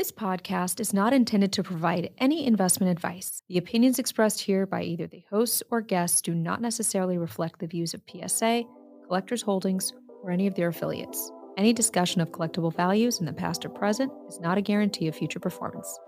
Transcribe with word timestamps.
This 0.00 0.10
podcast 0.10 0.80
is 0.80 0.94
not 0.94 1.12
intended 1.12 1.52
to 1.52 1.62
provide 1.62 2.08
any 2.16 2.46
investment 2.46 2.90
advice. 2.90 3.42
The 3.50 3.58
opinions 3.58 3.98
expressed 3.98 4.40
here 4.40 4.64
by 4.64 4.82
either 4.82 5.06
the 5.06 5.26
hosts 5.28 5.62
or 5.70 5.82
guests 5.82 6.22
do 6.22 6.34
not 6.34 6.62
necessarily 6.62 7.18
reflect 7.18 7.58
the 7.58 7.66
views 7.66 7.92
of 7.92 8.00
PSA, 8.10 8.64
Collectors 9.06 9.42
Holdings, 9.42 9.92
or 10.22 10.30
any 10.30 10.46
of 10.46 10.54
their 10.54 10.68
affiliates. 10.68 11.30
Any 11.58 11.74
discussion 11.74 12.22
of 12.22 12.30
collectible 12.30 12.74
values 12.74 13.20
in 13.20 13.26
the 13.26 13.34
past 13.34 13.62
or 13.66 13.68
present 13.68 14.10
is 14.26 14.40
not 14.40 14.56
a 14.56 14.62
guarantee 14.62 15.06
of 15.06 15.14
future 15.14 15.38
performance. 15.38 15.98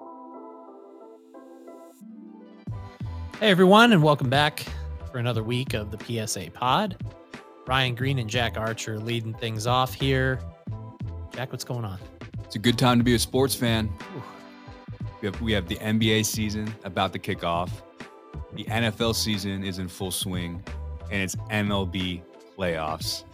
Hey, 3.41 3.51
everyone, 3.51 3.93
and 3.93 4.03
welcome 4.03 4.31
back 4.31 4.65
for 5.11 5.19
another 5.19 5.43
week 5.43 5.75
of 5.75 5.91
the 5.91 6.27
PSA 6.27 6.51
Pod. 6.55 6.97
Ryan 7.67 7.95
Greene 7.95 8.19
and 8.21 8.31
Jack 8.31 8.57
Archer 8.57 8.99
leading 8.99 9.35
things 9.35 9.67
off 9.67 9.93
here. 9.93 10.41
Jack, 11.35 11.53
what's 11.53 11.65
going 11.65 11.85
on? 11.85 11.99
It's 12.53 12.57
a 12.57 12.59
good 12.59 12.77
time 12.77 12.99
to 12.99 13.03
be 13.03 13.15
a 13.15 13.19
sports 13.19 13.55
fan. 13.55 13.91
We 15.23 15.27
have, 15.27 15.41
we 15.41 15.53
have 15.55 15.69
the 15.69 15.77
NBA 15.77 16.27
season 16.27 16.71
about 16.85 17.15
to 17.15 17.19
kick 17.19 17.45
off. 17.45 17.83
The 18.53 18.65
NFL 18.65 19.15
season 19.15 19.65
is 19.65 19.79
in 19.79 19.89
full 19.89 20.11
swing, 20.11 20.63
and 21.11 21.23
it's 21.23 21.35
MLB 21.35 22.21
playoffs. 22.55 23.25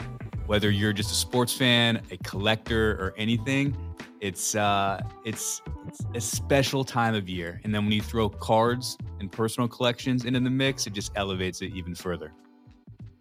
Whether 0.46 0.70
you're 0.70 0.92
just 0.92 1.10
a 1.10 1.16
sports 1.16 1.52
fan, 1.52 2.00
a 2.12 2.16
collector, 2.18 2.92
or 2.92 3.12
anything, 3.16 3.76
it's 4.20 4.54
uh, 4.54 5.02
it's 5.24 5.62
it's 5.88 6.04
a 6.14 6.20
special 6.20 6.84
time 6.84 7.16
of 7.16 7.28
year. 7.28 7.60
And 7.64 7.74
then 7.74 7.86
when 7.86 7.92
you 7.92 8.02
throw 8.02 8.28
cards 8.28 8.96
and 9.18 9.32
personal 9.32 9.66
collections 9.66 10.26
into 10.26 10.38
the 10.38 10.48
mix, 10.48 10.86
it 10.86 10.92
just 10.92 11.10
elevates 11.16 11.60
it 11.60 11.72
even 11.74 11.96
further. 11.96 12.30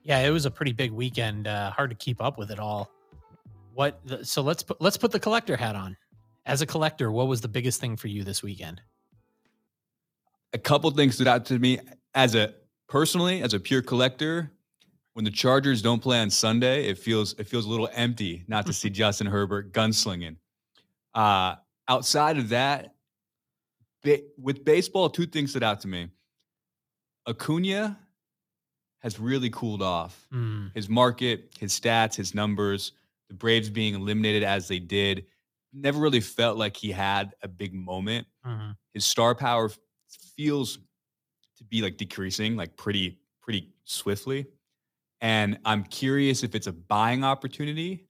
Yeah, 0.04 0.20
it 0.20 0.30
was 0.30 0.46
a 0.46 0.52
pretty 0.52 0.74
big 0.74 0.92
weekend. 0.92 1.48
Uh, 1.48 1.72
hard 1.72 1.90
to 1.90 1.96
keep 1.96 2.22
up 2.22 2.38
with 2.38 2.52
it 2.52 2.60
all. 2.60 2.92
What? 3.78 4.00
The, 4.06 4.26
so 4.26 4.42
let's 4.42 4.64
put 4.64 4.82
let's 4.82 4.98
put 4.98 5.12
the 5.12 5.20
collector 5.20 5.56
hat 5.56 5.76
on. 5.76 5.96
As 6.48 6.64
a 6.64 6.66
collector, 6.66 7.12
what 7.12 7.28
was 7.28 7.42
the 7.42 7.48
biggest 7.48 7.80
thing 7.80 7.96
for 7.96 8.08
you 8.08 8.24
this 8.24 8.42
weekend? 8.42 8.82
A 10.54 10.58
couple 10.58 10.90
things 10.90 11.14
stood 11.14 11.28
out 11.28 11.46
to 11.46 11.60
me 11.60 11.78
as 12.16 12.34
a 12.34 12.56
personally, 12.90 13.44
as 13.44 13.54
a 13.54 13.60
pure 13.60 13.84
collector. 13.84 14.52
When 15.14 15.26
the 15.26 15.30
Chargers 15.30 15.84
don't 15.84 16.02
play 16.02 16.20
on 16.20 16.32
Sunday, 16.32 16.86
it 16.88 16.98
feels 16.98 17.34
it 17.38 17.48
feels 17.48 17.66
a 17.66 17.70
little 17.70 17.88
empty 17.94 18.46
not 18.48 18.66
to 18.66 18.74
see 18.74 18.90
Justin 19.02 19.28
Herbert 19.28 19.74
gunslinging. 19.74 20.38
Uh, 21.14 21.56
outside 21.88 22.40
of 22.40 22.50
that, 22.50 22.96
ba- 24.04 24.22
with 24.42 24.66
baseball, 24.66 25.08
two 25.08 25.28
things 25.28 25.52
stood 25.52 25.62
out 25.64 25.82
to 25.82 25.88
me. 25.88 26.10
Acuna 27.28 28.00
has 29.02 29.20
really 29.20 29.52
cooled 29.52 29.84
off. 29.84 30.28
Mm, 30.34 30.72
His 30.74 30.90
market, 30.90 31.52
his 31.60 31.80
stats, 31.80 32.16
his 32.16 32.34
numbers, 32.34 32.94
the 33.30 33.36
Braves 33.36 33.70
being 33.70 33.94
eliminated 33.96 34.44
as 34.44 34.68
they 34.68 34.80
did, 34.80 35.26
never 35.74 36.00
really 36.00 36.22
felt 36.22 36.58
like 36.58 36.76
he 36.78 36.92
had 36.92 37.34
a 37.44 37.48
big 37.48 37.74
moment. 37.74 38.28
mhm. 38.46 38.76
His 38.94 39.06
star 39.06 39.36
power 39.36 39.70
feels 40.36 40.80
to 41.58 41.64
be 41.66 41.82
like 41.82 41.98
decreasing, 41.98 42.56
like 42.56 42.78
pretty, 42.78 43.20
pretty 43.42 43.74
swiftly. 43.84 44.48
And 45.22 45.60
I'm 45.66 45.84
curious 45.84 46.44
if 46.44 46.56
it's 46.56 46.68
a 46.68 46.74
buying 46.74 47.24
opportunity 47.24 48.08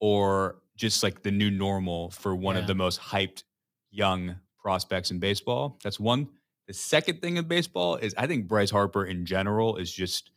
or 0.00 0.62
just 0.76 1.02
like 1.02 1.22
the 1.22 1.30
new 1.30 1.50
normal 1.50 2.10
for 2.10 2.34
one 2.34 2.56
Yeah. 2.56 2.62
of 2.62 2.66
the 2.66 2.74
most 2.74 3.00
hyped 3.00 3.44
young 3.90 4.36
prospects 4.58 5.10
in 5.10 5.18
baseball. 5.18 5.78
That's 5.82 6.00
one. 6.00 6.28
The 6.66 6.74
second 6.74 7.20
thing 7.22 7.36
in 7.36 7.46
baseball 7.46 7.96
is 7.96 8.14
I 8.18 8.26
think 8.26 8.48
Bryce 8.48 8.70
Harper 8.70 9.04
in 9.04 9.24
general 9.26 9.76
is 9.76 9.92
just 9.92 10.32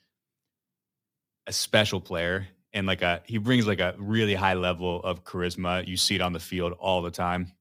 a 1.47 1.53
special 1.53 1.99
player 1.99 2.47
and 2.73 2.87
like 2.87 3.01
a 3.01 3.21
he 3.25 3.37
brings 3.37 3.67
like 3.67 3.79
a 3.79 3.95
really 3.97 4.35
high 4.35 4.53
level 4.53 5.01
of 5.03 5.23
charisma. 5.23 5.87
You 5.87 5.97
see 5.97 6.15
it 6.15 6.21
on 6.21 6.33
the 6.33 6.39
field 6.39 6.73
all 6.79 7.01
the 7.01 7.11
time. 7.11 7.51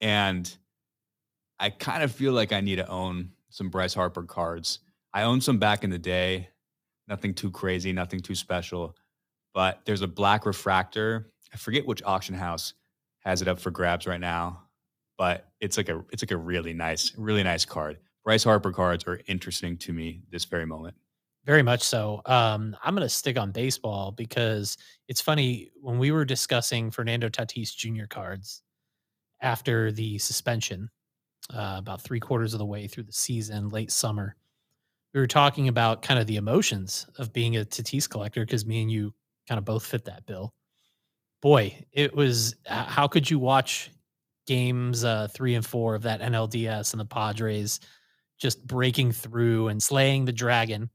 And 0.00 0.54
I 1.58 1.70
kind 1.70 2.02
of 2.02 2.10
feel 2.10 2.32
like 2.32 2.52
I 2.52 2.60
need 2.60 2.76
to 2.76 2.88
own 2.88 3.30
some 3.50 3.68
Bryce 3.68 3.94
Harper 3.94 4.24
cards. 4.24 4.80
I 5.12 5.22
owned 5.22 5.44
some 5.44 5.58
back 5.58 5.84
in 5.84 5.90
the 5.90 5.98
day. 5.98 6.48
Nothing 7.08 7.34
too 7.34 7.50
crazy, 7.50 7.92
nothing 7.92 8.20
too 8.20 8.34
special. 8.34 8.96
But 9.54 9.80
there's 9.84 10.02
a 10.02 10.08
black 10.08 10.46
refractor. 10.46 11.30
I 11.52 11.58
forget 11.58 11.86
which 11.86 12.02
auction 12.04 12.34
house 12.34 12.72
has 13.20 13.42
it 13.42 13.48
up 13.48 13.60
for 13.60 13.70
grabs 13.70 14.06
right 14.06 14.20
now, 14.20 14.62
but 15.18 15.46
it's 15.60 15.76
like 15.76 15.88
a 15.88 16.02
it's 16.10 16.22
like 16.22 16.30
a 16.30 16.36
really 16.36 16.72
nice, 16.72 17.12
really 17.16 17.42
nice 17.42 17.64
card. 17.64 17.98
Bryce 18.24 18.44
Harper 18.44 18.72
cards 18.72 19.04
are 19.06 19.20
interesting 19.26 19.76
to 19.78 19.92
me 19.92 20.22
this 20.30 20.44
very 20.44 20.64
moment. 20.64 20.94
Very 21.44 21.62
much 21.62 21.82
so. 21.82 22.22
Um, 22.26 22.76
I'm 22.84 22.94
going 22.94 23.06
to 23.06 23.08
stick 23.08 23.36
on 23.36 23.50
baseball 23.50 24.12
because 24.12 24.76
it's 25.08 25.20
funny 25.20 25.70
when 25.80 25.98
we 25.98 26.12
were 26.12 26.24
discussing 26.24 26.90
Fernando 26.90 27.28
Tatis 27.28 27.74
Jr. 27.74 28.06
cards 28.08 28.62
after 29.40 29.90
the 29.90 30.18
suspension, 30.18 30.88
uh, 31.52 31.76
about 31.78 32.00
three 32.00 32.20
quarters 32.20 32.54
of 32.54 32.58
the 32.58 32.64
way 32.66 32.86
through 32.86 33.02
the 33.04 33.12
season, 33.12 33.70
late 33.70 33.90
summer. 33.90 34.36
We 35.14 35.20
were 35.20 35.26
talking 35.26 35.66
about 35.66 36.02
kind 36.02 36.20
of 36.20 36.28
the 36.28 36.36
emotions 36.36 37.06
of 37.18 37.32
being 37.32 37.56
a 37.56 37.64
Tatis 37.64 38.08
collector 38.08 38.44
because 38.46 38.64
me 38.64 38.80
and 38.80 38.90
you 38.90 39.12
kind 39.48 39.58
of 39.58 39.64
both 39.64 39.84
fit 39.84 40.04
that 40.04 40.24
bill. 40.26 40.54
Boy, 41.40 41.84
it 41.90 42.14
was 42.14 42.54
how 42.66 43.08
could 43.08 43.28
you 43.28 43.40
watch 43.40 43.90
games 44.46 45.02
uh, 45.02 45.26
three 45.34 45.56
and 45.56 45.66
four 45.66 45.96
of 45.96 46.02
that 46.02 46.20
NLDS 46.20 46.92
and 46.92 47.00
the 47.00 47.04
Padres 47.04 47.80
just 48.38 48.64
breaking 48.64 49.10
through 49.10 49.68
and 49.68 49.82
slaying 49.82 50.24
the 50.24 50.32
dragon 50.32 50.88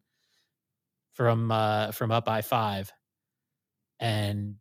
from 1.17 1.51
uh 1.51 1.91
from 1.91 2.11
up 2.11 2.29
I 2.29 2.41
five 2.41 2.91
and 4.00 4.55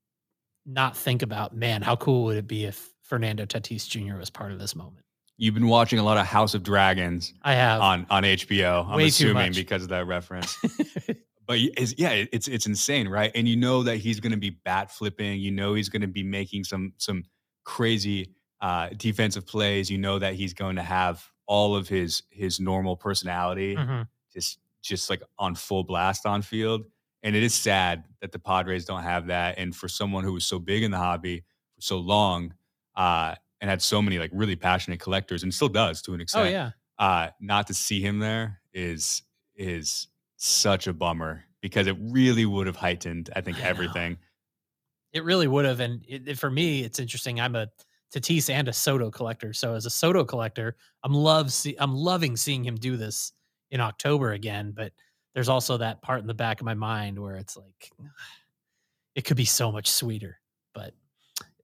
not 0.65 0.97
think 0.97 1.23
about 1.23 1.55
man 1.55 1.83
how 1.83 1.95
cool 1.97 2.25
would 2.25 2.37
it 2.39 2.49
be 2.49 2.65
if 2.65 2.93
fernando 3.03 3.45
tatis 3.45 3.89
jr 3.89 4.17
was 4.17 4.31
part 4.31 4.51
of 4.53 4.59
this 4.59 4.75
moment 4.75 5.05
You've 5.39 5.53
been 5.53 5.69
watching 5.69 5.99
a 5.99 6.03
lot 6.03 6.17
of 6.17 6.25
House 6.25 6.55
of 6.55 6.63
Dragons 6.63 7.35
i 7.43 7.53
have 7.55 7.83
on 7.83 8.07
on 8.09 8.23
HBO. 8.23 8.87
I'm 8.89 8.97
Way 8.97 9.03
too 9.03 9.27
assuming 9.27 9.35
much. 9.49 9.55
because 9.55 9.83
of 9.83 9.91
that 9.91 10.07
reference. 10.07 10.57
but 11.47 11.59
it's, 11.59 11.93
yeah, 11.99 12.25
it's 12.33 12.49
it's 12.49 12.65
insane, 12.65 13.07
right? 13.07 13.31
And 13.35 13.47
you 13.47 13.55
know 13.55 13.83
that 13.83 13.99
he's 13.99 14.19
going 14.19 14.33
to 14.33 14.39
be 14.39 14.49
bat 14.49 14.91
flipping. 14.91 15.39
You 15.39 15.51
know 15.51 15.75
he's 15.75 15.91
going 15.91 16.01
to 16.01 16.09
be 16.09 16.23
making 16.23 16.65
some 16.65 16.95
some 16.97 17.25
crazy 17.65 18.31
uh, 18.63 18.89
defensive 18.97 19.47
plays. 19.47 19.91
You 19.91 19.99
know 19.99 20.19
that 20.19 20.37
he's 20.37 20.55
going 20.55 20.77
to 20.77 20.83
have 20.83 21.23
all 21.47 21.77
of 21.77 21.87
his 21.87 22.23
his 22.31 22.59
normal 22.59 22.97
personality 22.97 23.77
Mhm. 23.77 24.09
just 24.33 24.59
just 24.87 25.11
like 25.11 25.23
on 25.39 25.55
full 25.55 25.85
blast 25.85 26.27
on 26.27 26.43
field. 26.43 26.87
And 27.23 27.35
it 27.35 27.43
is 27.43 27.55
sad 27.55 28.05
that 28.21 28.33
the 28.33 28.39
Padres 28.39 28.85
don't 28.85 29.03
have 29.03 29.27
that. 29.29 29.59
And 29.59 29.75
for 29.75 29.89
someone 29.89 30.23
who 30.25 30.33
was 30.33 30.47
so 30.47 30.59
big 30.59 30.83
in 30.83 30.91
the 30.91 30.99
hobby 30.99 31.45
for 31.75 31.81
so 31.81 31.99
long, 31.99 32.55
uh, 32.95 33.35
and 33.61 33.71
had 33.71 33.81
so 33.83 34.03
many 34.03 34.19
like 34.19 34.31
really 34.35 34.57
passionate 34.57 35.01
collectors, 35.01 35.43
and 35.43 35.53
still 35.53 35.69
does 35.69 36.03
to 36.03 36.15
an 36.15 36.21
oh 36.35 36.45
extent 36.45 36.53
yeah 36.53 36.71
uh 36.99 37.29
not 37.41 37.67
to 37.67 37.75
see 37.75 38.01
him 38.01 38.19
there 38.21 38.61
is 38.73 39.23
is 39.55 40.09
such 40.37 40.87
a 40.87 40.93
bummer 40.93 41.45
because 41.61 41.87
it 41.87 41.97
really 42.01 42.47
would 42.47 42.67
have 42.67 42.77
heightened 42.77 43.29
i 43.37 43.41
think 43.41 43.59
I 43.59 43.61
know. 43.61 43.69
everything 43.69 44.19
it 45.13 45.25
really 45.25 45.47
would 45.49 45.65
have 45.65 45.81
and 45.81 46.05
it, 46.09 46.29
it- 46.29 46.39
for 46.39 46.51
me 46.51 46.83
it's 46.83 46.99
interesting 46.99 47.41
i'm 47.41 47.55
a 47.55 47.69
tatis 48.15 48.49
and 48.51 48.69
a 48.69 48.73
soto 48.73 49.11
collector 49.11 49.53
so 49.53 49.75
as 49.75 49.87
a 49.87 49.91
soto 49.91 50.25
collector 50.25 50.77
i'm 51.03 51.13
love 51.13 51.53
see, 51.53 51.77
i'm 51.79 51.95
loving 51.95 52.37
seeing 52.37 52.65
him 52.65 52.77
do 52.77 52.97
this 52.97 53.33
in 53.71 53.81
october 53.81 54.33
again 54.33 54.73
but 54.75 54.93
there's 55.35 55.49
also 55.49 55.77
that 55.77 56.01
part 56.01 56.21
in 56.21 56.27
the 56.27 56.35
back 56.35 56.61
of 56.61 56.65
my 56.65 56.75
mind 56.75 57.19
where 57.19 57.37
it's 57.37 57.57
like 57.57 57.91
it 59.15 59.25
could 59.25 59.37
be 59.37 59.45
so 59.45 59.71
much 59.71 59.91
sweeter 59.91 60.39
but 60.75 60.93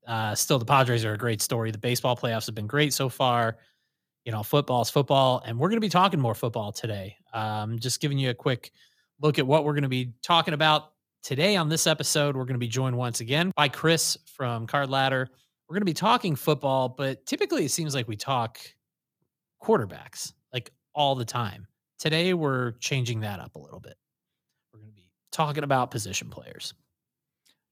uh, 0.06 0.34
still 0.34 0.58
the 0.58 0.64
padres 0.64 1.04
are 1.04 1.14
a 1.14 1.18
great 1.18 1.40
story. 1.40 1.70
The 1.70 1.78
baseball 1.78 2.16
playoffs 2.16 2.46
have 2.46 2.54
been 2.54 2.66
great 2.66 2.92
so 2.92 3.08
far. 3.08 3.56
You 4.24 4.30
know 4.30 4.44
football's 4.44 4.88
football 4.88 5.42
and 5.44 5.58
we're 5.58 5.68
going 5.68 5.78
to 5.78 5.84
be 5.84 5.88
talking 5.88 6.20
more 6.20 6.34
football 6.34 6.70
today. 6.70 7.16
Um, 7.32 7.78
just 7.78 8.00
giving 8.00 8.18
you 8.18 8.30
a 8.30 8.34
quick 8.34 8.70
look 9.20 9.38
at 9.38 9.46
what 9.46 9.64
we're 9.64 9.72
going 9.72 9.82
to 9.82 9.88
be 9.88 10.12
talking 10.22 10.54
about 10.54 10.92
today 11.22 11.56
on 11.56 11.68
this 11.68 11.86
episode. 11.88 12.36
We're 12.36 12.44
going 12.44 12.54
to 12.54 12.60
be 12.60 12.68
joined 12.68 12.96
once 12.96 13.20
again 13.20 13.52
by 13.56 13.68
chris 13.68 14.16
from 14.26 14.66
card 14.66 14.90
ladder. 14.90 15.28
We're 15.68 15.74
going 15.74 15.82
to 15.82 15.86
be 15.86 15.94
talking 15.94 16.36
football 16.36 16.88
but 16.88 17.26
typically 17.26 17.64
it 17.64 17.70
seems 17.70 17.94
like 17.94 18.06
we 18.06 18.16
talk 18.16 18.60
quarterbacks 19.60 20.32
like 20.52 20.70
all 20.94 21.14
the 21.14 21.24
time 21.24 21.66
today 22.02 22.34
we're 22.34 22.72
changing 22.72 23.20
that 23.20 23.38
up 23.38 23.54
a 23.54 23.58
little 23.60 23.78
bit. 23.78 23.94
We're 24.72 24.80
going 24.80 24.90
to 24.90 24.96
be 24.96 25.08
talking 25.30 25.62
about 25.62 25.90
position 25.92 26.28
players. 26.30 26.74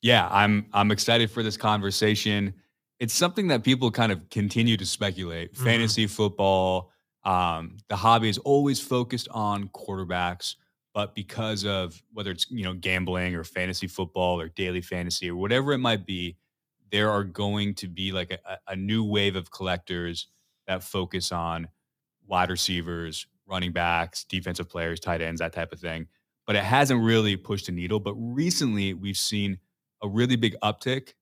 Yeah 0.02 0.28
i'm 0.30 0.66
i'm 0.72 0.90
excited 0.92 1.30
for 1.30 1.42
this 1.42 1.56
conversation. 1.58 2.54
It's 3.00 3.12
something 3.14 3.48
that 3.48 3.64
people 3.64 3.90
kind 3.90 4.12
of 4.12 4.28
continue 4.30 4.76
to 4.76 4.86
speculate. 4.86 5.54
Mhm. 5.54 5.64
fantasy 5.64 6.06
football 6.06 6.90
um 7.24 7.76
the 7.88 7.96
hobby 7.96 8.28
is 8.30 8.38
always 8.38 8.80
focused 8.80 9.28
on 9.30 9.68
quarterbacks 9.68 10.54
but 10.94 11.14
because 11.14 11.64
of 11.66 12.00
whether 12.14 12.30
it's 12.30 12.50
you 12.50 12.62
know 12.64 12.72
gambling 12.72 13.34
or 13.34 13.44
fantasy 13.44 13.86
football 13.88 14.40
or 14.40 14.48
daily 14.48 14.80
fantasy 14.80 15.28
or 15.28 15.36
whatever 15.36 15.72
it 15.72 15.78
might 15.78 16.06
be 16.06 16.36
there 16.92 17.10
are 17.10 17.24
going 17.24 17.74
to 17.74 17.88
be 17.88 18.10
like 18.12 18.30
a- 18.32 18.58
a 18.68 18.74
new 18.76 19.04
wave 19.04 19.36
of 19.36 19.50
collectors 19.50 20.28
that 20.66 20.82
focus 20.82 21.30
on 21.30 21.68
wide 22.26 22.48
receivers 22.50 23.26
running 23.50 23.72
backs 23.72 24.24
defensive 24.24 24.68
players 24.68 25.00
tight 25.00 25.20
ends 25.20 25.40
that 25.40 25.52
type 25.52 25.72
of 25.72 25.80
thing 25.80 26.06
but 26.46 26.56
it 26.56 26.64
hasn't 26.64 27.02
really 27.02 27.36
pushed 27.36 27.66
the 27.66 27.72
needle 27.72 28.00
but 28.00 28.14
recently 28.14 28.94
we've 28.94 29.16
seen 29.16 29.58
a 30.02 30.08
really 30.08 30.36
big 30.36 30.56
uptick 30.62 31.14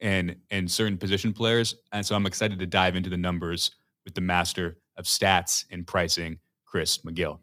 and 0.00 0.36
and 0.50 0.70
certain 0.70 0.98
position 0.98 1.32
players. 1.32 1.74
And 1.92 2.04
so 2.04 2.14
I'm 2.14 2.26
excited 2.26 2.58
to 2.58 2.66
dive 2.66 2.96
into 2.96 3.10
the 3.10 3.16
numbers 3.16 3.72
with 4.04 4.14
the 4.14 4.20
master 4.20 4.78
of 4.96 5.06
stats 5.06 5.64
and 5.70 5.86
pricing, 5.86 6.38
Chris 6.64 6.98
McGill. 6.98 7.38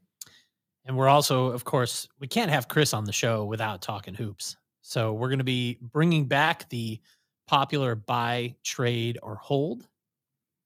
And 0.85 0.97
we're 0.97 1.09
also, 1.09 1.47
of 1.47 1.63
course, 1.63 2.07
we 2.19 2.27
can't 2.27 2.51
have 2.51 2.67
Chris 2.67 2.93
on 2.93 3.05
the 3.05 3.11
show 3.11 3.45
without 3.45 3.81
talking 3.81 4.13
hoops. 4.13 4.57
So 4.81 5.13
we're 5.13 5.29
going 5.29 5.39
to 5.39 5.43
be 5.43 5.77
bringing 5.81 6.25
back 6.25 6.69
the 6.69 6.99
popular 7.47 7.95
buy, 7.95 8.55
trade, 8.63 9.19
or 9.21 9.35
hold 9.35 9.87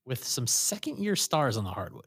with 0.06 0.24
some 0.24 0.48
second 0.48 1.00
year 1.00 1.16
stars 1.16 1.58
on 1.58 1.64
the 1.64 1.72
hardwood. 1.72 2.06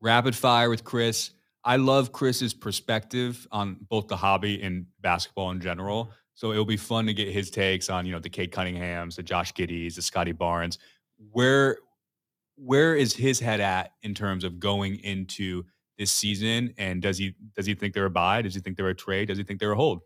Rapid 0.00 0.34
fire 0.34 0.70
with 0.70 0.84
Chris. 0.84 1.30
I 1.64 1.76
love 1.76 2.12
Chris's 2.12 2.54
perspective 2.54 3.46
on 3.52 3.76
both 3.88 4.08
the 4.08 4.16
hobby 4.16 4.62
and 4.62 4.86
basketball 5.00 5.50
in 5.50 5.60
general. 5.60 6.04
Mm-hmm. 6.04 6.14
So 6.34 6.52
it'll 6.52 6.64
be 6.64 6.78
fun 6.78 7.06
to 7.06 7.12
get 7.12 7.28
his 7.28 7.50
takes 7.50 7.90
on, 7.90 8.06
you 8.06 8.12
know, 8.12 8.18
the 8.18 8.30
Cade 8.30 8.50
Cunninghams, 8.50 9.16
the 9.16 9.22
Josh 9.22 9.52
Giddeys, 9.52 9.96
the 9.96 10.02
Scottie 10.02 10.32
Barnes. 10.32 10.78
Where 11.32 11.76
where 12.56 12.94
is 12.94 13.14
his 13.14 13.40
head 13.40 13.60
at 13.60 13.92
in 14.02 14.14
terms 14.14 14.44
of 14.44 14.58
going 14.58 14.96
into 15.00 15.64
this 15.98 16.10
season? 16.10 16.72
And 16.78 17.02
does 17.02 17.18
he 17.18 17.34
does 17.54 17.66
he 17.66 17.74
think 17.74 17.92
they're 17.92 18.06
a 18.06 18.10
buy? 18.10 18.40
Does 18.40 18.54
he 18.54 18.60
think 18.60 18.78
they're 18.78 18.88
a 18.88 18.94
trade? 18.94 19.28
Does 19.28 19.36
he 19.36 19.44
think 19.44 19.60
they're 19.60 19.72
a 19.72 19.76
hold? 19.76 20.00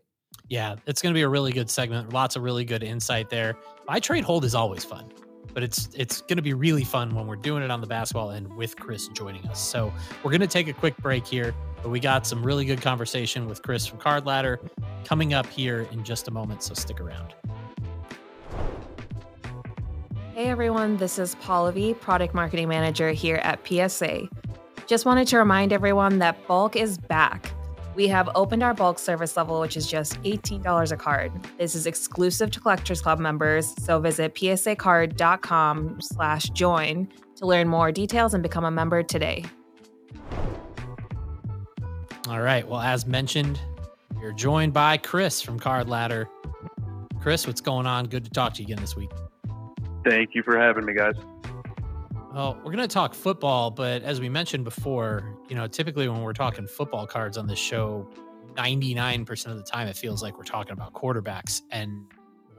Yeah, 0.49 0.75
it's 0.85 1.01
going 1.01 1.13
to 1.13 1.17
be 1.17 1.21
a 1.21 1.29
really 1.29 1.53
good 1.53 1.69
segment. 1.69 2.11
Lots 2.11 2.35
of 2.35 2.43
really 2.43 2.65
good 2.65 2.83
insight 2.83 3.29
there. 3.29 3.55
Buy 3.87 4.01
trade 4.01 4.25
hold 4.25 4.43
is 4.43 4.53
always 4.55 4.83
fun 4.83 5.09
but 5.55 5.63
it's 5.63 5.89
it's 5.95 6.21
going 6.21 6.35
to 6.35 6.43
be 6.43 6.53
really 6.53 6.83
fun 6.83 7.15
when 7.15 7.25
we're 7.25 7.37
doing 7.37 7.63
it 7.63 7.71
on 7.71 7.79
the 7.79 7.87
basketball 7.87 8.31
and 8.31 8.53
with 8.55 8.75
Chris 8.75 9.07
joining 9.07 9.47
us. 9.47 9.59
So 9.59 9.91
we're 10.21 10.31
going 10.31 10.41
to 10.41 10.47
take 10.47 10.67
a 10.67 10.73
quick 10.73 10.95
break 10.97 11.25
here, 11.25 11.55
but 11.81 11.89
we 11.89 11.99
got 12.01 12.27
some 12.27 12.45
really 12.45 12.65
good 12.65 12.81
conversation 12.81 13.47
with 13.47 13.63
Chris 13.63 13.87
from 13.87 13.97
Card 13.97 14.25
Ladder 14.25 14.59
coming 15.05 15.33
up 15.33 15.47
here 15.47 15.87
in 15.93 16.03
just 16.03 16.27
a 16.27 16.31
moment. 16.31 16.61
So 16.61 16.73
stick 16.73 16.99
around. 16.99 17.33
Hey 20.33 20.49
everyone, 20.49 20.97
this 20.97 21.17
is 21.17 21.35
Pallavi, 21.35 21.97
Product 21.97 22.33
Marketing 22.35 22.67
Manager 22.67 23.11
here 23.11 23.37
at 23.37 23.65
PSA. 23.65 24.27
Just 24.85 25.05
wanted 25.05 25.25
to 25.29 25.37
remind 25.37 25.71
everyone 25.71 26.19
that 26.19 26.45
bulk 26.47 26.75
is 26.75 26.97
back. 26.97 27.54
We 27.95 28.09
have 28.09 28.29
opened 28.35 28.61
our 28.61 28.73
bulk 28.73 28.99
service 28.99 29.37
level, 29.37 29.61
which 29.61 29.77
is 29.77 29.87
just 29.87 30.21
$18 30.23 30.91
a 30.91 30.97
card. 30.97 31.31
This 31.57 31.75
is 31.75 31.87
exclusive 31.87 32.51
to 32.51 32.59
Collectors 32.59 33.01
Club 33.01 33.19
members, 33.19 33.73
so 33.83 33.99
visit 33.99 34.35
psacard.com 34.35 36.01
slash 36.01 36.49
join 36.49 37.07
to 37.37 37.45
learn 37.45 37.69
more 37.69 37.93
details 37.93 38.33
and 38.33 38.43
become 38.43 38.65
a 38.65 38.71
member 38.71 39.01
today. 39.01 39.45
All 42.27 42.41
right. 42.41 42.67
Well, 42.67 42.81
as 42.81 43.05
mentioned, 43.05 43.61
you're 44.19 44.33
joined 44.33 44.73
by 44.73 44.97
Chris 44.97 45.41
from 45.41 45.57
Card 45.57 45.87
Ladder. 45.87 46.27
Chris, 47.21 47.47
what's 47.47 47.61
going 47.61 47.85
on? 47.85 48.07
Good 48.07 48.25
to 48.25 48.29
talk 48.29 48.55
to 48.55 48.61
you 48.61 48.65
again 48.65 48.81
this 48.81 48.95
week. 48.95 49.11
Thank 50.03 50.35
you 50.35 50.43
for 50.43 50.59
having 50.59 50.85
me, 50.85 50.93
guys. 50.93 51.15
Well, 52.35 52.57
we're 52.57 52.73
going 52.73 52.79
to 52.79 52.93
talk 52.93 53.13
football, 53.13 53.71
but 53.71 54.03
as 54.03 54.19
we 54.19 54.27
mentioned 54.27 54.65
before, 54.65 55.37
you 55.47 55.55
know, 55.55 55.67
typically 55.67 56.09
when 56.09 56.21
we're 56.21 56.33
talking 56.33 56.67
football 56.67 57.07
cards 57.07 57.37
on 57.37 57.47
this 57.47 57.57
show, 57.57 58.09
99% 58.55 59.45
of 59.45 59.55
the 59.55 59.63
time 59.63 59.87
it 59.87 59.95
feels 59.95 60.21
like 60.21 60.37
we're 60.37 60.43
talking 60.43 60.73
about 60.73 60.91
quarterbacks, 60.91 61.61
and 61.71 62.03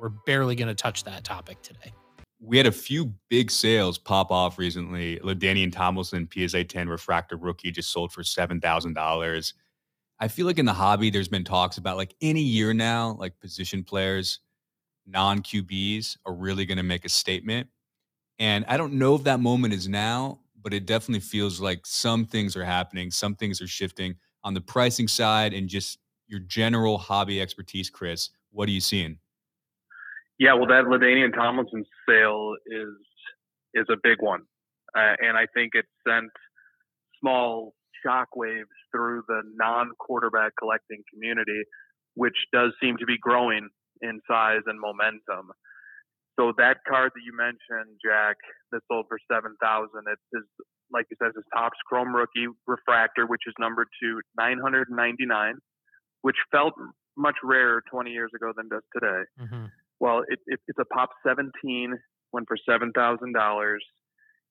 we're 0.01 0.09
barely 0.09 0.55
going 0.55 0.69
to 0.69 0.75
touch 0.75 1.05
that 1.05 1.25
topic 1.25 1.61
today. 1.61 1.93
We 2.41 2.57
had 2.57 2.67
a 2.67 2.73
few 2.73 3.13
big 3.29 3.51
sales 3.51 3.99
pop 3.99 4.31
off 4.31 4.57
recently. 4.57 5.19
LaDainian 5.19 5.73
Tomlinson, 5.73 6.27
PSA 6.33 6.65
10 6.65 6.89
refractor 6.89 7.37
rookie, 7.37 7.71
just 7.71 7.93
sold 7.93 8.13
for 8.13 8.23
$7,000. 8.23 9.53
I 10.19 10.29
feel 10.29 10.47
like 10.47 10.59
in 10.59 10.65
the 10.65 10.73
hobby, 10.73 11.11
there's 11.11 11.29
been 11.29 11.45
talks 11.45 11.77
about 11.77 11.99
like 11.99 12.15
any 12.23 12.41
year 12.41 12.73
now, 12.73 13.15
like 13.19 13.39
position 13.41 13.85
players, 13.85 14.41
non 15.07 15.41
QBs 15.41 16.17
are 16.25 16.35
really 16.35 16.65
going 16.65 16.79
to 16.79 16.83
make 16.83 17.05
a 17.05 17.11
statement. 17.11 17.69
And 18.39 18.65
I 18.69 18.77
don't 18.77 18.95
know 18.95 19.15
if 19.15 19.25
that 19.25 19.41
moment 19.41 19.73
is 19.75 19.89
now, 19.89 20.41
but 20.63 20.75
it 20.75 20.87
definitely 20.87 21.21
feels 21.21 21.61
like 21.61 21.87
some 21.87 22.27
things 22.27 22.57
are 22.57 22.65
happening, 22.65 23.11
some 23.11 23.35
things 23.35 23.61
are 23.63 23.67
shifting 23.67 24.17
on 24.45 24.55
the 24.55 24.61
pricing 24.61 25.09
side 25.09 25.55
and 25.55 25.69
just 25.69 25.99
your 26.27 26.41
general 26.41 26.99
hobby 26.99 27.41
expertise, 27.41 27.89
Chris. 27.89 28.31
What 28.51 28.69
are 28.69 28.73
you 28.73 28.81
seeing? 28.81 29.19
Yeah, 30.39 30.55
well, 30.55 30.67
that 30.67 30.85
LaDainian 30.85 31.35
Tomlinson 31.35 31.85
sale 32.09 32.55
is 32.67 32.89
is 33.75 33.87
a 33.91 33.97
big 34.03 34.19
one, 34.21 34.43
uh, 34.97 35.15
and 35.21 35.37
I 35.37 35.47
think 35.55 35.73
it 35.75 35.85
sent 36.07 36.31
small 37.21 37.75
shockwaves 38.07 38.65
through 38.93 39.23
the 39.29 39.43
non-quarterback 39.55 40.53
collecting 40.59 41.03
community, 41.13 41.63
which 42.15 42.37
does 42.53 42.73
seem 42.83 42.97
to 42.99 43.07
be 43.07 43.17
growing 43.19 43.69
in 44.03 44.21
size 44.29 44.61
and 44.67 44.79
momentum. 44.81 45.51
So 46.39 46.53
that 46.59 46.79
card 46.87 47.13
that 47.15 47.25
you 47.25 47.33
mentioned, 47.35 47.97
Jack, 48.05 48.37
that 48.73 48.81
sold 48.89 49.07
for 49.09 49.19
seven 49.31 49.57
thousand, 49.61 50.05
it 50.07 50.19
is 50.37 50.45
like 50.93 51.07
you 51.11 51.17
said, 51.21 51.33
it's 51.37 51.49
Topps 51.55 51.79
Chrome 51.87 52.15
Rookie 52.15 52.47
Refractor, 52.67 53.27
which 53.27 53.43
is 53.47 53.55
number 53.59 53.85
to 53.85 54.21
999, 54.39 55.55
which 56.23 56.37
felt 56.53 56.75
much 57.17 57.35
rarer 57.43 57.83
20 57.91 58.11
years 58.11 58.31
ago 58.35 58.53
than 58.57 58.69
does 58.69 58.83
today. 58.95 59.23
Mm-hmm. 59.41 59.65
Well, 59.99 60.23
it, 60.29 60.39
it, 60.47 60.61
it's 60.69 60.79
a 60.79 60.85
Pop 60.85 61.11
17, 61.27 61.95
went 62.33 62.47
for 62.47 62.57
seven 62.69 62.93
thousand 62.93 63.33
dollars, 63.33 63.83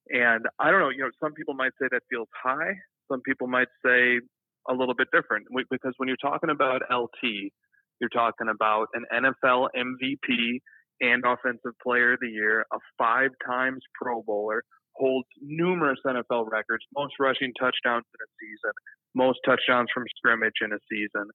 and 0.10 0.46
I 0.60 0.72
don't 0.72 0.80
know. 0.80 0.90
You 0.90 1.04
know, 1.04 1.12
some 1.22 1.34
people 1.34 1.54
might 1.54 1.72
say 1.80 1.88
that 1.92 2.02
feels 2.10 2.28
high. 2.44 2.74
Some 3.12 3.22
people 3.22 3.48
might 3.48 3.68
say 3.86 4.20
a 4.68 4.74
little 4.74 4.96
bit 4.96 5.08
different 5.14 5.46
because 5.70 5.94
when 5.98 6.08
you're 6.08 6.18
talking 6.18 6.50
about 6.50 6.82
LT, 6.92 7.52
you're 8.00 8.10
talking 8.10 8.48
about 8.50 8.88
an 8.94 9.06
NFL 9.14 9.68
MVP 9.78 10.60
and 11.02 11.24
Offensive 11.26 11.74
Player 11.82 12.14
of 12.14 12.20
the 12.22 12.30
Year, 12.30 12.66
a 12.72 12.78
five 12.98 13.32
times 13.46 13.82
Pro 14.00 14.22
Bowler, 14.24 14.64
holds 14.96 15.28
numerous 15.42 16.00
NFL 16.06 16.50
records, 16.50 16.84
most 16.96 17.14
rushing 17.20 17.52
touchdowns 17.60 18.06
in 18.06 18.20
a 18.24 18.30
season, 18.40 18.72
most 19.14 19.40
touchdowns 19.46 19.90
from 19.94 20.06
scrimmage 20.18 20.62
in 20.62 20.72
a 20.72 20.80
season. 20.90 21.28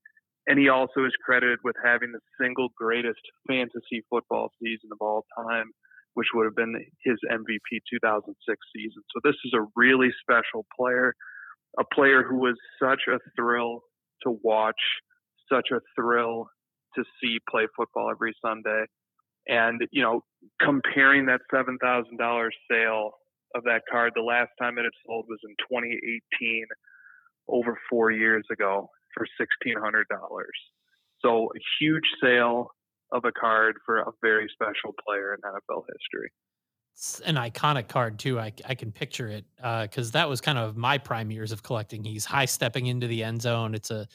And 0.46 0.58
he 0.58 0.68
also 0.68 1.04
is 1.04 1.12
credited 1.24 1.58
with 1.62 1.76
having 1.84 2.12
the 2.12 2.20
single 2.40 2.68
greatest 2.76 3.20
fantasy 3.46 4.02
football 4.08 4.50
season 4.62 4.88
of 4.92 4.98
all 5.00 5.24
time, 5.36 5.70
which 6.14 6.28
would 6.34 6.44
have 6.44 6.56
been 6.56 6.74
his 7.04 7.18
MVP 7.30 7.80
2006 7.90 8.34
season. 8.74 9.02
So 9.14 9.20
this 9.22 9.36
is 9.44 9.52
a 9.54 9.66
really 9.76 10.10
special 10.20 10.64
player, 10.78 11.14
a 11.78 11.84
player 11.94 12.22
who 12.22 12.36
was 12.36 12.56
such 12.82 13.02
a 13.08 13.18
thrill 13.36 13.82
to 14.24 14.38
watch, 14.42 14.80
such 15.52 15.68
a 15.70 15.80
thrill 15.94 16.46
to 16.96 17.04
see 17.22 17.38
play 17.48 17.66
football 17.76 18.10
every 18.10 18.34
Sunday. 18.44 18.86
And, 19.50 19.82
you 19.90 20.02
know, 20.02 20.22
comparing 20.62 21.26
that 21.26 21.40
$7,000 21.52 22.48
sale 22.70 23.10
of 23.56 23.64
that 23.64 23.82
card, 23.90 24.12
the 24.14 24.22
last 24.22 24.50
time 24.62 24.78
it 24.78 24.84
had 24.84 24.92
sold 25.04 25.26
was 25.28 25.40
in 25.44 25.50
2018, 25.68 26.64
over 27.48 27.76
four 27.90 28.12
years 28.12 28.44
ago 28.52 28.88
for 29.12 29.26
$1,600. 29.40 30.04
So 31.20 31.46
a 31.46 31.58
huge 31.80 32.04
sale 32.22 32.70
of 33.12 33.24
a 33.24 33.32
card 33.32 33.76
for 33.84 33.98
a 33.98 34.12
very 34.22 34.48
special 34.52 34.94
player 35.04 35.34
in 35.34 35.40
NFL 35.40 35.82
history. 35.92 36.30
It's 36.94 37.20
an 37.20 37.34
iconic 37.34 37.88
card 37.88 38.18
too. 38.18 38.38
I, 38.38 38.52
I 38.64 38.74
can 38.74 38.92
picture 38.92 39.28
it 39.28 39.44
because 39.56 40.10
uh, 40.10 40.12
that 40.12 40.28
was 40.28 40.40
kind 40.40 40.58
of 40.58 40.76
my 40.76 40.98
prime 40.98 41.30
years 41.30 41.50
of 41.50 41.62
collecting. 41.62 42.04
He's 42.04 42.24
high 42.24 42.44
stepping 42.44 42.86
into 42.86 43.06
the 43.06 43.24
end 43.24 43.42
zone. 43.42 43.74
It's 43.74 43.90
a 43.90 44.06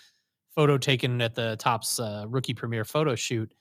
photo 0.55 0.77
taken 0.77 1.21
at 1.21 1.35
the 1.35 1.57
Topps 1.57 1.99
uh, 1.99 2.25
rookie 2.29 2.53
premiere 2.53 2.85
photo 2.85 3.15
shoot. 3.15 3.53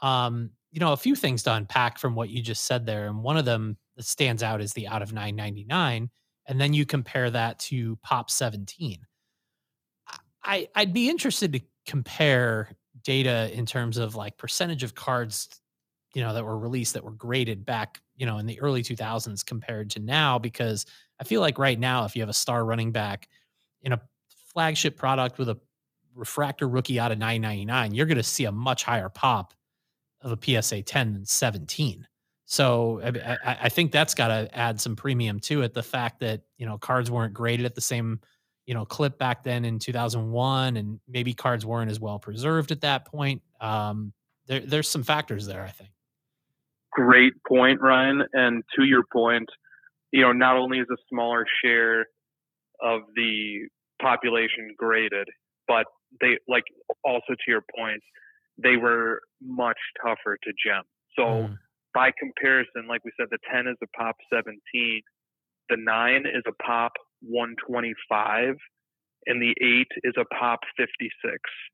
Um, 0.00 0.50
you 0.70 0.80
know, 0.80 0.92
a 0.92 0.96
few 0.96 1.14
things 1.14 1.42
to 1.44 1.54
unpack 1.54 1.98
from 1.98 2.14
what 2.14 2.30
you 2.30 2.42
just 2.42 2.64
said 2.64 2.84
there. 2.84 3.06
And 3.06 3.22
one 3.22 3.36
of 3.36 3.44
them 3.44 3.76
that 3.96 4.04
stands 4.04 4.42
out 4.42 4.60
is 4.60 4.72
the 4.72 4.88
out 4.88 5.02
of 5.02 5.12
999. 5.12 6.10
And 6.46 6.60
then 6.60 6.74
you 6.74 6.86
compare 6.86 7.30
that 7.30 7.58
to 7.60 7.96
Pop 7.96 8.30
17. 8.30 8.98
I, 10.44 10.68
I'd 10.74 10.94
be 10.94 11.10
interested 11.10 11.52
to 11.52 11.60
compare 11.86 12.70
data 13.02 13.50
in 13.52 13.66
terms 13.66 13.98
of 13.98 14.14
like 14.14 14.36
percentage 14.38 14.82
of 14.82 14.94
cards, 14.94 15.48
you 16.14 16.22
know, 16.22 16.34
that 16.34 16.44
were 16.44 16.58
released 16.58 16.94
that 16.94 17.04
were 17.04 17.12
graded 17.12 17.64
back, 17.64 18.00
you 18.16 18.26
know, 18.26 18.38
in 18.38 18.46
the 18.46 18.60
early 18.60 18.82
2000s 18.82 19.44
compared 19.44 19.90
to 19.90 20.00
now, 20.00 20.38
because 20.38 20.86
I 21.20 21.24
feel 21.24 21.40
like 21.40 21.58
right 21.58 21.78
now, 21.78 22.04
if 22.04 22.16
you 22.16 22.22
have 22.22 22.28
a 22.28 22.34
star 22.34 22.64
running 22.64 22.92
back 22.92 23.28
in 23.82 23.92
a 23.92 24.00
flagship 24.52 24.96
product 24.96 25.38
with 25.38 25.48
a 25.48 25.58
refractor 26.14 26.68
rookie 26.68 26.98
out 26.98 27.12
of 27.12 27.18
999, 27.18 27.94
you're 27.94 28.06
going 28.06 28.16
to 28.16 28.22
see 28.22 28.44
a 28.44 28.52
much 28.52 28.84
higher 28.84 29.08
pop 29.08 29.54
of 30.22 30.32
a 30.32 30.62
PSA 30.62 30.82
10 30.82 31.12
than 31.14 31.24
17. 31.24 32.06
So 32.44 33.00
I, 33.04 33.56
I 33.62 33.68
think 33.68 33.92
that's 33.92 34.14
got 34.14 34.28
to 34.28 34.48
add 34.56 34.80
some 34.80 34.96
premium 34.96 35.38
to 35.40 35.62
it. 35.62 35.74
The 35.74 35.82
fact 35.82 36.20
that 36.20 36.42
you 36.56 36.64
know 36.64 36.78
cards 36.78 37.10
weren't 37.10 37.34
graded 37.34 37.66
at 37.66 37.74
the 37.74 37.82
same 37.82 38.20
you 38.66 38.72
know 38.72 38.86
clip 38.86 39.18
back 39.18 39.42
then 39.42 39.66
in 39.66 39.78
2001, 39.78 40.78
and 40.78 40.98
maybe 41.06 41.34
cards 41.34 41.66
weren't 41.66 41.90
as 41.90 42.00
well 42.00 42.18
preserved 42.18 42.70
at 42.70 42.80
that 42.80 43.04
point. 43.04 43.42
Um, 43.60 44.14
there, 44.46 44.60
there's 44.60 44.88
some 44.88 45.02
factors 45.02 45.46
there, 45.46 45.62
I 45.62 45.70
think. 45.70 45.90
Great 46.90 47.34
point, 47.46 47.82
Ryan. 47.82 48.22
And 48.32 48.64
to 48.76 48.84
your 48.84 49.04
point, 49.12 49.48
you 50.10 50.22
know, 50.22 50.32
not 50.32 50.56
only 50.56 50.78
is 50.78 50.86
a 50.90 50.96
smaller 51.10 51.44
share 51.62 52.06
of 52.80 53.02
the 53.14 53.68
population 54.00 54.74
graded, 54.76 55.28
but 55.66 55.84
they 56.20 56.38
like 56.48 56.64
also 57.04 57.34
to 57.34 57.50
your 57.50 57.62
point, 57.76 58.02
they 58.62 58.76
were 58.76 59.20
much 59.42 59.78
tougher 60.02 60.36
to 60.42 60.52
gem. 60.64 60.82
So 61.16 61.22
mm. 61.22 61.58
by 61.94 62.10
comparison, 62.18 62.88
like 62.88 63.04
we 63.04 63.12
said, 63.18 63.28
the 63.30 63.38
10 63.52 63.66
is 63.68 63.76
a 63.82 63.86
pop 63.96 64.16
17, 64.32 65.02
the 65.68 65.76
9 65.76 66.24
is 66.26 66.42
a 66.46 66.62
pop 66.62 66.92
125, 67.20 68.54
and 69.26 69.42
the 69.42 69.54
8 69.60 69.86
is 70.04 70.14
a 70.18 70.24
pop 70.34 70.60
56. 70.76 71.10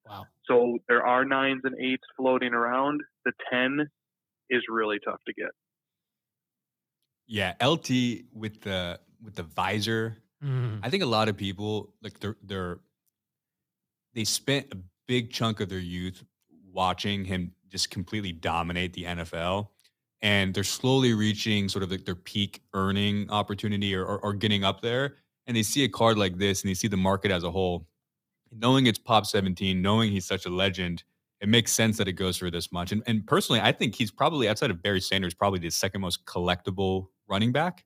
Wow. 0.08 0.24
So 0.46 0.78
there 0.88 1.06
are 1.06 1.24
9s 1.24 1.60
and 1.64 1.74
8s 1.76 1.96
floating 2.16 2.52
around. 2.52 3.00
The 3.24 3.32
10 3.50 3.86
is 4.50 4.62
really 4.68 4.98
tough 5.04 5.20
to 5.26 5.34
get. 5.34 5.50
Yeah, 7.26 7.54
LT 7.64 8.26
with 8.34 8.60
the 8.60 9.00
with 9.22 9.34
the 9.34 9.44
visor. 9.44 10.18
Mm. 10.44 10.80
I 10.82 10.90
think 10.90 11.02
a 11.02 11.06
lot 11.06 11.30
of 11.30 11.38
people 11.38 11.94
like 12.02 12.20
they're 12.20 12.36
they're 12.42 12.80
they 14.12 14.24
spent 14.24 14.66
a 14.72 14.76
big 15.08 15.32
chunk 15.32 15.60
of 15.60 15.70
their 15.70 15.78
youth 15.78 16.22
watching 16.74 17.24
him 17.24 17.52
just 17.70 17.90
completely 17.90 18.32
dominate 18.32 18.92
the 18.92 19.04
NFL. 19.04 19.68
And 20.22 20.54
they're 20.54 20.64
slowly 20.64 21.12
reaching 21.12 21.68
sort 21.68 21.82
of 21.82 21.90
like 21.90 22.04
their 22.04 22.14
peak 22.14 22.62
earning 22.72 23.30
opportunity 23.30 23.94
or, 23.94 24.04
or, 24.04 24.18
or 24.20 24.32
getting 24.32 24.64
up 24.64 24.80
there. 24.80 25.16
And 25.46 25.56
they 25.56 25.62
see 25.62 25.84
a 25.84 25.88
card 25.88 26.18
like 26.18 26.38
this 26.38 26.62
and 26.62 26.70
they 26.70 26.74
see 26.74 26.88
the 26.88 26.96
market 26.96 27.30
as 27.30 27.44
a 27.44 27.50
whole. 27.50 27.86
Knowing 28.50 28.86
it's 28.86 28.98
Pop 28.98 29.26
17, 29.26 29.82
knowing 29.82 30.10
he's 30.12 30.24
such 30.24 30.46
a 30.46 30.50
legend, 30.50 31.02
it 31.40 31.48
makes 31.48 31.72
sense 31.72 31.98
that 31.98 32.08
it 32.08 32.12
goes 32.12 32.36
for 32.36 32.50
this 32.50 32.72
much. 32.72 32.92
And, 32.92 33.02
and 33.06 33.26
personally, 33.26 33.60
I 33.60 33.72
think 33.72 33.94
he's 33.94 34.10
probably 34.10 34.48
outside 34.48 34.70
of 34.70 34.82
Barry 34.82 35.00
Sanders, 35.00 35.34
probably 35.34 35.58
the 35.58 35.70
second 35.70 36.00
most 36.00 36.24
collectible 36.24 37.08
running 37.28 37.52
back, 37.52 37.84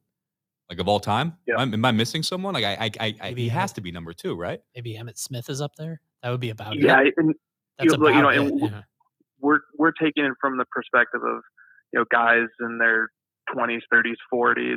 like 0.69 0.79
of 0.79 0.87
all 0.87 1.01
time. 1.01 1.37
Yeah. 1.47 1.61
Am, 1.61 1.71
I, 1.71 1.75
am 1.75 1.85
I 1.87 1.91
missing 1.91 2.23
someone? 2.23 2.55
Like 2.55 2.65
I, 2.65 2.75
I, 2.75 2.91
I, 3.01 3.15
I 3.21 3.33
he 3.33 3.49
has 3.49 3.73
to 3.73 3.81
be 3.81 3.91
number 3.91 4.13
two, 4.13 4.37
right? 4.37 4.61
Maybe 4.77 4.95
Emmitt 4.95 5.19
Smith 5.19 5.49
is 5.49 5.61
up 5.61 5.75
there. 5.77 6.01
That 6.23 6.31
would 6.31 6.41
be 6.41 6.51
about 6.51 6.77
it. 6.77 6.83
Yeah, 6.83 7.03
and 7.17 7.35
That's 7.79 7.93
you 7.93 7.99
know, 7.99 8.09
you 8.09 8.15
know, 8.15 8.31
about 8.31 8.37
and 8.37 8.61
yeah. 8.61 8.83
we're 9.41 9.61
we're 9.79 9.93
taking 9.93 10.25
it 10.25 10.33
from 10.41 10.59
the 10.59 10.65
perspective 10.71 11.23
of 11.23 11.43
you 11.93 12.01
know 12.01 12.05
guys 12.11 12.49
in 12.61 12.79
their 12.79 13.09
20s, 13.55 13.81
30s, 13.93 14.15
40s. 14.33 14.77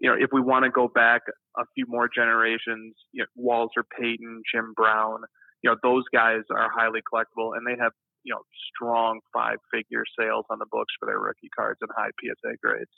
You 0.00 0.10
know, 0.10 0.16
if 0.18 0.30
we 0.32 0.40
want 0.40 0.64
to 0.64 0.70
go 0.70 0.88
back 0.88 1.22
a 1.58 1.64
few 1.74 1.84
more 1.88 2.08
generations, 2.14 2.94
you 3.12 3.22
know, 3.22 3.26
Walter 3.34 3.84
Payton, 3.98 4.42
Jim 4.54 4.72
Brown, 4.76 5.20
you 5.62 5.70
know, 5.70 5.76
those 5.82 6.04
guys 6.14 6.42
are 6.54 6.70
highly 6.72 7.00
collectible 7.12 7.56
and 7.56 7.66
they 7.66 7.80
have 7.82 7.92
you 8.24 8.34
know 8.34 8.40
strong 8.74 9.20
five-figure 9.32 10.04
sales 10.18 10.44
on 10.50 10.58
the 10.58 10.66
books 10.70 10.92
for 10.98 11.06
their 11.06 11.18
rookie 11.18 11.50
cards 11.56 11.78
and 11.80 11.90
high 11.96 12.10
PSA 12.20 12.56
grades. 12.62 12.90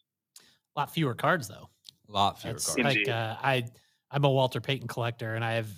A 0.77 0.81
lot 0.81 0.93
fewer 0.93 1.15
cards 1.15 1.49
though. 1.49 1.69
A 2.09 2.13
lot 2.13 2.41
fewer 2.41 2.55
It's 2.55 2.75
cards. 2.75 2.97
like 2.97 3.09
uh, 3.09 3.37
I 3.43 3.65
I'm 4.11 4.25
a 4.25 4.31
Walter 4.31 4.61
Payton 4.61 4.89
collector, 4.89 5.35
and 5.35 5.45
I 5.45 5.53
have 5.53 5.71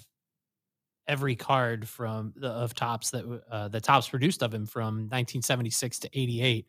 every 1.08 1.36
card 1.36 1.88
from 1.88 2.32
the 2.36 2.48
of 2.48 2.74
Topps 2.74 3.10
that 3.10 3.42
uh, 3.50 3.68
the 3.68 3.80
Topps 3.80 4.08
produced 4.08 4.42
of 4.42 4.52
him 4.52 4.66
from 4.66 5.08
1976 5.10 6.00
to 6.00 6.10
88, 6.12 6.66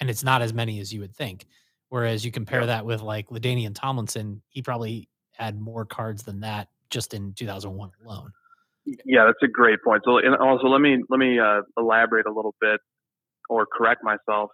and 0.00 0.10
it's 0.10 0.24
not 0.24 0.42
as 0.42 0.52
many 0.52 0.80
as 0.80 0.92
you 0.92 1.00
would 1.00 1.14
think. 1.14 1.46
Whereas 1.88 2.24
you 2.24 2.32
compare 2.32 2.60
Yep. 2.60 2.66
that 2.68 2.86
with 2.86 3.02
like 3.02 3.28
Ladainian 3.28 3.74
Tomlinson, 3.74 4.42
he 4.48 4.62
probably 4.62 5.08
had 5.32 5.60
more 5.60 5.84
cards 5.84 6.22
than 6.22 6.40
that 6.40 6.68
just 6.90 7.14
in 7.14 7.32
2001 7.34 7.90
alone. 8.04 8.32
Yeah, 8.84 9.24
that's 9.26 9.42
a 9.42 9.48
great 9.48 9.78
point. 9.84 10.02
So, 10.04 10.18
and 10.18 10.34
also 10.36 10.66
let 10.66 10.80
me 10.80 10.98
let 11.08 11.18
me 11.18 11.38
uh, 11.38 11.62
elaborate 11.78 12.26
a 12.26 12.32
little 12.32 12.54
bit 12.60 12.80
or 13.48 13.66
correct 13.66 14.02
myself. 14.02 14.50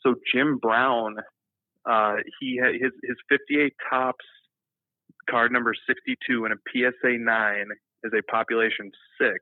So 0.00 0.14
Jim 0.32 0.58
Brown, 0.58 1.16
uh, 1.88 2.16
he 2.40 2.58
had 2.62 2.74
his 2.74 2.92
his 3.02 3.16
58 3.28 3.72
Topps 3.90 4.24
card 5.28 5.52
number 5.52 5.74
62 5.86 6.44
in 6.46 6.52
a 6.52 6.56
PSA 6.72 7.18
nine 7.18 7.66
is 8.04 8.12
a 8.18 8.22
population 8.30 8.90
six. 9.20 9.40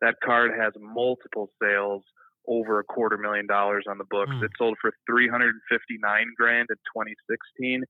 That 0.00 0.14
card 0.24 0.52
has 0.58 0.72
multiple 0.80 1.50
sales 1.62 2.02
over 2.48 2.78
a 2.80 2.84
quarter 2.84 3.18
million 3.18 3.46
dollars 3.46 3.84
on 3.88 3.98
the 3.98 4.04
books. 4.10 4.32
Mm. 4.32 4.44
It 4.44 4.50
sold 4.58 4.76
for 4.80 4.92
359 5.06 6.26
grand 6.38 6.68
in 6.70 6.76
2016. 6.96 7.84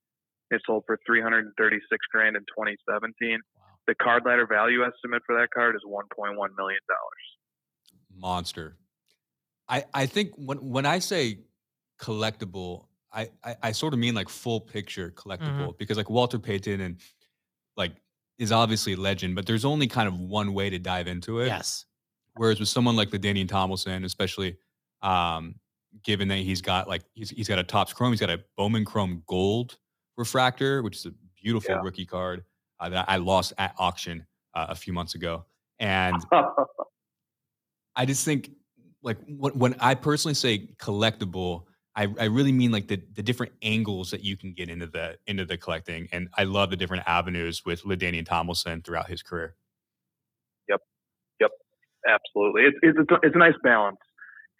It 0.50 0.60
sold 0.66 0.82
for 0.86 0.98
336 1.06 1.86
grand 2.12 2.36
in 2.36 2.42
2017 2.42 3.38
Wow. 3.56 3.62
the 3.86 3.94
card 3.94 4.24
ladder 4.26 4.46
value 4.46 4.82
estimate 4.84 5.22
for 5.24 5.36
that 5.40 5.48
card 5.54 5.76
is 5.76 5.82
1.1 5.86 6.34
million 6.34 6.80
dollars. 6.88 7.24
monster. 8.16 8.76
I 9.68 9.84
I 9.94 10.06
think 10.06 10.32
when 10.36 10.58
when 10.58 10.84
I 10.86 10.98
say 10.98 11.40
collectible, 12.00 12.86
I 13.12 13.30
I, 13.44 13.56
I 13.62 13.72
sort 13.72 13.92
of 13.94 14.00
mean 14.00 14.14
like 14.14 14.28
full 14.28 14.60
picture 14.60 15.10
collectible 15.12 15.78
because 15.78 15.96
like 15.96 16.10
Walter 16.10 16.38
Payton 16.40 16.80
and 16.80 16.96
like 17.76 17.92
is 18.40 18.50
obviously 18.50 18.94
a 18.94 18.96
legend, 18.96 19.34
but 19.36 19.46
there's 19.46 19.66
only 19.66 19.86
kind 19.86 20.08
of 20.08 20.18
one 20.18 20.54
way 20.54 20.70
to 20.70 20.78
dive 20.78 21.06
into 21.06 21.40
it. 21.40 21.46
Yes. 21.46 21.84
Whereas 22.36 22.58
with 22.58 22.70
someone 22.70 22.96
like 22.96 23.10
LaDainian 23.10 23.46
Tomlinson, 23.48 24.04
especially 24.04 24.56
um, 25.02 25.54
given 26.02 26.26
that 26.28 26.38
he's 26.38 26.62
got 26.62 26.88
like 26.88 27.02
he's 27.12 27.28
he's 27.30 27.46
got 27.46 27.58
a 27.58 27.62
Topps 27.62 27.92
Chrome, 27.92 28.12
he's 28.12 28.20
got 28.20 28.30
a 28.30 28.40
Bowman 28.56 28.84
Chrome 28.86 29.22
Gold 29.26 29.78
refractor, 30.16 30.82
which 30.82 30.96
is 30.96 31.06
a 31.06 31.12
beautiful 31.40 31.74
Yeah. 31.74 31.82
rookie 31.82 32.06
card 32.06 32.44
uh, 32.80 32.88
that 32.88 33.04
I 33.08 33.16
lost 33.18 33.52
at 33.58 33.74
auction 33.78 34.26
uh, 34.54 34.66
a 34.70 34.74
few 34.74 34.92
months 34.94 35.14
ago, 35.14 35.44
and 35.78 36.16
I 37.96 38.06
just 38.06 38.24
think 38.24 38.52
like 39.02 39.18
when, 39.28 39.52
when 39.58 39.74
I 39.80 39.94
personally 39.94 40.34
say 40.34 40.70
collectible, 40.78 41.64
I, 41.96 42.06
I 42.20 42.24
really 42.26 42.52
mean 42.52 42.70
like 42.70 42.88
the 42.88 43.02
the 43.14 43.22
different 43.22 43.52
angles 43.62 44.10
that 44.12 44.22
you 44.22 44.36
can 44.36 44.52
get 44.52 44.68
into 44.68 44.86
the 44.86 45.18
into 45.26 45.44
the 45.44 45.56
collecting, 45.56 46.08
and 46.12 46.28
I 46.36 46.44
love 46.44 46.70
the 46.70 46.76
different 46.76 47.04
avenues 47.06 47.62
with 47.64 47.82
Ladainian 47.82 48.24
Tomlinson 48.24 48.82
throughout 48.82 49.08
his 49.08 49.22
career. 49.22 49.56
Yep, 50.68 50.80
yep, 51.40 51.50
absolutely, 52.08 52.62
it's 52.62 52.76
it's 52.82 52.98
it's 53.00 53.10
a, 53.10 53.26
it's 53.26 53.34
a 53.34 53.38
nice 53.38 53.58
balance. 53.62 53.98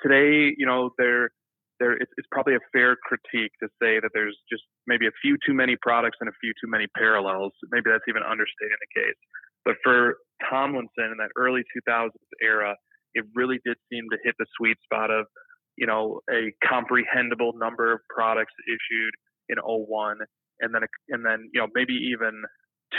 Today, 0.03 0.55
you 0.57 0.67
know, 0.67 0.91
there 0.99 1.31
there 1.79 1.93
it's, 1.93 2.11
it's 2.17 2.29
probably 2.31 2.55
a 2.55 2.65
fair 2.73 2.97
critique 3.03 3.53
to 3.63 3.69
say 3.81 3.99
that 3.99 4.11
there's 4.13 4.37
just 4.51 4.63
maybe 4.87 5.07
a 5.07 5.15
few 5.23 5.37
too 5.47 5.55
many 5.55 5.77
products 5.81 6.19
and 6.21 6.29
a 6.29 6.37
few 6.41 6.53
too 6.63 6.71
many 6.71 6.87
parallels. 6.97 7.53
Maybe 7.71 7.91
that's 7.91 8.05
even 8.09 8.23
understating 8.23 8.79
the 8.79 9.01
case. 9.01 9.19
But 9.65 9.77
for 9.83 10.17
Tomlinson 10.49 11.13
in 11.13 11.19
that 11.19 11.31
early 11.37 11.63
2000s 11.77 12.11
era, 12.43 12.77
it 13.15 13.25
really 13.35 13.59
did 13.65 13.77
seem 13.91 14.05
to 14.11 14.19
hit 14.23 14.35
the 14.39 14.47
sweet 14.57 14.77
spot 14.85 15.11
of, 15.11 15.27
you 15.77 15.87
know, 15.87 16.21
a 16.31 16.53
comprehensible 16.67 17.53
number 17.57 17.93
of 17.93 18.01
products 18.09 18.53
issued 18.67 19.15
in 19.49 19.57
01 19.59 20.19
and 20.61 20.75
then 20.75 20.83
and 21.09 21.25
then 21.25 21.51
you 21.53 21.61
know 21.61 21.67
maybe 21.75 21.95
even 21.95 22.43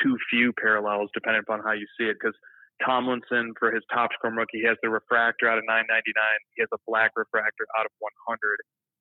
too 0.03 0.17
few 0.29 0.51
parallels 0.59 1.09
depending 1.13 1.41
upon 1.47 1.61
how 1.63 1.71
you 1.71 1.85
see 1.97 2.05
it 2.05 2.17
because 2.19 2.35
Tomlinson 2.83 3.53
for 3.59 3.71
his 3.71 3.83
Topps 3.93 4.15
Chrome 4.19 4.35
rookie 4.35 4.59
he 4.59 4.67
has 4.67 4.75
the 4.83 4.89
refractor 4.89 5.47
out 5.47 5.57
of 5.57 5.63
999 5.63 6.11
he 6.55 6.61
has 6.61 6.69
a 6.73 6.81
black 6.87 7.11
refractor 7.15 7.63
out 7.79 7.85
of 7.85 7.93
100 8.27 8.35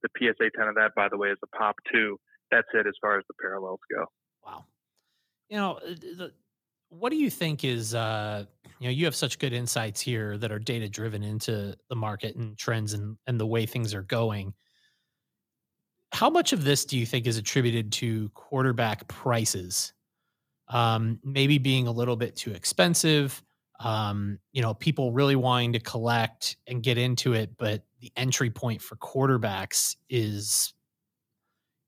the 0.03 0.11
PSA 0.15 0.55
10 0.55 0.69
of 0.69 0.75
that 0.77 0.93
by 0.95 1.09
the 1.09 1.17
way 1.17 1.29
is 1.29 1.39
a 1.43 1.51
pop 1.57 1.75
2 1.91 2.17
that's 2.51 2.69
it 2.75 2.87
as 2.87 2.95
far 3.01 3.19
as 3.19 3.25
the 3.29 3.35
parallels 3.41 3.81
go. 3.93 4.07
Wow. 4.45 4.65
You 5.49 5.57
know, 5.57 5.73
uh, 5.75 5.95
the, 5.95 6.33
what 6.91 7.11
do 7.11 7.17
you 7.17 7.31
think 7.31 7.65
is, 7.65 7.95
uh, 7.95 8.45
you 8.81 8.87
know, 8.87 8.91
you 8.91 9.05
have 9.05 9.15
such 9.15 9.39
good 9.39 9.53
insights 9.53 10.01
here 10.01 10.37
that 10.39 10.53
are 10.53 10.59
data 10.59 10.89
driven 10.89 11.23
into 11.23 11.77
the 11.89 11.97
market 11.97 12.37
and 12.37 12.59
trends 12.59 12.93
and, 12.93 13.17
and 13.27 13.39
the 13.39 13.47
way 13.47 13.65
things 13.65 13.95
are 13.95 14.03
going. 14.03 14.53
How 16.13 16.29
much 16.29 16.53
of 16.53 16.65
this 16.65 16.85
do 16.85 16.99
you 16.99 17.07
think 17.07 17.27
is 17.27 17.37
attributed 17.37 17.93
to 17.93 18.29
quarterback 18.31 19.07
prices? 19.07 19.93
Um, 20.69 21.21
maybe 21.25 21.59
being 21.59 21.87
a 21.87 21.93
little 21.93 22.17
bit 22.17 22.37
too 22.37 22.53
expensive, 22.53 23.43
um, 23.81 24.39
you 24.53 24.61
know, 24.61 24.75
people 24.75 25.13
really 25.13 25.37
wanting 25.37 25.73
to 25.73 25.81
collect 25.81 26.57
and 26.67 26.83
get 26.83 26.99
into 26.99 27.33
it, 27.33 27.57
but 27.57 27.85
the 28.01 28.13
entry 28.17 28.51
point 28.51 28.83
for 28.83 28.97
quarterbacks 28.97 29.97
is 30.09 30.75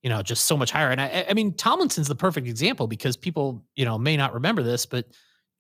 you 0.03 0.11
know, 0.11 0.23
just 0.23 0.47
so 0.47 0.57
much 0.57 0.71
higher. 0.71 0.91
And 0.91 1.01
I, 1.01 1.27
I 1.29 1.35
mean, 1.35 1.55
Tomlinson's 1.55 2.09
the 2.09 2.15
perfect 2.15 2.47
example 2.47 2.87
because 2.87 3.17
people, 3.17 3.65
you 3.77 3.85
know, 3.85 3.99
may 3.99 4.17
not 4.17 4.35
remember 4.35 4.63
this, 4.63 4.85
but 4.85 5.07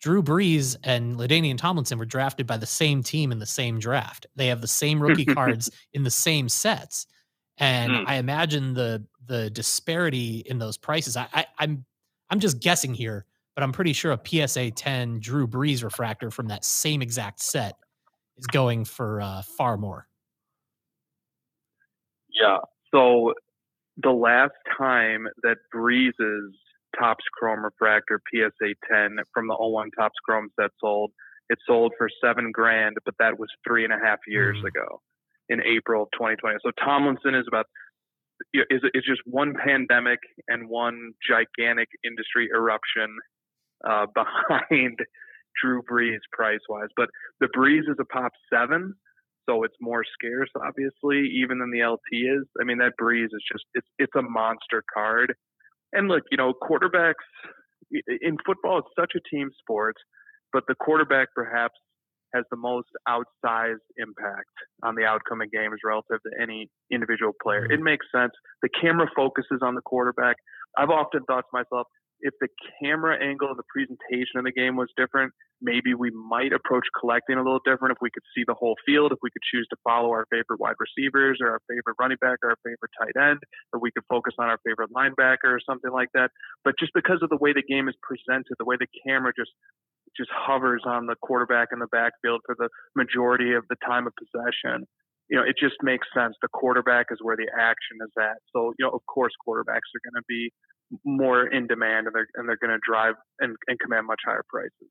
Drew 0.00 0.22
Brees 0.22 0.76
and 0.82 1.16
Ladainian 1.16 1.56
Tomlinson 1.56 1.96
were 1.96 2.04
drafted 2.04 2.46
by 2.46 2.56
the 2.56 2.66
same 2.66 3.04
team 3.04 3.30
in 3.30 3.38
the 3.38 3.46
same 3.46 3.78
draft. 3.78 4.26
They 4.34 4.48
have 4.48 4.60
the 4.60 4.66
same 4.66 5.00
rookie 5.02 5.24
cards 5.24 5.70
in 5.92 6.02
the 6.02 6.10
same 6.10 6.48
sets. 6.48 7.06
And 7.58 7.92
Mm. 7.92 8.04
I 8.06 8.16
imagine 8.16 8.74
the 8.74 9.06
the 9.26 9.48
disparity 9.50 10.42
in 10.46 10.58
those 10.58 10.76
prices. 10.76 11.16
I, 11.16 11.28
I 11.32 11.46
I'm 11.58 11.84
I'm 12.30 12.40
just 12.40 12.58
guessing 12.58 12.94
here, 12.94 13.26
but 13.54 13.62
I'm 13.62 13.70
pretty 13.70 13.92
sure 13.92 14.10
a 14.10 14.20
PSA 14.48 14.72
10 14.72 15.20
Drew 15.20 15.46
Brees 15.46 15.84
refractor 15.84 16.30
from 16.32 16.48
that 16.48 16.64
same 16.64 17.02
exact 17.02 17.40
set 17.40 17.76
is 18.38 18.46
going 18.46 18.84
for 18.84 19.20
uh, 19.20 19.42
far 19.42 19.76
more. 19.76 20.08
Yeah. 22.28 22.58
So 22.90 23.34
the 23.96 24.10
last 24.10 24.54
time 24.76 25.26
that 25.42 25.58
Brees's 25.74 26.54
Topps 26.98 27.24
Chrome 27.38 27.64
Refractor 27.64 28.20
PSA 28.32 28.74
10 28.90 29.16
from 29.32 29.48
the 29.48 29.54
01 29.54 29.90
Topps 29.98 30.18
Chrome 30.24 30.48
set 30.60 30.70
sold, 30.80 31.10
it 31.48 31.58
sold 31.66 31.92
for 31.98 32.08
seven 32.22 32.50
grand, 32.52 32.96
but 33.04 33.14
that 33.18 33.38
was 33.38 33.48
three 33.66 33.84
and 33.84 33.92
a 33.92 33.98
half 33.98 34.18
years 34.26 34.56
Mhm. 34.58 34.68
ago 34.68 35.02
in 35.48 35.62
April 35.64 36.04
of 36.04 36.10
2020. 36.12 36.58
So 36.62 36.70
Tomlinson 36.72 37.34
is 37.34 37.46
about 37.48 37.66
is 38.54 38.82
is 38.94 39.04
just 39.04 39.20
one 39.26 39.54
pandemic 39.54 40.18
and 40.48 40.68
one 40.68 41.12
gigantic 41.26 41.88
industry 42.04 42.48
eruption 42.52 43.16
uh, 43.84 44.06
behind 44.14 44.98
Drew 45.60 45.82
Brees 45.82 46.20
price 46.32 46.60
wise. 46.68 46.88
But 46.96 47.10
the 47.40 47.48
Brees 47.48 47.88
is 47.88 47.96
a 48.00 48.04
pop 48.04 48.32
seven. 48.52 48.94
So 49.48 49.64
it's 49.64 49.76
more 49.80 50.04
scarce, 50.14 50.50
obviously, 50.56 51.28
even 51.42 51.58
than 51.58 51.70
the 51.70 51.84
LT 51.84 52.00
is. 52.12 52.46
I 52.60 52.64
mean, 52.64 52.78
that 52.78 52.92
Brees 53.00 53.24
is 53.24 53.42
just 53.50 53.64
it's 53.74 53.88
it's 53.98 54.14
a 54.16 54.22
monster 54.22 54.82
card. 54.92 55.34
And 55.92 56.08
look, 56.08 56.22
you 56.30 56.36
know, 56.36 56.54
quarterbacks 56.54 57.26
in 57.90 58.38
football, 58.46 58.78
it's 58.78 58.88
such 58.98 59.12
a 59.16 59.34
team 59.34 59.50
sport, 59.58 59.96
but 60.52 60.64
the 60.68 60.74
quarterback 60.74 61.28
perhaps 61.34 61.74
has 62.34 62.44
the 62.50 62.56
most 62.56 62.88
outsized 63.08 63.84
impact 63.98 64.48
on 64.82 64.94
the 64.94 65.04
outcome 65.04 65.42
of 65.42 65.50
games 65.50 65.76
relative 65.84 66.18
to 66.22 66.30
any 66.40 66.70
individual 66.90 67.32
player. 67.42 67.62
Mm-hmm. 67.64 67.72
It 67.72 67.80
makes 67.82 68.06
sense. 68.14 68.32
The 68.62 68.70
camera 68.80 69.06
focuses 69.14 69.60
on 69.62 69.74
the 69.74 69.82
quarterback. 69.82 70.36
I've 70.78 70.88
often 70.88 71.24
thought 71.24 71.44
to 71.44 71.52
myself, 71.52 71.86
if 72.22 72.34
the 72.40 72.48
camera 72.80 73.18
angle 73.22 73.48
and 73.48 73.58
the 73.58 73.66
presentation 73.68 74.38
of 74.38 74.44
the 74.44 74.52
game 74.52 74.76
was 74.76 74.88
different, 74.96 75.32
maybe 75.60 75.94
we 75.94 76.10
might 76.10 76.52
approach 76.52 76.86
collecting 76.98 77.36
a 77.36 77.42
little 77.42 77.60
different 77.64 77.92
if 77.92 77.98
we 78.00 78.10
could 78.10 78.22
see 78.34 78.44
the 78.46 78.54
whole 78.54 78.76
field, 78.86 79.12
if 79.12 79.18
we 79.22 79.30
could 79.30 79.42
choose 79.42 79.66
to 79.70 79.76
follow 79.84 80.10
our 80.10 80.26
favorite 80.30 80.58
wide 80.58 80.78
receivers 80.78 81.38
or 81.42 81.50
our 81.50 81.60
favorite 81.68 81.96
running 81.98 82.18
back 82.20 82.38
or 82.42 82.50
our 82.50 82.60
favorite 82.64 82.94
tight 82.98 83.16
end, 83.18 83.38
or 83.72 83.80
we 83.80 83.90
could 83.90 84.04
focus 84.08 84.34
on 84.38 84.46
our 84.46 84.58
favorite 84.64 84.90
linebacker 84.94 85.50
or 85.50 85.60
something 85.60 85.90
like 85.90 86.08
that. 86.14 86.30
But 86.64 86.74
just 86.78 86.92
because 86.94 87.18
of 87.22 87.30
the 87.30 87.38
way 87.38 87.52
the 87.52 87.62
game 87.62 87.88
is 87.88 87.94
presented, 88.02 88.54
the 88.58 88.64
way 88.64 88.76
the 88.78 88.90
camera 89.06 89.32
just 89.36 89.50
just 90.16 90.30
hovers 90.30 90.82
on 90.84 91.06
the 91.06 91.16
quarterback 91.22 91.68
in 91.72 91.78
the 91.78 91.86
backfield 91.90 92.42
for 92.44 92.54
the 92.58 92.68
majority 92.94 93.54
of 93.54 93.64
the 93.70 93.76
time 93.86 94.06
of 94.06 94.12
possession, 94.20 94.86
you 95.30 95.38
know, 95.38 95.44
it 95.44 95.56
just 95.58 95.76
makes 95.82 96.06
sense. 96.12 96.36
The 96.42 96.52
quarterback 96.52 97.06
is 97.10 97.18
where 97.22 97.36
the 97.36 97.48
action 97.48 97.96
is 98.04 98.12
at. 98.20 98.36
So, 98.52 98.74
you 98.78 98.84
know, 98.84 98.90
of 98.90 99.00
course, 99.06 99.32
quarterbacks 99.40 99.88
are 99.96 100.04
going 100.04 100.20
to 100.20 100.26
be 100.28 100.52
more 101.04 101.46
in 101.46 101.66
demand 101.66 102.06
and 102.06 102.14
they're 102.14 102.28
and 102.34 102.48
they're 102.48 102.56
going 102.56 102.70
to 102.70 102.80
drive 102.86 103.14
and, 103.40 103.56
and 103.68 103.78
command 103.78 104.06
much 104.06 104.20
higher 104.24 104.44
prices. 104.48 104.88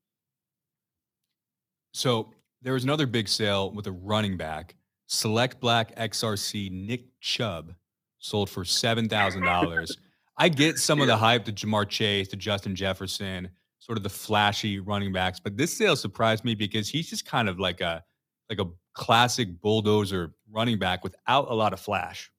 So 1.94 2.32
there 2.62 2.72
was 2.72 2.84
another 2.84 3.06
big 3.06 3.28
sale 3.28 3.70
with 3.70 3.86
a 3.86 3.92
running 3.92 4.36
back, 4.36 4.76
Select 5.06 5.60
Black 5.60 5.94
XRC 5.96 6.70
Nick 6.70 7.04
Chubb, 7.20 7.74
sold 8.18 8.50
for 8.50 8.64
seven 8.64 9.08
thousand 9.08 9.42
dollars. 9.42 9.96
I 10.36 10.48
get 10.48 10.78
some 10.78 10.98
yeah. 10.98 11.04
of 11.04 11.08
the 11.08 11.16
hype 11.16 11.44
to 11.44 11.52
Ja'Marr 11.52 11.88
Chase, 11.88 12.28
to 12.28 12.36
Justin 12.36 12.74
Jefferson, 12.74 13.50
sort 13.78 13.98
of 13.98 14.02
the 14.02 14.10
flashy 14.10 14.78
running 14.78 15.12
backs, 15.12 15.40
but 15.40 15.56
this 15.56 15.76
sale 15.76 15.96
surprised 15.96 16.44
me 16.44 16.54
because 16.54 16.88
he's 16.88 17.10
just 17.10 17.26
kind 17.26 17.48
of 17.48 17.58
like 17.58 17.80
a 17.80 18.02
like 18.48 18.60
a 18.60 18.70
classic 18.94 19.60
bulldozer 19.60 20.34
running 20.50 20.78
back 20.78 21.02
without 21.02 21.50
a 21.50 21.54
lot 21.54 21.72
of 21.72 21.80
flash. 21.80 22.30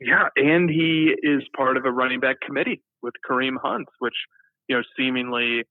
Yeah, 0.00 0.28
and 0.36 0.70
he 0.70 1.14
is 1.22 1.42
part 1.56 1.76
of 1.76 1.84
a 1.84 1.90
running 1.90 2.20
back 2.20 2.36
committee 2.44 2.82
with 3.02 3.14
Kareem 3.28 3.56
Hunt, 3.60 3.88
which 3.98 4.14
you 4.68 4.76
know 4.76 4.82
seemingly 4.96 5.64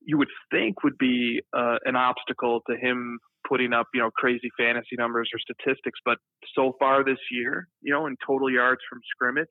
you 0.00 0.18
would 0.18 0.28
think 0.50 0.82
would 0.82 0.98
be 0.98 1.40
uh, 1.56 1.76
an 1.84 1.96
obstacle 1.96 2.60
to 2.68 2.76
him 2.76 3.18
putting 3.48 3.72
up 3.72 3.86
you 3.94 4.00
know 4.00 4.10
crazy 4.16 4.50
fantasy 4.58 4.96
numbers 4.96 5.30
or 5.32 5.38
statistics. 5.38 6.00
But 6.04 6.18
so 6.54 6.72
far 6.78 7.04
this 7.04 7.18
year, 7.30 7.68
you 7.80 7.92
know, 7.92 8.06
in 8.06 8.16
total 8.26 8.50
yards 8.50 8.80
from 8.88 9.00
scrimmage, 9.14 9.46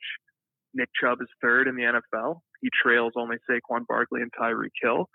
Nick 0.73 0.89
Chubb 1.01 1.19
is 1.21 1.27
third 1.41 1.67
in 1.67 1.75
the 1.75 1.83
NFL. 1.83 2.39
He 2.61 2.69
trails 2.83 3.13
only 3.15 3.37
Saquon 3.49 3.85
Barkley 3.87 4.21
and 4.21 4.31
Tyreek 4.39 4.71
Hill. 4.81 5.09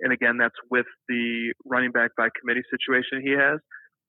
And 0.00 0.12
again, 0.12 0.36
that's 0.38 0.54
with 0.70 0.86
the 1.08 1.54
running 1.64 1.90
back 1.90 2.10
by 2.16 2.28
committee 2.40 2.64
situation 2.70 3.22
he 3.22 3.32
has. 3.32 3.60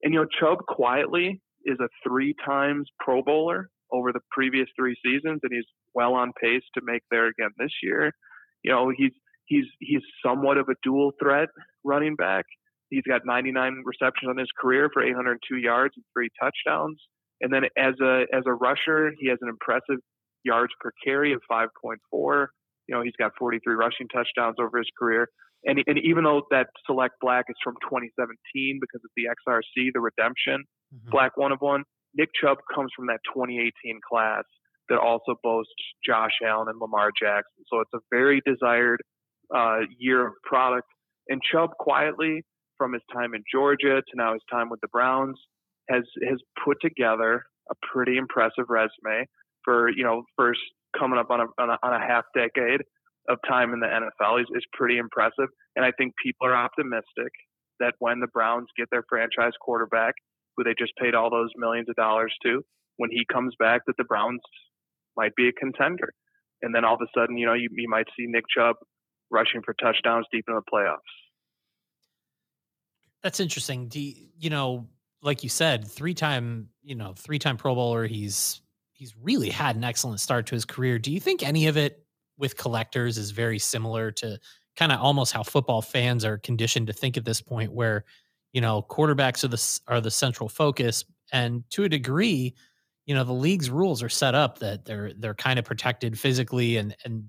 And 0.03 0.13
you 0.13 0.21
know, 0.21 0.27
Chubb 0.39 0.59
quietly 0.67 1.41
is 1.65 1.77
a 1.79 1.87
three 2.07 2.35
times 2.45 2.89
Pro 2.99 3.21
Bowler 3.21 3.69
over 3.91 4.11
the 4.11 4.19
previous 4.31 4.67
three 4.75 4.95
seasons, 5.05 5.39
and 5.43 5.51
he's 5.51 5.65
well 5.93 6.13
on 6.13 6.31
pace 6.41 6.63
to 6.75 6.81
make 6.83 7.03
there 7.11 7.27
again 7.27 7.49
this 7.57 7.71
year. 7.81 8.13
You 8.63 8.71
know, 8.71 8.91
he's 8.95 9.11
he's 9.45 9.65
he's 9.79 10.01
somewhat 10.25 10.57
of 10.57 10.67
a 10.69 10.75
dual 10.83 11.11
threat 11.21 11.49
running 11.83 12.15
back. 12.15 12.45
He's 12.89 13.03
got 13.07 13.21
99 13.25 13.83
receptions 13.85 14.29
on 14.29 14.37
his 14.37 14.49
career 14.59 14.89
for 14.93 15.03
802 15.03 15.57
yards 15.57 15.93
and 15.97 16.05
three 16.15 16.29
touchdowns. 16.41 17.01
And 17.41 17.51
then 17.53 17.63
as 17.77 17.95
a 18.01 18.25
as 18.33 18.43
a 18.45 18.53
rusher, 18.53 19.11
he 19.19 19.29
has 19.29 19.39
an 19.41 19.49
impressive 19.49 19.99
yards 20.43 20.73
per 20.79 20.91
carry 21.03 21.33
of 21.33 21.41
5.4. 21.51 22.47
You 22.87 22.95
know, 22.95 23.01
he's 23.03 23.17
got 23.19 23.31
43 23.37 23.75
rushing 23.75 24.07
touchdowns 24.07 24.55
over 24.59 24.77
his 24.77 24.87
career. 24.97 25.27
And, 25.65 25.83
and 25.87 25.97
even 25.97 26.23
though 26.23 26.43
that 26.51 26.67
select 26.85 27.15
black 27.19 27.45
is 27.49 27.55
from 27.63 27.75
2017 27.83 28.79
because 28.79 29.01
it's 29.03 29.13
the 29.17 29.27
XRC, 29.27 29.89
the 29.93 29.99
redemption 29.99 30.63
mm-hmm. 30.93 31.09
black 31.09 31.35
one 31.35 31.51
of 31.51 31.59
one, 31.59 31.83
Nick 32.15 32.29
Chubb 32.39 32.57
comes 32.73 32.91
from 32.95 33.07
that 33.07 33.19
2018 33.33 33.99
class 34.07 34.43
that 34.89 34.97
also 34.97 35.35
boasts 35.43 35.73
Josh 36.05 36.39
Allen 36.45 36.67
and 36.69 36.79
Lamar 36.79 37.11
Jackson. 37.11 37.63
So 37.71 37.81
it's 37.81 37.93
a 37.93 37.99
very 38.09 38.41
desired 38.45 39.01
uh, 39.53 39.79
year 39.97 40.27
of 40.27 40.33
product. 40.43 40.87
And 41.29 41.41
Chubb 41.51 41.71
quietly, 41.79 42.43
from 42.77 42.93
his 42.93 43.01
time 43.11 43.33
in 43.33 43.43
Georgia 43.51 44.01
to 44.01 44.15
now 44.15 44.33
his 44.33 44.41
time 44.49 44.69
with 44.69 44.79
the 44.81 44.87
Browns, 44.87 45.37
has 45.89 46.03
has 46.27 46.39
put 46.63 46.77
together 46.81 47.43
a 47.69 47.75
pretty 47.91 48.17
impressive 48.17 48.65
resume 48.69 49.25
for 49.63 49.89
you 49.89 50.03
know 50.03 50.23
first 50.37 50.59
coming 50.97 51.19
up 51.19 51.29
on 51.29 51.41
a 51.41 51.45
on 51.61 51.69
a, 51.69 51.77
on 51.83 51.93
a 51.93 51.99
half 51.99 52.23
decade 52.35 52.81
of 53.29 53.37
time 53.47 53.73
in 53.73 53.79
the 53.79 53.87
NFL 53.87 54.41
is, 54.41 54.47
is 54.55 54.63
pretty 54.71 54.97
impressive. 54.97 55.49
And 55.75 55.83
I 55.83 55.91
think 55.97 56.13
people 56.23 56.47
are 56.47 56.55
optimistic 56.55 57.31
that 57.79 57.93
when 57.99 58.19
the 58.19 58.27
Browns 58.27 58.67
get 58.77 58.87
their 58.89 59.03
franchise 59.09 59.51
quarterback, 59.61 60.13
who 60.57 60.63
they 60.63 60.73
just 60.77 60.93
paid 60.97 61.15
all 61.15 61.29
those 61.29 61.51
millions 61.55 61.87
of 61.87 61.95
dollars 61.95 62.33
to, 62.43 62.65
when 62.97 63.11
he 63.11 63.23
comes 63.31 63.53
back, 63.59 63.81
that 63.87 63.95
the 63.97 64.03
Browns 64.03 64.41
might 65.15 65.35
be 65.35 65.47
a 65.47 65.53
contender. 65.53 66.13
And 66.61 66.73
then 66.73 66.83
all 66.83 66.95
of 66.95 67.01
a 67.01 67.07
sudden, 67.17 67.37
you 67.37 67.45
know, 67.45 67.53
you, 67.53 67.69
you 67.71 67.87
might 67.87 68.07
see 68.17 68.25
Nick 68.27 68.45
Chubb 68.55 68.75
rushing 69.29 69.61
for 69.63 69.75
touchdowns 69.75 70.25
deep 70.31 70.45
in 70.47 70.55
the 70.55 70.61
playoffs. 70.61 70.97
That's 73.21 73.39
interesting. 73.39 73.87
Do 73.87 73.99
you, 73.99 74.15
you 74.37 74.49
know, 74.49 74.87
like 75.21 75.43
you 75.43 75.49
said, 75.49 75.87
three 75.87 76.13
time, 76.13 76.69
you 76.83 76.95
know, 76.95 77.13
three 77.15 77.39
time 77.39 77.57
Pro 77.57 77.75
Bowler. 77.75 78.07
He's 78.07 78.61
he's 78.93 79.15
really 79.21 79.49
had 79.49 79.75
an 79.75 79.83
excellent 79.83 80.19
start 80.19 80.47
to 80.47 80.55
his 80.55 80.65
career. 80.65 80.97
Do 80.97 81.11
you 81.11 81.19
think 81.19 81.43
any 81.43 81.67
of 81.67 81.77
it 81.77 82.03
with 82.37 82.57
collectors 82.57 83.17
is 83.17 83.31
very 83.31 83.59
similar 83.59 84.11
to 84.11 84.39
kind 84.75 84.91
of 84.91 84.99
almost 84.99 85.33
how 85.33 85.43
football 85.43 85.81
fans 85.81 86.23
are 86.23 86.37
conditioned 86.37 86.87
to 86.87 86.93
think 86.93 87.17
at 87.17 87.25
this 87.25 87.41
point, 87.41 87.71
where 87.71 88.05
you 88.57 88.61
know 88.61 88.81
quarterbacks 88.81 89.43
are 89.43 89.49
the 89.49 89.79
are 89.87 90.01
the 90.01 90.09
central 90.09 90.49
focus, 90.49 91.05
and 91.31 91.63
to 91.69 91.83
a 91.83 91.89
degree, 91.89 92.55
you 93.05 93.13
know 93.13 93.23
the 93.23 93.31
league's 93.31 93.69
rules 93.69 94.01
are 94.01 94.09
set 94.09 94.33
up 94.33 94.57
that 94.57 94.83
they're 94.83 95.13
they're 95.13 95.35
kind 95.35 95.59
of 95.59 95.65
protected 95.65 96.17
physically, 96.17 96.77
and 96.77 96.95
and 97.05 97.25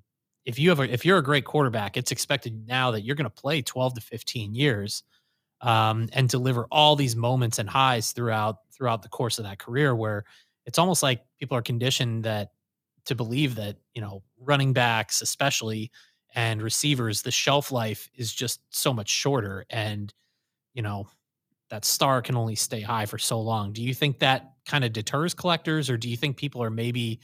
if 0.46 0.58
you 0.58 0.70
have 0.70 0.80
a, 0.80 0.90
if 0.90 1.04
you're 1.04 1.18
a 1.18 1.22
great 1.22 1.44
quarterback, 1.44 1.98
it's 1.98 2.12
expected 2.12 2.66
now 2.66 2.92
that 2.92 3.02
you're 3.02 3.14
going 3.14 3.24
to 3.24 3.42
play 3.42 3.60
12 3.60 3.96
to 3.96 4.00
15 4.00 4.54
years 4.54 5.02
um, 5.60 6.08
and 6.14 6.30
deliver 6.30 6.66
all 6.72 6.96
these 6.96 7.14
moments 7.14 7.58
and 7.58 7.68
highs 7.68 8.12
throughout 8.12 8.60
throughout 8.72 9.02
the 9.02 9.10
course 9.10 9.38
of 9.38 9.44
that 9.44 9.58
career 9.58 9.94
where 9.94 10.24
it's 10.64 10.78
almost 10.78 11.02
like 11.02 11.20
people 11.38 11.58
are 11.58 11.62
conditioned 11.62 12.24
that 12.24 12.52
to 13.04 13.14
believe 13.14 13.54
that 13.56 13.76
you 13.92 14.00
know 14.00 14.22
running 14.40 14.72
backs 14.72 15.20
especially 15.20 15.90
and 16.34 16.62
receivers 16.62 17.20
the 17.20 17.30
shelf 17.30 17.70
life 17.70 18.08
is 18.14 18.32
just 18.32 18.62
so 18.70 18.94
much 18.94 19.10
shorter 19.10 19.66
and 19.68 20.14
you 20.72 20.80
know 20.80 21.06
that 21.70 21.84
star 21.84 22.22
can 22.22 22.36
only 22.36 22.54
stay 22.54 22.80
high 22.80 23.06
for 23.06 23.18
so 23.18 23.40
long. 23.40 23.72
Do 23.72 23.82
you 23.82 23.94
think 23.94 24.20
that 24.20 24.52
kind 24.66 24.84
of 24.84 24.92
deters 24.92 25.34
collectors 25.34 25.90
or 25.90 25.96
do 25.96 26.08
you 26.08 26.16
think 26.16 26.36
people 26.36 26.62
are 26.62 26.70
maybe 26.70 27.20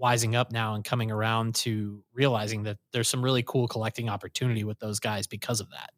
wising 0.00 0.34
up 0.34 0.52
now 0.52 0.74
and 0.74 0.84
coming 0.84 1.10
around 1.10 1.54
to 1.54 2.02
realizing 2.12 2.64
that 2.64 2.76
there's 2.92 3.08
some 3.08 3.22
really 3.22 3.42
cool 3.42 3.66
collecting 3.66 4.08
opportunity 4.08 4.64
with 4.64 4.78
those 4.78 5.00
guys 5.00 5.26
because 5.26 5.60
of 5.60 5.70
that? 5.70 5.90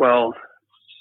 Well 0.00 0.34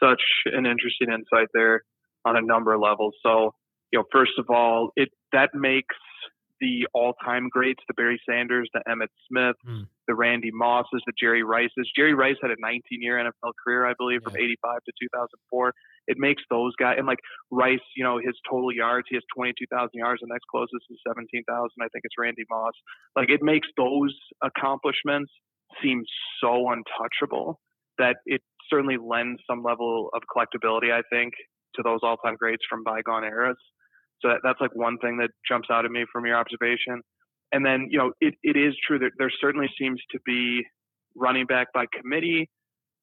such 0.01 0.21
an 0.45 0.65
interesting 0.65 1.09
insight 1.13 1.47
there 1.53 1.83
on 2.25 2.35
a 2.35 2.41
number 2.41 2.73
of 2.73 2.81
levels. 2.81 3.13
So 3.23 3.53
you 3.91 3.99
know, 3.99 4.05
first 4.11 4.33
of 4.37 4.45
all, 4.49 4.91
it 4.95 5.09
that 5.33 5.49
makes 5.53 5.95
the 6.59 6.87
all-time 6.93 7.49
greats, 7.49 7.81
the 7.87 7.93
Barry 7.93 8.21
Sanders, 8.29 8.69
the 8.73 8.81
Emmitt 8.87 9.07
Smith, 9.27 9.55
mm. 9.67 9.87
The 10.11 10.15
Randy 10.15 10.51
Mosses, 10.51 11.01
the 11.07 11.13
Jerry 11.17 11.41
Rices. 11.41 11.87
Jerry 11.95 12.13
Rice 12.13 12.35
had 12.41 12.51
a 12.51 12.59
19-year 12.59 13.15
NFL 13.15 13.53
career, 13.63 13.85
I 13.85 13.93
believe, 13.97 14.19
yeah. 14.23 14.31
from 14.31 14.35
85 14.35 14.83
to 14.83 14.91
2004. 15.07 15.73
It 16.07 16.17
makes 16.19 16.43
those 16.49 16.75
guys, 16.75 16.95
and 16.97 17.07
like 17.07 17.19
Rice, 17.49 17.79
you 17.95 18.03
know, 18.03 18.19
his 18.19 18.35
total 18.43 18.75
yards, 18.75 19.07
he 19.09 19.15
has 19.15 19.23
22,000 19.33 19.87
yards. 19.93 20.19
The 20.19 20.27
next 20.27 20.43
closest 20.51 20.83
is 20.91 20.99
17,000. 21.07 21.47
I 21.79 21.87
think 21.95 22.03
it's 22.03 22.19
Randy 22.19 22.43
Moss. 22.51 22.73
Like 23.15 23.29
it 23.29 23.39
makes 23.41 23.69
those 23.77 24.11
accomplishments 24.43 25.31
seem 25.81 26.03
so 26.43 26.67
untouchable 26.67 27.61
that 27.97 28.17
it 28.25 28.41
certainly 28.69 28.97
lends 28.99 29.39
some 29.49 29.63
level 29.63 30.09
of 30.13 30.23
collectability, 30.27 30.91
I 30.91 31.07
think, 31.09 31.31
to 31.75 31.83
those 31.83 31.99
all-time 32.03 32.35
greats 32.35 32.63
from 32.69 32.83
bygone 32.83 33.23
eras. 33.23 33.55
So 34.19 34.27
that, 34.27 34.41
that's 34.43 34.59
like 34.59 34.75
one 34.75 34.97
thing 34.97 35.23
that 35.23 35.29
jumps 35.47 35.69
out 35.71 35.85
at 35.85 35.91
me 35.91 36.03
from 36.11 36.25
your 36.25 36.35
observation. 36.35 36.99
And 37.51 37.65
then, 37.65 37.87
you 37.89 37.97
know, 37.97 38.11
it, 38.21 38.35
it 38.43 38.55
is 38.57 38.73
true 38.85 38.99
that 38.99 39.11
there 39.17 39.31
certainly 39.41 39.67
seems 39.79 39.99
to 40.11 40.19
be 40.25 40.65
running 41.15 41.45
back 41.45 41.67
by 41.73 41.85
committee. 41.99 42.49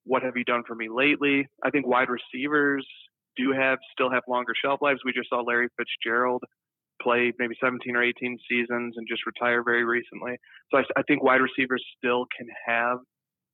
What 0.05 0.23
have 0.23 0.37
you 0.37 0.45
done 0.45 0.63
for 0.67 0.75
me 0.75 0.89
lately? 0.91 1.47
I 1.65 1.71
think 1.71 1.87
wide 1.87 2.09
receivers 2.09 2.87
do 3.37 3.53
have 3.53 3.79
still 3.93 4.11
have 4.11 4.23
longer 4.29 4.53
shelf 4.63 4.81
lives. 4.83 5.01
We 5.05 5.13
just 5.13 5.29
saw 5.29 5.41
Larry 5.41 5.69
Fitzgerald 5.77 6.43
play 7.01 7.33
maybe 7.39 7.55
17 7.63 7.95
or 7.95 8.03
18 8.03 8.39
seasons 8.51 8.95
and 8.97 9.07
just 9.09 9.25
retire 9.27 9.63
very 9.63 9.85
recently. 9.85 10.37
So 10.71 10.79
I, 10.79 10.83
I 10.97 11.03
think 11.03 11.23
wide 11.23 11.41
receivers 11.41 11.85
still 11.97 12.27
can 12.37 12.49
have 12.67 12.99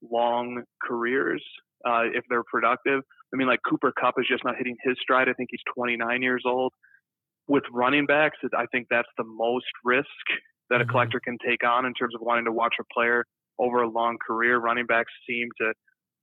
long 0.03 0.63
careers 0.83 1.45
uh, 1.87 2.05
if 2.13 2.25
they're 2.31 2.45
productive. 2.51 3.03
I 3.33 3.37
mean, 3.37 3.49
like 3.49 3.61
Cooper 3.69 3.93
Kupp 4.01 4.15
is 4.19 4.27
just 4.31 4.45
not 4.45 4.57
hitting 4.57 4.77
his 4.83 4.97
stride. 5.01 5.29
I 5.29 5.33
think 5.33 5.49
he's 5.51 5.61
29 5.77 6.23
years 6.23 6.43
old. 6.47 6.73
With 7.47 7.65
running 7.73 8.07
backs, 8.07 8.39
I 8.57 8.65
think 8.73 8.87
that's 8.89 9.09
the 9.19 9.25
most 9.25 9.67
risk 9.85 10.07
that 10.71 10.81
a 10.81 10.85
mm-hmm. 10.85 10.91
collector 10.91 11.21
can 11.21 11.37
take 11.47 11.65
on 11.67 11.87
in 11.87 11.95
terms 11.95 12.15
of 12.15 12.21
wanting 12.23 12.45
to 12.47 12.53
watch 12.53 12.75
a 12.81 12.85
player 12.93 13.25
over 13.59 13.83
a 13.83 13.89
long 13.89 14.17
career. 14.25 14.59
Running 14.59 14.87
backs 14.87 15.13
seem 15.29 15.49
to 15.61 15.73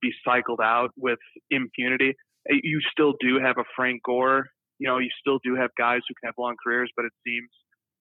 be 0.00 0.10
cycled 0.24 0.60
out 0.62 0.90
with 0.96 1.18
impunity. 1.50 2.14
Eh, 2.50 2.56
you 2.62 2.80
still 2.90 3.14
do 3.20 3.38
have 3.42 3.58
a 3.58 3.64
Frank 3.76 4.02
Gore. 4.04 4.46
You 4.78 4.88
know, 4.88 4.98
you 4.98 5.10
still 5.20 5.38
do 5.44 5.54
have 5.54 5.70
guys 5.78 6.00
who 6.08 6.14
can 6.20 6.28
have 6.28 6.34
long 6.38 6.56
careers, 6.62 6.90
but 6.96 7.04
it 7.04 7.12
seems 7.24 7.48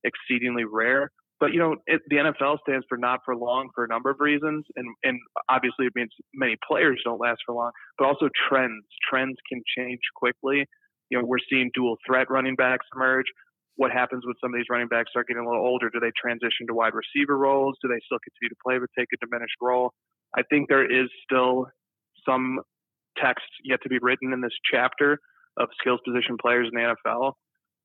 exceedingly 0.04 0.63
rare. 0.65 1.12
But 1.39 1.54
you 1.54 1.60
know, 1.60 1.75
it, 1.88 2.01
the 2.08 2.17
NFL 2.17 2.58
stands 2.67 2.86
for 2.88 2.97
not 2.97 3.19
for 3.25 3.36
long 3.36 3.69
for 3.73 3.84
a 3.84 3.88
number 3.88 4.12
of 4.12 4.17
reasons, 4.19 4.63
and 4.75 4.88
and 5.04 5.19
obviously 5.49 5.88
it 5.88 5.93
means 5.95 6.12
many 6.36 6.56
players 6.67 7.01
don't 7.04 7.19
last 7.19 7.39
for 7.45 7.56
long, 7.56 7.71
but 7.97 8.06
also 8.06 8.30
trends. 8.47 8.86
Trends 9.10 9.38
can 9.51 9.62
change 9.77 9.99
quickly. 10.15 10.65
You 11.10 11.17
know, 11.17 11.25
we're 11.25 11.43
seeing 11.49 11.71
dual 11.73 11.97
threat 12.06 12.30
running 12.30 12.56
backs 12.56 12.86
emerge. 12.95 13.25
What 13.76 13.92
happens 13.92 14.26
when 14.26 14.36
some 14.42 14.54
of 14.54 14.58
these 14.60 14.70
running 14.70 14.88
backs 14.88 15.12
start 15.12 15.28
getting 15.28 15.44
a 15.44 15.48
little 15.48 15.66
older? 15.66 15.90
Do 15.90 16.00
they 16.00 16.12
transition 16.20 16.68
to 16.68 16.74
wide 16.74 16.94
receiver 16.94 17.38
roles? 17.38 17.78
Do 17.82 17.88
they 17.88 18.00
still 18.06 18.20
continue 18.20 18.50
to 18.50 18.62
play 18.64 18.78
but 18.78 18.90
take 18.98 19.08
a 19.14 19.26
diminished 19.26 19.58
role? 19.62 19.94
I 20.36 20.44
think 20.50 20.70
there 20.70 20.86
is 20.86 21.10
still 21.24 21.68
some 22.28 22.60
text 23.18 23.48
yet 23.64 23.80
to 23.84 23.90
be 23.90 24.00
written 24.02 24.34
in 24.34 24.42
this 24.42 24.56
chapter 24.72 25.20
of 25.58 25.68
skills 25.80 26.00
position 26.06 26.38
players 26.40 26.70
in 26.72 26.80
the 26.80 26.96
NFL 26.96 27.34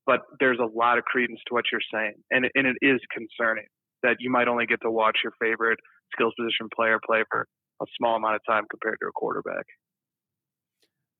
but 0.07 0.21
there's 0.39 0.57
a 0.57 0.65
lot 0.73 0.97
of 0.97 1.03
credence 1.03 1.39
to 1.47 1.53
what 1.53 1.65
you're 1.69 1.83
saying, 1.93 2.15
and 2.31 2.47
and 2.55 2.65
it 2.65 2.77
is 2.81 2.99
concerning 3.11 3.67
that 4.01 4.15
you 4.19 4.31
might 4.31 4.47
only 4.47 4.65
get 4.65 4.79
to 4.81 4.89
watch 4.89 5.19
your 5.23 5.33
favorite 5.39 5.79
skills 6.13 6.33
position 6.39 6.69
player 6.73 6.97
play 7.05 7.23
for 7.29 7.45
a 7.81 7.85
small 7.97 8.15
amount 8.15 8.35
of 8.35 8.41
time 8.47 8.63
compared 8.71 8.97
to 9.01 9.07
a 9.07 9.11
quarterback. 9.11 9.65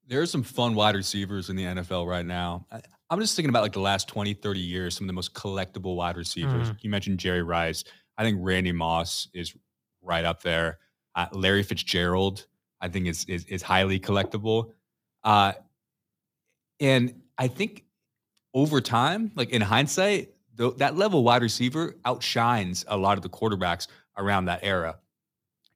There 0.07 0.21
are 0.21 0.25
some 0.25 0.43
fun 0.43 0.73
wide 0.73 0.95
receivers 0.95 1.49
in 1.49 1.55
the 1.55 1.63
NFL 1.63 2.07
right 2.07 2.25
now. 2.25 2.65
I'm 3.09 3.19
just 3.19 3.35
thinking 3.35 3.49
about 3.49 3.63
like 3.63 3.73
the 3.73 3.79
last 3.79 4.07
20, 4.07 4.33
30 4.33 4.59
years, 4.59 4.95
some 4.95 5.05
of 5.05 5.07
the 5.07 5.13
most 5.13 5.33
collectible 5.33 5.95
wide 5.95 6.17
receivers. 6.17 6.71
Mm. 6.71 6.77
You 6.81 6.89
mentioned 6.89 7.19
Jerry 7.19 7.43
Rice. 7.43 7.83
I 8.17 8.23
think 8.23 8.37
Randy 8.41 8.71
Moss 8.71 9.27
is 9.33 9.55
right 10.01 10.25
up 10.25 10.41
there. 10.41 10.79
Uh, 11.15 11.27
Larry 11.31 11.63
Fitzgerald, 11.63 12.45
I 12.81 12.89
think 12.89 13.07
is 13.07 13.25
is, 13.25 13.45
is 13.45 13.61
highly 13.61 13.99
collectible. 13.99 14.71
Uh, 15.23 15.53
and 16.79 17.21
I 17.37 17.47
think 17.47 17.85
over 18.53 18.81
time, 18.81 19.31
like 19.35 19.49
in 19.49 19.61
hindsight, 19.61 20.33
that 20.55 20.95
level 20.95 21.23
wide 21.23 21.41
receiver 21.41 21.95
outshines 22.05 22.83
a 22.87 22.97
lot 22.97 23.17
of 23.17 23.23
the 23.23 23.29
quarterbacks 23.29 23.87
around 24.17 24.45
that 24.45 24.61
era. 24.63 24.97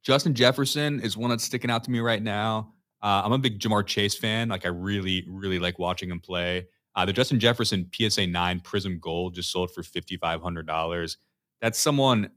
Justin 0.04 0.34
Jefferson 0.34 1.00
is 1.00 1.16
one 1.16 1.30
that's 1.30 1.44
sticking 1.44 1.70
out 1.70 1.84
to 1.84 1.92
me 1.92 2.00
right 2.00 2.22
now. 2.22 2.74
Uh, 3.02 3.22
I'm 3.26 3.32
a 3.32 3.38
big 3.38 3.60
Ja'Marr 3.60 3.86
Chase 3.86 4.16
fan. 4.16 4.50
Like 4.50 4.66
I 4.66 4.70
really, 4.70 5.26
really 5.28 5.60
like 5.60 5.80
watching 5.80 6.10
him 6.10 6.20
play. 6.20 6.68
Uh, 6.96 7.06
the 7.06 7.14
Justin 7.14 7.40
Jefferson 7.40 7.90
PSA 7.94 8.28
9 8.28 8.60
Prizm 8.62 9.00
Gold 9.00 9.36
just 9.36 9.52
sold 9.52 9.74
for 9.74 9.82
$5,500. 9.82 11.18
That's 11.62 11.80
someone 11.80 12.30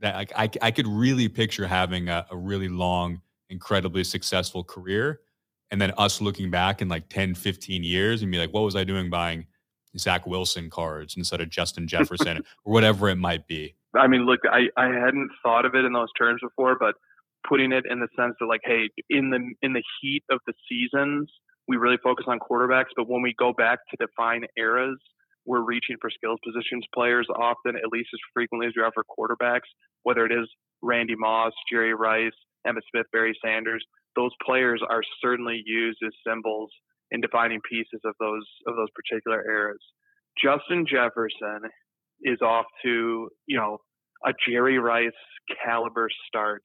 that 0.00 0.14
like, 0.14 0.32
I, 0.36 0.50
I 0.62 0.70
could 0.70 0.86
really 0.86 1.28
picture 1.28 1.66
having 1.66 2.08
a, 2.08 2.26
a 2.30 2.36
really 2.36 2.68
long, 2.68 3.20
incredibly 3.48 4.04
successful 4.04 4.64
career. 4.64 5.20
And 5.70 5.80
then 5.80 5.92
us 5.98 6.20
looking 6.20 6.50
back 6.50 6.80
in 6.80 6.88
like 6.88 7.08
10, 7.08 7.34
15 7.34 7.84
years 7.84 8.22
and 8.22 8.30
be 8.30 8.38
like, 8.38 8.52
what 8.52 8.62
was 8.62 8.76
I 8.76 8.84
doing 8.84 9.10
buying 9.10 9.46
Zach 9.98 10.26
Wilson 10.26 10.70
cards 10.70 11.16
instead 11.16 11.40
of 11.40 11.48
Justin 11.48 11.86
Jefferson 11.88 12.38
or 12.64 12.72
whatever 12.72 13.08
it 13.08 13.16
might 13.16 13.46
be. 13.46 13.74
I 13.94 14.06
mean, 14.06 14.24
look, 14.24 14.40
I, 14.50 14.68
I 14.76 14.86
hadn't 14.86 15.30
thought 15.42 15.64
of 15.64 15.74
it 15.74 15.84
in 15.84 15.92
those 15.92 16.12
terms 16.16 16.40
before, 16.42 16.76
but 16.78 16.94
putting 17.48 17.72
it 17.72 17.84
in 17.88 18.00
the 18.00 18.08
sense 18.16 18.34
that 18.40 18.46
like, 18.46 18.60
hey, 18.64 18.88
in 19.08 19.30
the 19.30 19.40
in 19.62 19.72
the 19.72 19.82
heat 20.00 20.22
of 20.30 20.40
the 20.46 20.52
seasons, 20.68 21.30
we 21.68 21.76
really 21.76 21.98
focus 22.02 22.26
on 22.28 22.38
quarterbacks, 22.38 22.90
but 22.96 23.08
when 23.08 23.22
we 23.22 23.34
go 23.38 23.52
back 23.52 23.78
to 23.90 23.96
define 24.04 24.42
eras, 24.58 24.98
we're 25.46 25.62
reaching 25.62 25.96
for 26.00 26.10
skills 26.10 26.38
positions 26.44 26.84
players 26.94 27.26
often, 27.34 27.76
at 27.76 27.92
least 27.92 28.08
as 28.12 28.20
frequently 28.34 28.66
as 28.66 28.72
we 28.76 28.82
are 28.82 28.92
for 28.92 29.04
quarterbacks, 29.04 29.68
whether 30.02 30.26
it 30.26 30.32
is 30.32 30.48
Randy 30.82 31.14
Moss, 31.16 31.52
Jerry 31.70 31.94
Rice, 31.94 32.32
Emmitt 32.66 32.82
Smith, 32.90 33.06
Barry 33.12 33.36
Sanders. 33.44 33.84
Those 34.16 34.32
players 34.44 34.82
are 34.88 35.02
certainly 35.22 35.62
used 35.64 35.98
as 36.04 36.12
symbols 36.26 36.70
in 37.10 37.20
defining 37.20 37.60
pieces 37.68 38.00
of 38.04 38.14
those 38.20 38.46
of 38.66 38.76
those 38.76 38.88
particular 38.94 39.42
eras. 39.48 39.80
Justin 40.42 40.86
Jefferson 40.86 41.70
is 42.22 42.40
off 42.42 42.66
to 42.84 43.28
you 43.46 43.56
know 43.56 43.78
a 44.26 44.32
Jerry 44.48 44.78
Rice 44.78 45.10
caliber 45.64 46.08
start 46.26 46.62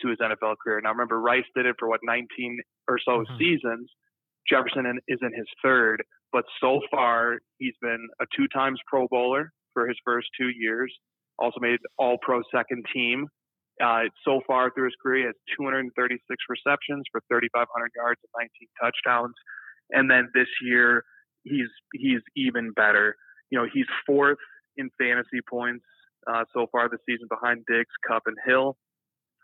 to 0.00 0.08
his 0.08 0.18
NFL 0.18 0.56
career. 0.62 0.80
Now 0.82 0.90
remember, 0.90 1.20
Rice 1.20 1.44
did 1.54 1.66
it 1.66 1.76
for 1.78 1.88
what 1.88 2.00
19 2.02 2.60
or 2.88 2.98
so 3.04 3.18
mm-hmm. 3.18 3.38
seasons. 3.38 3.90
Jefferson 4.48 4.84
is 5.08 5.18
in 5.22 5.32
his 5.34 5.46
third, 5.62 6.02
but 6.32 6.44
so 6.60 6.80
far 6.90 7.38
he's 7.58 7.74
been 7.80 8.08
a 8.20 8.26
two 8.36 8.46
times 8.48 8.78
Pro 8.86 9.08
Bowler 9.08 9.52
for 9.72 9.88
his 9.88 9.96
first 10.04 10.28
two 10.38 10.50
years. 10.56 10.92
Also 11.38 11.58
made 11.60 11.78
All 11.98 12.18
Pro 12.20 12.42
second 12.54 12.84
team. 12.92 13.26
Uh, 13.82 14.02
so 14.24 14.40
far 14.46 14.70
through 14.70 14.84
his 14.84 14.94
career, 15.02 15.22
he 15.22 15.26
has 15.26 15.34
236 15.58 16.22
receptions 16.48 17.02
for 17.10 17.20
3,500 17.28 17.90
yards 17.96 18.20
and 18.22 18.48
19 18.62 18.68
touchdowns. 18.80 19.34
And 19.90 20.08
then 20.08 20.28
this 20.32 20.46
year, 20.62 21.02
he's 21.42 21.68
he's 21.92 22.20
even 22.36 22.72
better. 22.72 23.16
You 23.50 23.58
know, 23.58 23.66
he's 23.72 23.86
fourth 24.06 24.38
in 24.76 24.90
fantasy 24.98 25.40
points 25.48 25.84
uh, 26.26 26.44
so 26.52 26.66
far 26.72 26.88
this 26.88 27.00
season 27.06 27.26
behind 27.28 27.64
Diggs, 27.66 27.94
Kupp, 28.06 28.22
and 28.26 28.36
Hill. 28.46 28.76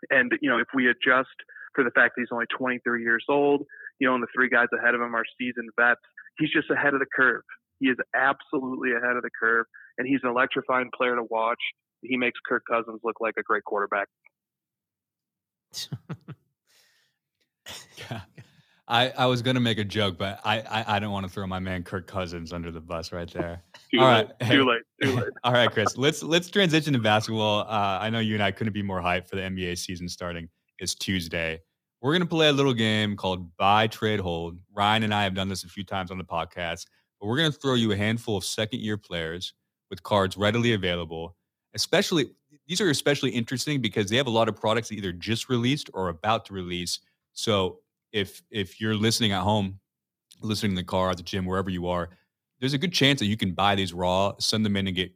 And 0.09 0.31
you 0.41 0.49
know, 0.49 0.57
if 0.57 0.67
we 0.73 0.87
adjust 0.87 1.35
for 1.75 1.83
the 1.83 1.91
fact 1.91 2.15
that 2.15 2.21
he's 2.21 2.31
only 2.31 2.45
23 2.57 3.03
years 3.03 3.23
old, 3.29 3.65
you 3.99 4.07
know, 4.07 4.15
and 4.15 4.23
the 4.23 4.27
three 4.35 4.49
guys 4.49 4.67
ahead 4.77 4.95
of 4.95 5.01
him 5.01 5.15
are 5.15 5.23
seasoned 5.39 5.69
vets, 5.79 6.01
he's 6.37 6.51
just 6.51 6.69
ahead 6.69 6.93
of 6.93 6.99
the 6.99 7.05
curve. 7.15 7.43
He 7.79 7.87
is 7.87 7.97
absolutely 8.15 8.91
ahead 8.91 9.15
of 9.15 9.23
the 9.23 9.29
curve, 9.39 9.65
and 9.97 10.07
he's 10.07 10.19
an 10.23 10.29
electrifying 10.29 10.89
player 10.95 11.15
to 11.15 11.23
watch. 11.23 11.61
He 12.01 12.17
makes 12.17 12.39
Kirk 12.47 12.63
Cousins 12.69 12.99
look 13.03 13.17
like 13.19 13.35
a 13.37 13.43
great 13.43 13.63
quarterback. 13.63 14.07
yeah. 17.97 18.21
I, 18.87 19.09
I 19.17 19.25
was 19.27 19.41
gonna 19.41 19.59
make 19.59 19.77
a 19.77 19.83
joke, 19.83 20.17
but 20.17 20.39
I, 20.43 20.59
I, 20.61 20.95
I 20.95 20.99
don't 20.99 21.11
want 21.11 21.25
to 21.25 21.31
throw 21.31 21.47
my 21.47 21.59
man 21.59 21.83
Kirk 21.83 22.07
Cousins 22.07 22.51
under 22.51 22.71
the 22.71 22.81
bus 22.81 23.11
right 23.11 23.31
there. 23.31 23.63
too 23.91 23.99
All 23.99 24.07
late, 24.11 24.27
right, 24.41 24.49
too 24.51 24.65
late, 24.65 24.81
too 25.01 25.15
late. 25.15 25.29
All 25.43 25.53
right, 25.53 25.71
Chris. 25.71 25.97
Let's 25.97 26.23
let's 26.23 26.49
transition 26.49 26.93
to 26.93 26.99
basketball. 26.99 27.61
Uh, 27.61 27.99
I 28.01 28.09
know 28.09 28.19
you 28.19 28.33
and 28.33 28.43
I 28.43 28.51
couldn't 28.51 28.73
be 28.73 28.83
more 28.83 29.01
hyped 29.01 29.27
for 29.29 29.35
the 29.35 29.43
NBA 29.43 29.77
season 29.77 30.09
starting. 30.09 30.49
It's 30.79 30.95
Tuesday. 30.95 31.61
We're 32.01 32.13
gonna 32.13 32.25
play 32.25 32.49
a 32.49 32.53
little 32.53 32.73
game 32.73 33.15
called 33.15 33.55
Buy 33.57 33.87
Trade 33.87 34.19
Hold. 34.19 34.57
Ryan 34.73 35.03
and 35.03 35.13
I 35.13 35.23
have 35.23 35.35
done 35.35 35.47
this 35.47 35.63
a 35.63 35.67
few 35.67 35.83
times 35.83 36.11
on 36.11 36.17
the 36.17 36.23
podcast, 36.23 36.87
but 37.19 37.27
we're 37.27 37.37
gonna 37.37 37.51
throw 37.51 37.75
you 37.75 37.91
a 37.91 37.95
handful 37.95 38.35
of 38.35 38.43
second 38.43 38.81
year 38.81 38.97
players 38.97 39.53
with 39.89 40.01
cards 40.03 40.35
readily 40.35 40.73
available. 40.73 41.35
Especially 41.75 42.31
these 42.67 42.81
are 42.81 42.89
especially 42.89 43.29
interesting 43.29 43.81
because 43.81 44.09
they 44.09 44.17
have 44.17 44.27
a 44.27 44.31
lot 44.31 44.49
of 44.49 44.55
products 44.55 44.89
that 44.89 44.95
either 44.95 45.11
just 45.11 45.49
released 45.49 45.89
or 45.93 46.09
about 46.09 46.45
to 46.45 46.53
release. 46.53 46.99
So 47.33 47.79
if 48.11 48.41
if 48.51 48.79
you're 48.79 48.95
listening 48.95 49.31
at 49.31 49.41
home, 49.41 49.79
listening 50.41 50.71
in 50.71 50.75
the 50.75 50.83
car, 50.83 51.09
at 51.09 51.17
the 51.17 51.23
gym, 51.23 51.45
wherever 51.45 51.69
you 51.69 51.87
are, 51.87 52.09
there's 52.59 52.73
a 52.73 52.77
good 52.77 52.93
chance 52.93 53.19
that 53.19 53.27
you 53.27 53.37
can 53.37 53.53
buy 53.53 53.75
these 53.75 53.93
raw, 53.93 54.33
send 54.39 54.65
them 54.65 54.75
in 54.77 54.87
and 54.87 54.95
get 54.95 55.11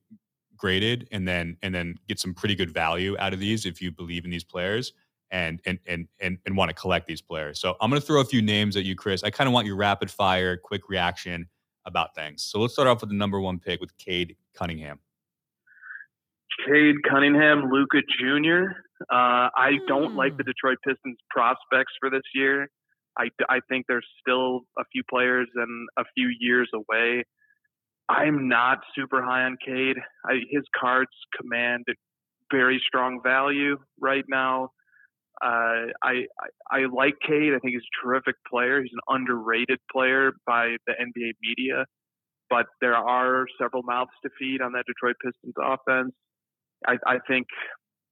graded, 0.57 1.07
and 1.11 1.27
then 1.27 1.57
and 1.61 1.73
then 1.73 1.95
get 2.07 2.19
some 2.19 2.33
pretty 2.33 2.55
good 2.55 2.71
value 2.71 3.15
out 3.19 3.33
of 3.33 3.39
these 3.39 3.65
if 3.65 3.81
you 3.81 3.91
believe 3.91 4.25
in 4.25 4.31
these 4.31 4.43
players 4.43 4.93
and 5.31 5.61
and 5.65 5.79
and 5.85 6.07
and, 6.19 6.37
and 6.45 6.57
want 6.57 6.69
to 6.69 6.75
collect 6.75 7.07
these 7.07 7.21
players. 7.21 7.59
So 7.59 7.75
I'm 7.81 7.89
going 7.89 8.01
to 8.01 8.05
throw 8.05 8.21
a 8.21 8.25
few 8.25 8.41
names 8.41 8.77
at 8.77 8.83
you, 8.83 8.95
Chris. 8.95 9.23
I 9.23 9.29
kind 9.29 9.47
of 9.47 9.53
want 9.53 9.67
your 9.67 9.75
rapid 9.75 10.09
fire, 10.09 10.57
quick 10.57 10.89
reaction 10.89 11.47
about 11.85 12.15
things. 12.15 12.43
So 12.43 12.59
let's 12.59 12.73
start 12.73 12.87
off 12.87 13.01
with 13.01 13.09
the 13.09 13.15
number 13.15 13.39
one 13.39 13.59
pick 13.59 13.79
with 13.79 13.95
Cade 13.97 14.35
Cunningham. 14.55 14.99
Cade 16.65 16.95
Cunningham, 17.09 17.69
Luka 17.69 18.01
Jr. 18.17 18.71
Uh, 19.11 19.51
I 19.53 19.73
don't 19.87 20.15
like 20.15 20.37
the 20.37 20.43
hmm. 20.43 20.49
Detroit 20.49 20.77
Pistons 20.85 21.17
prospects 21.29 21.93
for 21.99 22.09
this 22.09 22.23
year. 22.33 22.69
I, 23.17 23.29
I 23.49 23.59
think 23.69 23.85
there's 23.87 24.07
still 24.19 24.61
a 24.77 24.83
few 24.91 25.03
players 25.09 25.47
and 25.55 25.87
a 25.97 26.03
few 26.15 26.29
years 26.39 26.69
away. 26.73 27.23
I'm 28.09 28.47
not 28.47 28.79
super 28.95 29.23
high 29.23 29.43
on 29.43 29.57
Cade. 29.65 29.97
I, 30.25 30.41
his 30.51 30.63
cards 30.79 31.11
command 31.39 31.85
very 32.51 32.81
strong 32.85 33.21
value 33.23 33.77
right 33.99 34.25
now. 34.27 34.69
Uh, 35.43 35.91
I, 36.03 36.25
I, 36.39 36.47
I 36.71 36.79
like 36.93 37.15
Cade. 37.25 37.53
I 37.53 37.59
think 37.59 37.73
he's 37.73 37.81
a 37.81 38.05
terrific 38.05 38.35
player. 38.49 38.81
He's 38.81 38.93
an 38.93 39.15
underrated 39.15 39.79
player 39.91 40.31
by 40.45 40.77
the 40.87 40.93
NBA 40.93 41.33
media, 41.41 41.85
but 42.49 42.67
there 42.79 42.95
are 42.95 43.45
several 43.59 43.83
mouths 43.83 44.11
to 44.23 44.29
feed 44.39 44.61
on 44.61 44.71
that 44.73 44.85
Detroit 44.85 45.15
Pistons 45.23 45.55
offense. 45.61 46.13
I, 46.87 46.97
I 47.05 47.17
think, 47.27 47.47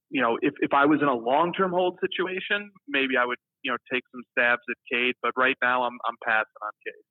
you 0.10 0.22
know, 0.22 0.38
if, 0.42 0.54
if 0.60 0.74
I 0.74 0.86
was 0.86 1.02
in 1.02 1.08
a 1.08 1.16
long 1.16 1.54
term 1.54 1.72
hold 1.72 2.00
situation, 2.02 2.72
maybe 2.88 3.16
I 3.18 3.26
would 3.26 3.38
you 3.63 3.71
know 3.71 3.78
take 3.91 4.04
some 4.12 4.21
stabs 4.32 4.62
at 4.69 4.78
Cade, 4.91 5.15
but 5.21 5.32
right 5.38 5.56
now 5.62 5.84
I'm 5.84 5.97
I'm 6.06 6.15
passing 6.23 6.60
on 6.62 6.71
Cade. 6.86 7.04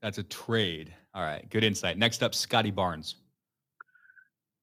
That's 0.00 0.18
a 0.18 0.22
trade. 0.22 0.94
All 1.14 1.22
right, 1.22 1.48
good 1.50 1.64
insight. 1.64 1.98
Next 1.98 2.22
up, 2.22 2.34
Scottie 2.34 2.70
Barnes. 2.70 3.16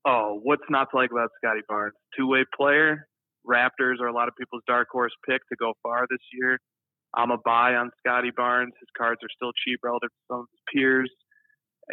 Oh, 0.05 0.39
what's 0.43 0.63
not 0.69 0.89
to 0.91 0.97
like 0.97 1.11
about 1.11 1.29
Scottie 1.43 1.65
Barnes? 1.67 1.95
Two 2.17 2.27
way 2.27 2.45
player. 2.55 3.07
Raptors 3.47 3.99
are 4.01 4.07
a 4.07 4.13
lot 4.13 4.27
of 4.27 4.35
people's 4.37 4.63
dark 4.67 4.87
horse 4.91 5.13
pick 5.27 5.41
to 5.49 5.55
go 5.59 5.73
far 5.83 6.05
this 6.09 6.19
year. 6.33 6.59
I'm 7.15 7.31
a 7.31 7.37
buy 7.43 7.75
on 7.75 7.91
Scottie 7.99 8.31
Barnes. 8.35 8.73
His 8.79 8.89
cards 8.97 9.19
are 9.23 9.29
still 9.35 9.51
cheap 9.65 9.79
relative 9.83 10.09
to 10.09 10.23
some 10.29 10.39
of 10.41 10.45
his 10.51 10.61
peers. 10.73 11.11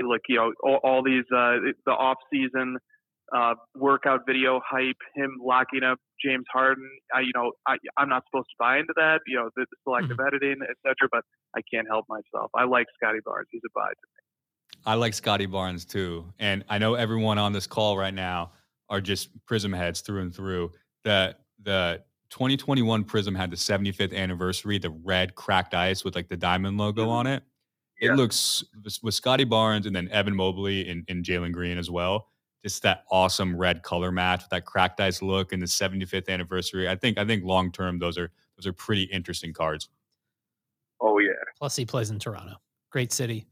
Look, 0.01 0.23
you 0.29 0.37
know, 0.37 0.53
all, 0.63 0.81
all 0.83 1.03
these 1.03 1.25
uh, 1.35 1.73
the 1.87 1.93
off 1.93 2.17
season 2.33 2.79
uh, 3.35 3.55
workout 3.75 4.21
video 4.27 4.61
hype, 4.69 4.97
him 5.15 5.39
locking 5.45 5.83
up 5.83 5.99
James 6.25 6.45
Harden. 6.53 6.89
I, 7.15 7.21
you 7.21 7.33
know, 7.35 7.53
I, 7.67 7.77
I'm 7.97 8.09
not 8.09 8.25
supposed 8.31 8.49
to 8.49 8.57
buy 8.59 8.79
into 8.79 8.93
that. 8.97 9.21
You 9.27 9.37
know, 9.37 9.51
the, 9.57 9.67
selective 9.85 10.17
mm-hmm. 10.17 10.27
editing, 10.27 10.57
etc. 10.63 11.09
But 11.11 11.25
I 11.57 11.61
can't 11.73 11.87
help 11.89 12.07
myself. 12.09 12.51
I 12.55 12.65
like 12.65 12.87
Scottie 12.97 13.21
Barnes. 13.25 13.49
He's 13.51 13.63
a 13.65 13.71
buy 13.75 13.89
to 13.89 13.89
me. 13.89 14.79
I 14.85 14.95
like 14.95 15.15
Scottie 15.15 15.47
Barnes 15.47 15.85
too, 15.85 16.33
and 16.39 16.65
I 16.69 16.79
know 16.79 16.95
everyone 16.95 17.39
on 17.39 17.53
this 17.53 17.67
call 17.67 17.97
right 17.97 18.15
now 18.15 18.53
are 18.89 19.01
just 19.01 19.31
Prizm 19.47 19.77
heads 19.77 20.01
through 20.01 20.23
and 20.23 20.35
through. 20.35 20.73
The 21.05 21.37
the 21.63 22.03
2021 22.31 23.05
Prizm 23.05 23.37
had 23.37 23.51
the 23.51 23.57
75th 23.57 24.15
anniversary, 24.15 24.79
the 24.79 24.91
red 24.91 25.35
cracked 25.35 25.75
ice 25.75 26.03
with 26.03 26.15
like 26.15 26.29
the 26.29 26.37
diamond 26.37 26.79
logo 26.79 27.03
mm-hmm. 27.03 27.11
on 27.11 27.27
it. 27.27 27.43
It 28.01 28.07
yeah. 28.07 28.15
looks 28.15 28.65
with 29.03 29.15
Scottie 29.15 29.45
Barnes 29.45 29.87
and 29.87 29.95
then 29.95 30.09
Evan 30.09 30.35
Mobley 30.35 30.89
and, 30.89 31.05
and 31.09 31.25
Jalen 31.25 31.53
Green 31.53 31.79
as 31.79 31.91
well. 31.91 32.32
Just 32.63 32.83
that 32.83 33.05
awesome 33.11 33.57
red 33.57 33.83
color 33.83 34.13
match 34.13 34.43
with 34.43 34.51
that 34.51 34.65
cracked 34.65 35.01
ice 35.01 35.21
look 35.21 35.53
and 35.53 35.61
the 35.61 35.67
75th 35.67 36.29
anniversary. 36.29 36.89
I 36.89 36.95
think 36.95 37.19
I 37.19 37.25
think 37.25 37.45
long 37.45 37.73
term 37.73 37.99
those 37.99 38.17
are 38.17 38.31
those 38.57 38.67
are 38.67 38.73
pretty 38.73 39.03
interesting 39.05 39.53
cards. 39.53 39.89
Oh 41.01 41.19
yeah. 41.19 41.33
Plus 41.59 41.75
he 41.75 41.85
plays 41.85 42.11
in 42.11 42.19
Toronto. 42.19 42.55
Great 42.91 43.13
city, 43.13 43.47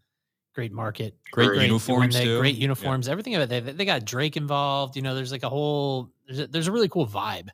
great 0.55 0.73
market, 0.73 1.17
great, 1.33 1.49
great 1.49 1.63
uniforms, 1.63 2.15
they, 2.15 2.39
great 2.39 2.57
uniforms, 2.57 3.07
yeah. 3.07 3.13
everything 3.13 3.35
about 3.35 3.51
it. 3.51 3.65
They, 3.65 3.73
they 3.73 3.85
got 3.85 4.05
Drake 4.05 4.37
involved. 4.37 4.95
You 4.95 5.03
know, 5.03 5.15
there's 5.15 5.33
like 5.33 5.43
a 5.43 5.49
whole 5.49 6.11
there's 6.27 6.41
a, 6.41 6.47
there's 6.47 6.69
a 6.69 6.73
really 6.73 6.89
cool 6.89 7.07
vibe 7.07 7.49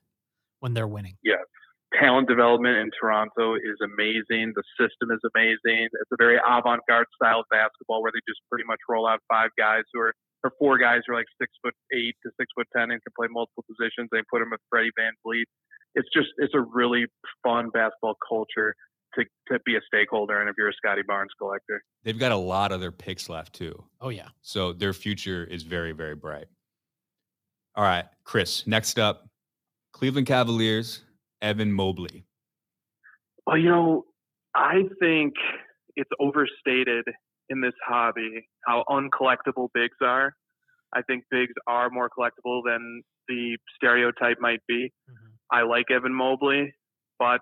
when 0.60 0.74
they're 0.74 0.88
winning. 0.88 1.16
Yeah. 1.22 1.36
Talent 2.00 2.28
development 2.28 2.76
in 2.76 2.90
Toronto 3.00 3.54
is 3.54 3.78
amazing. 3.80 4.52
The 4.54 4.62
system 4.76 5.10
is 5.12 5.20
amazing. 5.34 5.88
It's 5.92 6.12
a 6.12 6.16
very 6.18 6.36
avant 6.36 6.82
garde 6.88 7.06
style 7.14 7.40
of 7.40 7.46
basketball 7.50 8.02
where 8.02 8.12
they 8.12 8.20
just 8.28 8.40
pretty 8.50 8.64
much 8.66 8.80
roll 8.88 9.08
out 9.08 9.20
five 9.30 9.50
guys 9.56 9.82
who 9.94 10.00
are, 10.00 10.12
or 10.46 10.52
four 10.58 10.78
guys 10.78 11.00
who 11.06 11.12
are 11.12 11.16
like 11.16 11.26
six 11.40 11.52
foot 11.62 11.74
eight 11.92 12.14
to 12.24 12.30
six 12.38 12.48
foot 12.54 12.66
ten 12.74 12.90
and 12.90 13.02
can 13.02 13.12
play 13.18 13.28
multiple 13.30 13.64
positions. 13.66 14.08
They 14.12 14.22
put 14.30 14.40
them 14.40 14.50
with 14.50 14.60
Freddie 14.70 14.90
VanVleet. 14.98 15.44
It's 15.94 16.08
just, 16.14 16.28
it's 16.38 16.54
a 16.54 16.60
really 16.60 17.06
fun 17.42 17.70
basketball 17.70 18.16
culture 18.28 18.74
to, 19.14 19.24
to 19.50 19.58
be 19.64 19.76
a 19.76 19.80
stakeholder 19.86 20.40
and 20.40 20.48
if 20.48 20.56
you're 20.58 20.68
a 20.68 20.74
Scottie 20.74 21.02
Barnes 21.06 21.30
collector. 21.38 21.82
They've 22.04 22.18
got 22.18 22.32
a 22.32 22.36
lot 22.36 22.72
of 22.72 22.80
their 22.80 22.92
picks 22.92 23.28
left 23.28 23.54
too. 23.54 23.82
Oh 24.00 24.10
yeah. 24.10 24.28
So 24.42 24.72
their 24.72 24.92
future 24.92 25.44
is 25.44 25.62
very, 25.62 25.92
very 25.92 26.14
bright. 26.14 26.46
All 27.74 27.84
right, 27.84 28.06
Chris, 28.24 28.66
next 28.66 28.98
up, 28.98 29.28
Cleveland 29.92 30.26
Cavaliers, 30.26 31.02
Evan 31.42 31.72
Mobley. 31.72 32.24
Well, 33.46 33.58
you 33.58 33.68
know, 33.68 34.04
I 34.54 34.84
think 34.98 35.34
it's 35.94 36.10
overstated 36.18 37.04
in 37.48 37.60
this 37.60 37.74
hobby 37.86 38.48
how 38.66 38.84
uncollectible 38.88 39.68
bigs 39.74 39.96
are. 40.02 40.32
I 40.94 41.02
think 41.02 41.24
bigs 41.30 41.52
are 41.66 41.90
more 41.90 42.08
collectible 42.08 42.62
than 42.64 43.02
the 43.28 43.56
stereotype 43.76 44.38
might 44.40 44.60
be. 44.68 44.92
Mm-hmm. 45.10 45.32
I 45.50 45.62
like 45.62 45.90
Evan 45.90 46.14
Mobley, 46.14 46.72
but 47.18 47.40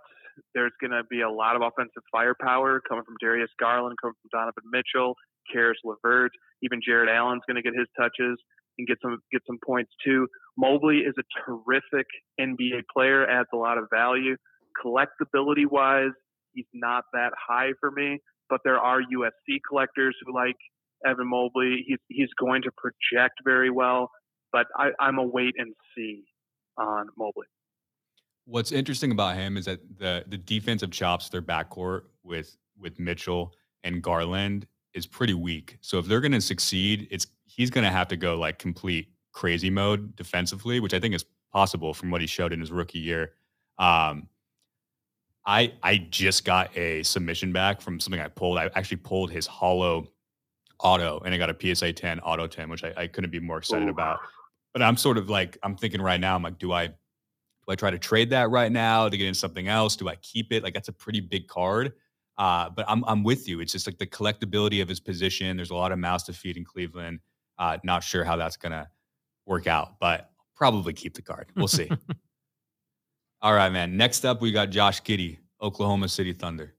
there's 0.55 0.73
going 0.81 0.91
to 0.91 1.03
be 1.09 1.21
a 1.21 1.31
lot 1.31 1.57
of 1.57 1.63
offensive 1.63 2.03
firepower 2.11 2.81
coming 2.89 3.05
from 3.05 3.15
Darius 3.21 3.51
Garland, 3.61 3.97
coming 4.01 4.15
from 4.21 4.39
Donovan 4.39 4.65
Mitchell, 4.71 5.15
Caris 5.53 5.79
LeVert, 5.85 6.33
even 6.63 6.81
Jarrett 6.85 7.09
Allen's 7.09 7.43
going 7.47 7.57
to 7.57 7.63
get 7.63 7.79
his 7.79 7.89
touches 7.99 8.39
and 8.79 8.89
get 8.89 8.99
some 9.03 9.19
get 9.31 9.43
some 9.47 9.59
points 9.65 9.93
too. 10.05 10.27
Mobley 10.59 10.99
is 10.99 11.15
a 11.19 11.23
terrific 11.45 12.07
NBA 12.41 12.83
player, 12.93 13.29
adds 13.29 13.49
a 13.53 13.57
lot 13.57 13.79
of 13.79 13.85
value. 13.93 14.37
Collectability 14.85 15.67
wise, 15.71 16.13
he's 16.53 16.67
not 16.73 17.05
that 17.13 17.31
high 17.39 17.71
for 17.81 17.91
me, 17.91 18.19
but 18.55 18.61
there 18.63 18.79
are 18.79 19.01
USC 19.01 19.59
collectors 19.69 20.15
who 20.25 20.33
like 20.33 20.55
Evan 21.05 21.29
Mobley. 21.29 21.85
He's 21.89 21.99
he's 22.07 22.29
going 22.39 22.63
to 22.63 22.71
project 22.77 23.41
very 23.45 23.69
well, 23.69 24.13
but 24.53 24.67
I, 24.77 24.91
I'm 25.01 25.19
a 25.19 25.27
wait 25.27 25.55
and 25.59 25.75
see 25.97 26.23
on 26.79 27.09
Mobley. 27.19 27.47
What's 28.45 28.71
interesting 28.71 29.11
about 29.11 29.35
him 29.35 29.57
is 29.57 29.65
that 29.65 29.81
the 29.99 30.25
the 30.29 30.39
defensive 30.39 30.93
chops 30.93 31.31
their 31.31 31.43
backcourt 31.43 32.03
with 32.23 32.57
with 32.79 33.01
Mitchell 33.01 33.53
and 33.83 34.01
Garland 34.01 34.69
is 34.95 35.05
pretty 35.05 35.35
weak. 35.35 35.77
So 35.81 35.99
if 35.99 36.07
they're 36.07 36.21
going 36.21 36.31
to 36.31 36.41
succeed, 36.41 37.09
it's 37.11 37.27
he's 37.47 37.71
going 37.71 37.85
to 37.85 37.91
have 37.91 38.07
to 38.07 38.17
go 38.17 38.37
like 38.37 38.61
complete 38.61 39.09
crazy 39.33 39.69
mode 39.69 40.15
defensively, 40.15 40.79
which 40.79 40.95
I 40.95 41.01
think 41.01 41.17
is 41.17 41.25
possible 41.53 41.93
from 41.93 42.13
what 42.13 42.21
he 42.21 42.29
showed 42.29 42.53
in 42.53 42.61
his 42.61 42.71
rookie 42.71 43.01
year. 43.01 43.33
Um, 43.81 44.29
I 45.47 45.73
I 45.83 45.99
just 45.99 46.45
got 46.45 46.77
a 46.77 47.03
submission 47.03 47.53
back 47.53 47.81
from 47.81 48.01
something 48.01 48.21
I 48.21 48.29
pulled. 48.29 48.59
I 48.59 48.71
actually 48.75 48.99
pulled 48.99 49.31
his 49.31 49.47
hollow 49.47 50.09
auto 50.81 51.21
and 51.25 51.35
I 51.35 51.39
got 51.39 51.51
a 51.51 51.75
PSA 51.75 51.93
10 51.93 52.21
auto 52.21 52.47
10, 52.47 52.69
which 52.69 52.85
I, 52.85 52.93
I 52.97 53.07
couldn't 53.07 53.31
be 53.31 53.41
more 53.41 53.59
excited 53.59 53.89
Ooh. 53.89 53.93
about. 53.93 54.21
But 54.73 54.83
I'm 54.83 54.97
sort 54.97 55.19
of 55.19 55.31
like 55.31 55.59
I'm 55.63 55.77
thinking 55.77 56.01
right 56.01 56.21
now, 56.21 56.35
I'm 56.35 56.43
like, 56.43 56.59
do 56.59 56.73
I 56.73 56.87
do 56.87 57.71
I 57.71 57.75
try 57.75 57.91
to 57.91 57.99
trade 57.99 58.31
that 58.31 58.51
right 58.51 58.73
now 58.73 59.09
to 59.09 59.17
get 59.17 59.27
in 59.27 59.35
something 59.35 59.69
else? 59.69 59.97
Do 59.97 60.09
I 60.09 60.17
keep 60.17 60.53
it? 60.53 60.63
Like 60.63 60.75
that's 60.75 60.89
a 60.89 60.93
pretty 60.93 61.21
big 61.21 61.47
card. 61.47 61.93
Uh, 62.37 62.71
but 62.71 62.85
I'm 62.89 63.05
I'm 63.07 63.23
with 63.23 63.49
you. 63.49 63.61
It's 63.61 63.73
just 63.73 63.87
like 63.87 63.99
the 63.99 64.07
collectability 64.07 64.83
of 64.83 64.89
his 64.89 65.01
position. 65.01 65.57
There's 65.57 65.71
a 65.71 65.77
lot 65.77 65.93
of 65.93 65.99
mouths 65.99 66.25
to 66.25 66.33
feed 66.33 66.57
in 66.57 66.65
Cleveland. 66.65 67.21
Uh, 67.59 67.79
not 67.85 68.03
sure 68.03 68.25
how 68.25 68.37
that's 68.37 68.57
gonna 68.57 68.89
work 69.47 69.67
out, 69.67 70.01
but 70.01 70.31
probably 70.57 70.93
keep 70.93 71.15
the 71.15 71.23
card. 71.23 71.49
We'll 71.55 71.69
see. 71.69 71.91
All 73.45 73.53
right, 73.53 73.71
man. 73.71 73.99
Next 73.99 74.25
up, 74.25 74.41
we 74.41 74.53
got 74.53 74.71
Josh 74.71 75.03
Giddey, 75.03 75.37
Oklahoma 75.61 76.09
City 76.09 76.33
Thunder. 76.33 76.73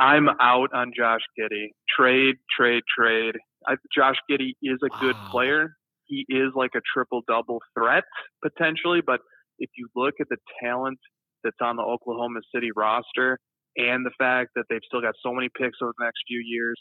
I'm 0.00 0.28
out 0.40 0.70
on 0.74 0.90
Josh 0.98 1.20
Giddey. 1.38 1.68
Trade, 1.96 2.34
trade, 2.58 2.82
trade. 2.98 3.36
I, 3.68 3.76
Josh 3.96 4.16
Giddey 4.28 4.54
is 4.64 4.80
a 4.84 4.88
good 4.98 5.14
player. 5.30 5.76
He 6.06 6.26
is 6.28 6.50
like 6.56 6.72
a 6.74 6.80
triple 6.92 7.22
double 7.28 7.60
threat 7.78 8.02
potentially, 8.42 9.00
but 9.00 9.20
if 9.60 9.70
you 9.76 9.86
look 9.94 10.14
at 10.20 10.26
the 10.28 10.38
talent 10.60 10.98
that's 11.44 11.56
on 11.62 11.76
the 11.76 11.82
Oklahoma 11.82 12.40
City 12.52 12.70
roster 12.74 13.38
and 13.76 14.04
the 14.04 14.10
fact 14.18 14.50
that 14.56 14.64
they've 14.68 14.80
still 14.88 15.02
got 15.02 15.14
so 15.22 15.32
many 15.32 15.48
picks 15.56 15.78
over 15.82 15.92
the 15.96 16.04
next 16.04 16.18
few 16.26 16.42
years, 16.44 16.74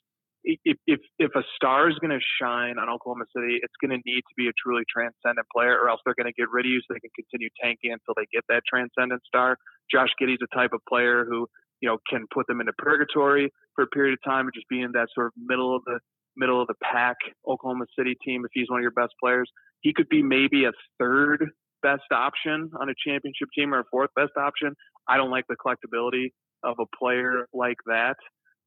if 0.46 0.78
if 0.86 1.00
if 1.18 1.32
a 1.36 1.44
star 1.56 1.90
is 1.90 1.98
going 2.00 2.14
to 2.14 2.24
shine 2.40 2.78
on 2.78 2.90
Oklahoma 2.90 3.26
City, 3.36 3.60
it's 3.62 3.74
going 3.82 3.92
to 3.92 4.02
need 4.06 4.22
to 4.22 4.36
be 4.38 4.48
a 4.48 4.54
truly 4.54 4.84
transcendent 4.86 5.48
player, 5.54 5.78
or 5.78 5.90
else 5.90 6.02
they're 6.06 6.16
going 6.16 6.32
to 6.32 6.38
get 6.38 6.50
rid 6.52 6.66
of 6.66 6.72
you 6.72 6.80
so 6.82 6.94
they 6.94 7.02
can 7.02 7.14
continue 7.16 7.50
tanking 7.62 7.92
until 7.92 8.14
they 8.16 8.28
get 8.32 8.44
that 8.50 8.62
transcendent 8.70 9.22
star. 9.26 9.58
Josh 9.92 10.10
Giddey's 10.22 10.44
a 10.44 10.56
type 10.56 10.72
of 10.74 10.82
player 10.88 11.26
who 11.28 11.48
you 11.82 11.90
know 11.90 11.98
can 12.10 12.26
put 12.34 12.48
them 12.48 12.62
into 12.62 12.74
purgatory 12.78 13.52
for 13.74 13.84
a 13.84 13.88
period 13.88 14.14
of 14.14 14.20
time 14.24 14.46
and 14.46 14.54
just 14.54 14.70
be 14.70 14.82
in 14.82 14.92
that 14.94 15.10
sort 15.14 15.28
of 15.28 15.34
middle 15.38 15.76
of 15.76 15.82
the 15.86 16.00
middle 16.38 16.62
of 16.62 16.68
the 16.68 16.76
pack 16.84 17.18
Oklahoma 17.48 17.86
City 17.98 18.16
team 18.24 18.46
if 18.46 18.52
he's 18.54 18.70
one 18.70 18.80
of 18.80 18.84
your 18.84 18.92
best 18.92 19.14
players. 19.22 19.50
He 19.82 19.94
could 19.94 20.10
be 20.10 20.22
maybe 20.22 20.66
a 20.66 20.72
third 21.00 21.50
best 21.82 22.10
option 22.12 22.72
on 22.80 22.90
a 22.90 22.94
championship 22.98 23.50
team 23.58 23.74
or 23.74 23.80
a 23.80 23.84
fourth 23.92 24.10
best 24.16 24.34
option. 24.38 24.76
I 25.08 25.18
don't 25.18 25.32
like 25.32 25.46
the 25.48 25.56
collectability 25.56 26.32
of 26.64 26.78
a 26.80 26.86
player 26.98 27.48
like 27.54 27.78
that. 27.86 28.16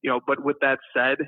You 0.02 0.10
know, 0.10 0.20
but 0.24 0.44
with 0.44 0.56
that 0.60 0.78
said, 0.96 1.18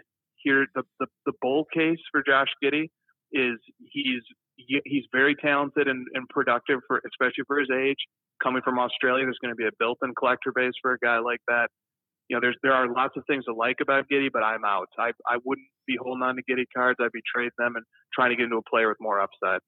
here 0.43 0.67
the, 0.75 0.83
the, 0.99 1.07
the 1.27 1.33
bull 1.41 1.67
case 1.73 1.99
for 2.11 2.23
Josh 2.27 2.49
Giddey 2.63 2.89
is 3.33 3.59
he's 3.79 4.23
he's 4.57 5.05
very 5.13 5.35
talented 5.35 5.89
and, 5.89 6.07
and 6.15 6.29
productive 6.29 6.81
for 6.87 7.01
especially 7.07 7.45
for 7.47 7.59
his 7.59 7.69
age. 7.71 7.99
Coming 8.43 8.63
from 8.63 8.79
Australia, 8.79 9.25
there's 9.25 9.39
going 9.43 9.53
to 9.53 9.57
be 9.57 9.67
a 9.67 9.75
built-in 9.79 10.15
collector 10.19 10.53
base 10.55 10.73
for 10.81 10.95
a 10.95 10.99
guy 10.99 11.19
like 11.19 11.41
that. 11.49 11.69
You 12.29 12.37
know, 12.37 12.41
there's 12.41 12.57
there 12.63 12.73
are 12.73 12.89
lots 12.89 13.15
of 13.17 13.25
things 13.27 13.45
to 13.47 13.55
like 13.55 13.77
about 13.83 14.05
Giddey, 14.11 14.29
but 14.33 14.43
I'm 14.43 14.65
out. 14.65 14.89
I 14.99 15.11
I 15.29 15.39
wouldn't 15.45 15.67
be 15.87 15.97
holding 16.01 16.23
on 16.23 16.37
to 16.37 16.43
Giddey 16.43 16.65
cards. 16.75 16.99
I'd 17.01 17.13
be 17.13 17.23
trading 17.35 17.53
them 17.59 17.77
and 17.77 17.85
trying 18.15 18.31
to 18.31 18.37
get 18.37 18.45
into 18.45 18.57
a 18.57 18.63
player 18.71 18.89
with 18.89 18.99
more 19.01 19.21
upside. 19.21 19.61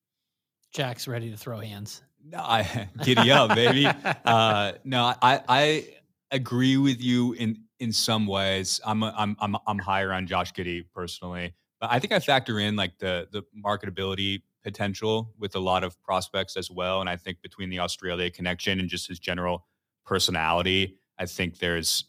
Jack's 0.72 1.06
ready 1.06 1.30
to 1.30 1.36
throw 1.36 1.58
hands. 1.58 2.02
No, 2.24 2.38
I 2.38 2.88
giddy 3.02 3.30
up, 3.30 3.54
baby. 3.54 3.86
uh, 4.24 4.72
no, 4.84 5.14
I 5.20 5.40
I 5.48 5.88
agree 6.30 6.76
with 6.76 7.00
you 7.00 7.34
in 7.34 7.64
in 7.82 7.92
some 7.92 8.28
ways. 8.28 8.80
I'm 8.86 9.02
I'm 9.02 9.36
I'm 9.40 9.56
I'm 9.66 9.78
higher 9.78 10.12
on 10.12 10.28
Josh 10.28 10.52
Giddey 10.52 10.84
personally, 10.94 11.52
but 11.80 11.90
I 11.90 11.98
think 11.98 12.12
I 12.12 12.20
factor 12.20 12.60
in 12.60 12.76
like 12.76 12.96
the 12.98 13.26
the 13.32 13.42
marketability 13.62 14.42
potential 14.62 15.34
with 15.36 15.56
a 15.56 15.58
lot 15.58 15.82
of 15.82 16.00
prospects 16.00 16.56
as 16.56 16.70
well. 16.70 17.00
And 17.00 17.10
I 17.10 17.16
think 17.16 17.42
between 17.42 17.70
the 17.70 17.80
Australia 17.80 18.30
connection 18.30 18.78
and 18.78 18.88
just 18.88 19.08
his 19.08 19.18
general 19.18 19.66
personality, 20.06 21.00
I 21.18 21.26
think 21.26 21.58
there's 21.58 22.04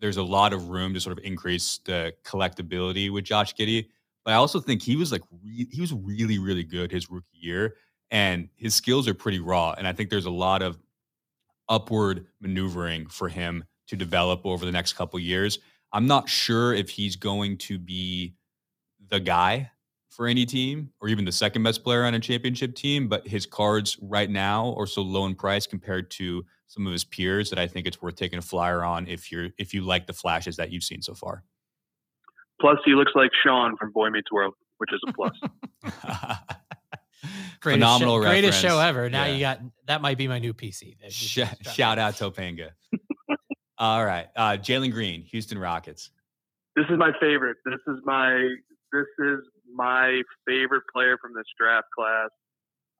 there's 0.00 0.16
a 0.16 0.22
lot 0.22 0.52
of 0.52 0.68
room 0.68 0.94
to 0.94 1.00
sort 1.00 1.18
of 1.18 1.24
increase 1.24 1.80
the 1.84 2.14
collectability 2.24 3.10
with 3.10 3.24
Josh 3.24 3.52
Giddey. 3.56 3.88
But 4.24 4.34
I 4.34 4.36
also 4.36 4.60
think 4.60 4.80
he 4.80 4.94
was 4.94 5.10
like 5.10 5.22
re- 5.44 5.68
he 5.72 5.80
was 5.80 5.92
really 5.92 6.38
really 6.38 6.64
good 6.64 6.92
his 6.92 7.10
rookie 7.10 7.26
year, 7.32 7.74
and 8.12 8.48
his 8.54 8.76
skills 8.76 9.08
are 9.08 9.14
pretty 9.14 9.40
raw. 9.40 9.74
And 9.76 9.88
I 9.88 9.92
think 9.92 10.08
there's 10.08 10.26
a 10.26 10.30
lot 10.30 10.62
of 10.62 10.78
upward 11.68 12.26
maneuvering 12.40 13.08
for 13.08 13.28
him 13.28 13.64
to 13.88 13.96
develop 13.96 14.44
over 14.44 14.64
the 14.64 14.72
next 14.72 14.94
couple 14.94 15.18
years. 15.18 15.58
I'm 15.92 16.06
not 16.06 16.28
sure 16.28 16.74
if 16.74 16.90
he's 16.90 17.16
going 17.16 17.58
to 17.58 17.78
be 17.78 18.34
the 19.08 19.20
guy 19.20 19.70
for 20.08 20.26
any 20.26 20.46
team, 20.46 20.90
or 21.00 21.08
even 21.08 21.24
the 21.26 21.32
second 21.32 21.62
best 21.62 21.84
player 21.84 22.04
on 22.04 22.14
a 22.14 22.18
championship 22.20 22.74
team, 22.74 23.06
but 23.06 23.26
his 23.28 23.44
cards 23.44 23.98
right 24.00 24.30
now 24.30 24.74
are 24.78 24.86
so 24.86 25.02
low 25.02 25.26
in 25.26 25.34
price 25.34 25.66
compared 25.66 26.10
to 26.12 26.42
some 26.68 26.86
of 26.86 26.92
his 26.92 27.04
peers 27.04 27.50
that 27.50 27.58
I 27.58 27.66
think 27.66 27.86
it's 27.86 28.00
worth 28.00 28.16
taking 28.16 28.38
a 28.38 28.42
flyer 28.42 28.82
on 28.82 29.06
if 29.08 29.30
you're 29.30 29.48
if 29.58 29.74
you 29.74 29.82
like 29.82 30.06
the 30.06 30.14
flashes 30.14 30.56
that 30.56 30.70
you've 30.72 30.84
seen 30.84 31.02
so 31.02 31.14
far. 31.14 31.44
Plus, 32.62 32.78
he 32.86 32.94
looks 32.94 33.12
like 33.14 33.30
Sean 33.44 33.76
from 33.76 33.92
Boy 33.92 34.08
Meets 34.08 34.32
World, 34.32 34.54
which 34.78 34.90
is 34.92 35.00
a 35.06 35.12
plus. 35.12 35.32
greatest 37.60 37.60
Phenomenal 37.60 38.18
show, 38.22 38.28
greatest 38.28 38.60
show 38.60 38.78
ever. 38.78 39.10
Now 39.10 39.24
Yeah. 39.26 39.32
you 39.34 39.40
got 39.40 39.60
that 39.86 40.00
might 40.00 40.16
be 40.18 40.28
my 40.28 40.38
new 40.38 40.54
PC. 40.54 40.96
That 41.02 41.12
Sh- 41.12 41.40
shout 41.74 41.98
out 41.98 42.14
Topanga. 42.14 42.70
All 43.78 44.04
right, 44.04 44.28
uh, 44.36 44.56
Jalen 44.56 44.92
Green, 44.92 45.22
Houston 45.22 45.58
Rockets. 45.58 46.10
this 46.76 46.86
is 46.90 46.98
my 46.98 47.12
favorite. 47.20 47.58
This 47.64 47.80
is 47.86 48.00
my 48.04 48.54
this 48.92 49.06
is 49.18 49.40
my 49.74 50.22
favorite 50.46 50.84
player 50.94 51.18
from 51.20 51.32
this 51.34 51.44
draft 51.58 51.88
class. 51.94 52.30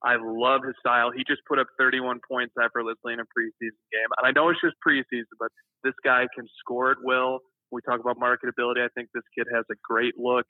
I 0.04 0.16
love 0.20 0.60
his 0.64 0.74
style. 0.78 1.10
He 1.10 1.24
just 1.26 1.40
put 1.48 1.58
up 1.58 1.66
31 1.78 2.20
points 2.28 2.52
effortlessly 2.62 3.14
in 3.14 3.20
a 3.20 3.24
preseason 3.24 3.80
game. 3.90 4.10
And 4.18 4.26
I 4.26 4.30
know 4.30 4.50
it's 4.50 4.60
just 4.60 4.76
preseason, 4.86 5.32
but 5.38 5.48
this 5.84 5.94
guy 6.04 6.26
can 6.34 6.46
score 6.60 6.90
at 6.90 6.98
will. 7.02 7.40
When 7.70 7.80
we 7.80 7.90
talk 7.90 8.00
about 8.00 8.18
marketability. 8.18 8.84
I 8.84 8.88
think 8.94 9.08
this 9.14 9.24
kid 9.36 9.46
has 9.52 9.64
a 9.70 9.74
great 9.82 10.14
look. 10.18 10.44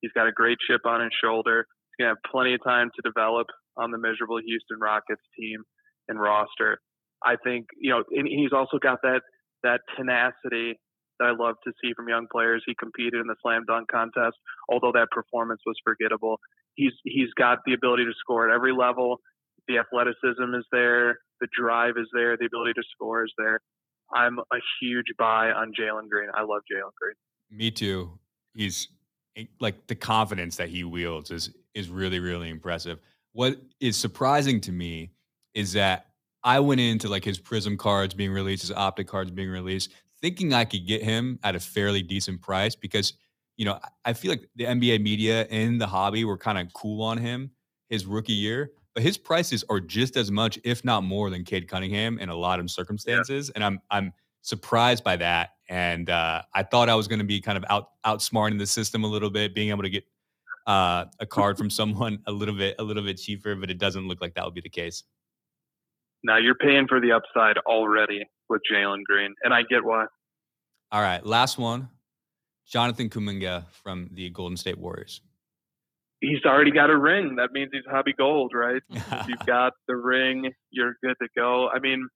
He's 0.00 0.12
got 0.12 0.28
a 0.28 0.32
great 0.32 0.58
chip 0.66 0.82
on 0.84 1.00
his 1.00 1.12
shoulder. 1.22 1.66
He's 1.90 2.04
gonna 2.04 2.14
have 2.14 2.30
plenty 2.30 2.54
of 2.54 2.62
time 2.62 2.90
to 2.94 3.02
develop 3.02 3.46
on 3.76 3.90
the 3.90 3.98
miserable 3.98 4.38
Houston 4.38 4.78
Rockets 4.78 5.22
team 5.38 5.62
and 6.08 6.20
roster. 6.20 6.78
I 7.24 7.36
think 7.42 7.66
you 7.80 7.90
know, 7.90 8.04
and 8.10 8.28
he's 8.28 8.52
also 8.52 8.78
got 8.78 9.00
that 9.02 9.22
that 9.62 9.80
tenacity 9.96 10.78
that 11.20 11.26
I 11.26 11.32
love 11.32 11.56
to 11.64 11.72
see 11.82 11.92
from 11.94 12.08
young 12.08 12.26
players. 12.32 12.62
He 12.66 12.74
competed 12.74 13.20
in 13.20 13.26
the 13.26 13.36
slam 13.42 13.64
dunk 13.66 13.88
contest, 13.90 14.36
although 14.68 14.92
that 14.92 15.08
performance 15.10 15.60
was 15.66 15.76
forgettable. 15.84 16.40
He's 16.74 16.92
he's 17.04 17.32
got 17.38 17.58
the 17.66 17.74
ability 17.74 18.04
to 18.04 18.12
score 18.18 18.48
at 18.48 18.54
every 18.54 18.72
level. 18.72 19.20
The 19.68 19.78
athleticism 19.78 20.54
is 20.54 20.64
there, 20.72 21.18
the 21.40 21.48
drive 21.56 21.94
is 21.96 22.08
there, 22.12 22.36
the 22.36 22.46
ability 22.46 22.72
to 22.74 22.82
score 22.94 23.24
is 23.24 23.32
there. 23.38 23.60
I'm 24.12 24.38
a 24.38 24.56
huge 24.80 25.06
buy 25.18 25.52
on 25.52 25.72
Jalen 25.78 26.08
Green. 26.08 26.28
I 26.34 26.40
love 26.40 26.62
Jalen 26.72 26.92
Green. 27.00 27.14
Me 27.50 27.70
too. 27.70 28.18
He's 28.54 28.88
eh, 29.36 29.44
like 29.60 29.86
the 29.86 29.94
confidence 29.94 30.56
that 30.56 30.68
he 30.70 30.84
wields 30.84 31.30
is 31.30 31.50
is 31.74 31.88
really 31.88 32.18
really 32.18 32.48
impressive. 32.48 32.98
What 33.32 33.60
is 33.78 33.96
surprising 33.96 34.60
to 34.62 34.72
me 34.72 35.12
is 35.54 35.74
that 35.74 36.06
I 36.42 36.60
went 36.60 36.80
into 36.80 37.08
like 37.08 37.24
his 37.24 37.38
Prizm 37.38 37.78
cards 37.78 38.14
being 38.14 38.32
released, 38.32 38.62
his 38.62 38.72
optic 38.72 39.06
cards 39.06 39.30
being 39.30 39.50
released, 39.50 39.92
thinking 40.20 40.54
I 40.54 40.64
could 40.64 40.86
get 40.86 41.02
him 41.02 41.38
at 41.42 41.54
a 41.54 41.60
fairly 41.60 42.02
decent 42.02 42.40
price 42.42 42.74
because 42.74 43.14
you 43.56 43.64
know 43.64 43.78
I- 44.04 44.12
feel 44.14 44.30
like 44.30 44.48
the 44.56 44.64
NBA 44.64 45.02
media 45.02 45.46
and 45.50 45.80
the 45.80 45.86
hobby 45.86 46.24
were 46.24 46.38
kind 46.38 46.58
of 46.58 46.72
cool 46.72 47.02
on 47.02 47.18
him 47.18 47.50
his 47.88 48.06
rookie 48.06 48.32
year, 48.32 48.70
but 48.94 49.02
his 49.02 49.18
prices 49.18 49.64
are 49.68 49.80
just 49.80 50.16
as 50.16 50.30
much, 50.30 50.58
if 50.64 50.84
not 50.84 51.02
more, 51.02 51.28
than 51.28 51.44
Cade 51.44 51.68
Cunningham 51.68 52.18
in 52.18 52.28
a 52.28 52.36
lot 52.36 52.60
of 52.60 52.70
circumstances, 52.70 53.50
and 53.50 53.62
I'm 53.64 53.80
I'm 53.90 54.12
surprised 54.42 55.04
by 55.04 55.16
that. 55.16 55.50
And 55.68 56.10
uh, 56.10 56.42
I 56.54 56.62
thought 56.64 56.88
I 56.88 56.94
was 56.94 57.06
going 57.06 57.18
to 57.18 57.24
be 57.24 57.40
kind 57.40 57.58
of 57.58 57.64
out 57.68 57.90
outsmarting 58.06 58.58
the 58.58 58.66
system 58.66 59.04
a 59.04 59.06
little 59.06 59.30
bit, 59.30 59.54
being 59.54 59.70
able 59.70 59.82
to 59.82 59.90
get 59.90 60.04
uh, 60.66 61.06
a 61.18 61.26
card 61.26 61.58
from 61.58 61.70
someone 61.80 62.20
a 62.26 62.32
little 62.32 62.54
bit 62.54 62.76
a 62.78 62.82
little 62.82 63.02
bit 63.02 63.18
cheaper, 63.18 63.54
but 63.56 63.70
it 63.70 63.78
doesn't 63.78 64.08
look 64.08 64.20
like 64.20 64.34
that 64.34 64.44
would 64.44 64.54
be 64.54 64.60
the 64.60 64.68
case. 64.68 65.04
Now 66.22 66.36
you're 66.38 66.54
paying 66.54 66.86
for 66.88 67.00
the 67.00 67.12
upside 67.12 67.56
already 67.66 68.24
with 68.48 68.60
Jalen 68.70 69.04
Green, 69.04 69.34
and 69.42 69.54
I 69.54 69.62
get 69.62 69.84
why. 69.84 70.06
All 70.92 71.00
right, 71.00 71.24
last 71.24 71.56
one, 71.56 71.88
Jonathan 72.66 73.08
Kuminga 73.08 73.66
from 73.82 74.10
the 74.12 74.30
Golden 74.30 74.56
State 74.56 74.78
Warriors. 74.78 75.22
He's 76.20 76.44
already 76.44 76.70
got 76.70 76.90
a 76.90 76.98
ring. 76.98 77.36
That 77.36 77.52
means 77.52 77.70
he's 77.72 77.84
hobby 77.90 78.12
gold, 78.12 78.52
right? 78.54 78.82
you've 78.90 79.46
got 79.46 79.72
the 79.88 79.96
ring, 79.96 80.50
you're 80.70 80.94
good 81.02 81.14
to 81.22 81.28
go. 81.34 81.68
I 81.68 81.78
mean, 81.78 82.06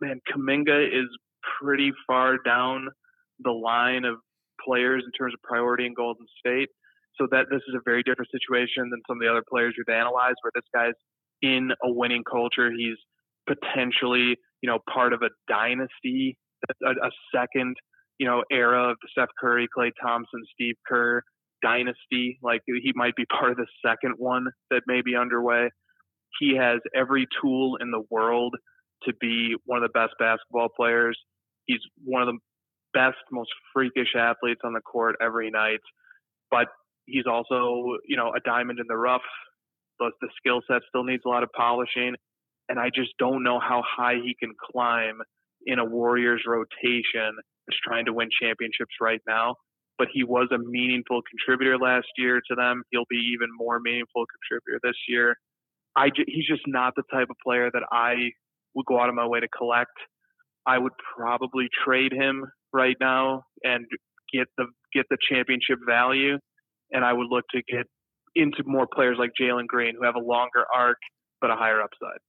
man, 0.00 0.20
Kuminga 0.30 0.86
is 0.86 1.08
pretty 1.60 1.92
far 2.06 2.36
down 2.44 2.88
the 3.42 3.50
line 3.50 4.04
of 4.04 4.16
players 4.64 5.02
in 5.06 5.12
terms 5.12 5.32
of 5.32 5.40
priority 5.42 5.86
in 5.86 5.94
Golden 5.94 6.26
State. 6.38 6.68
So 7.16 7.26
that 7.30 7.46
this 7.50 7.60
is 7.68 7.74
a 7.74 7.80
very 7.84 8.02
different 8.02 8.30
situation 8.30 8.88
than 8.90 9.00
some 9.08 9.16
of 9.16 9.20
the 9.20 9.28
other 9.28 9.44
players 9.48 9.74
you've 9.76 9.94
analyzed, 9.94 10.36
where 10.42 10.52
this 10.54 10.64
guy's 10.72 10.96
in 11.42 11.70
a 11.82 11.90
winning 11.90 12.22
culture. 12.24 12.70
He's 12.70 12.96
potentially, 13.46 14.36
you 14.62 14.70
know, 14.70 14.78
part 14.92 15.12
of 15.12 15.22
a 15.22 15.30
dynasty, 15.48 16.36
a, 16.82 16.90
a 16.90 17.10
second, 17.34 17.76
you 18.18 18.26
know, 18.26 18.44
era 18.50 18.90
of 18.90 18.96
the 19.02 19.08
Steph 19.10 19.30
Curry, 19.40 19.68
Klay 19.76 19.90
Thompson, 20.02 20.42
Steve 20.54 20.76
Kerr 20.86 21.22
dynasty. 21.62 22.38
Like 22.42 22.60
he 22.66 22.92
might 22.94 23.16
be 23.16 23.24
part 23.38 23.52
of 23.52 23.56
the 23.56 23.66
second 23.84 24.14
one 24.18 24.46
that 24.70 24.82
may 24.86 25.02
be 25.02 25.16
underway. 25.16 25.70
He 26.38 26.56
has 26.56 26.80
every 26.94 27.26
tool 27.42 27.76
in 27.80 27.90
the 27.90 28.02
world 28.10 28.54
to 29.04 29.12
be 29.20 29.56
one 29.64 29.82
of 29.82 29.90
the 29.90 29.98
best 29.98 30.12
basketball 30.18 30.68
players. 30.76 31.18
He's 31.66 31.80
one 32.04 32.22
of 32.22 32.28
the 32.28 32.38
best, 32.94 33.18
most 33.32 33.50
freakish 33.72 34.14
athletes 34.16 34.60
on 34.64 34.72
the 34.72 34.80
court 34.80 35.16
every 35.20 35.50
night. 35.50 35.80
But 36.50 36.66
he's 37.06 37.26
also, 37.26 37.96
you 38.06 38.16
know, 38.16 38.32
a 38.36 38.40
diamond 38.44 38.78
in 38.78 38.86
the 38.88 38.96
rough. 38.96 39.22
But 39.98 40.12
the 40.20 40.28
skill 40.36 40.60
set 40.66 40.82
still 40.88 41.04
needs 41.04 41.22
a 41.26 41.28
lot 41.28 41.42
of 41.42 41.50
polishing. 41.56 42.14
And 42.70 42.80
I 42.80 42.90
just 42.94 43.10
don't 43.18 43.44
know 43.44 43.60
how 43.60 43.82
high 43.86 44.16
he 44.24 44.36
can 44.40 44.54
climb 44.72 45.18
in 45.66 45.80
a 45.80 45.84
Warriors 45.84 46.44
rotation 46.46 47.34
that's 47.66 47.80
trying 47.84 48.06
to 48.06 48.14
win 48.14 48.30
championships 48.40 48.94
right 49.02 49.20
now. 49.28 49.56
But 49.98 50.08
he 50.12 50.24
was 50.24 50.48
a 50.52 50.58
meaningful 50.58 51.22
contributor 51.28 51.78
last 51.78 52.08
year 52.16 52.40
to 52.48 52.56
them. 52.56 52.84
He'll 52.92 53.10
be 53.10 53.34
even 53.34 53.48
more 53.58 53.80
meaningful 53.80 54.24
contributor 54.26 54.80
this 54.84 54.96
year. 55.08 55.36
I 55.96 56.10
j- 56.10 56.24
he's 56.28 56.46
just 56.46 56.62
not 56.68 56.94
the 56.96 57.02
type 57.12 57.28
of 57.30 57.36
player 57.44 57.70
that 57.72 57.82
I 57.92 58.30
would 58.74 58.86
go 58.86 59.00
out 59.00 59.10
of 59.10 59.16
my 59.16 59.26
way 59.26 59.40
to 59.40 59.48
collect. 59.48 59.92
I 60.66 60.78
would 60.78 60.92
probably 61.16 61.68
trade 61.84 62.12
him 62.12 62.46
right 62.72 62.96
now 63.00 63.44
and 63.64 63.86
get 64.32 64.48
the 64.58 64.66
get 64.94 65.06
the 65.10 65.18
championship 65.30 65.80
value, 65.86 66.38
and 66.92 67.04
I 67.04 67.12
would 67.12 67.28
look 67.30 67.44
to 67.54 67.62
get 67.70 67.86
into 68.36 68.62
more 68.66 68.86
players 68.92 69.16
like 69.18 69.32
Jalen 69.40 69.66
Green 69.66 69.96
who 69.98 70.06
have 70.06 70.16
a 70.16 70.20
longer 70.20 70.64
arc 70.74 70.98
but 71.40 71.50
a 71.50 71.56
higher 71.56 71.82
upside. 71.82 72.20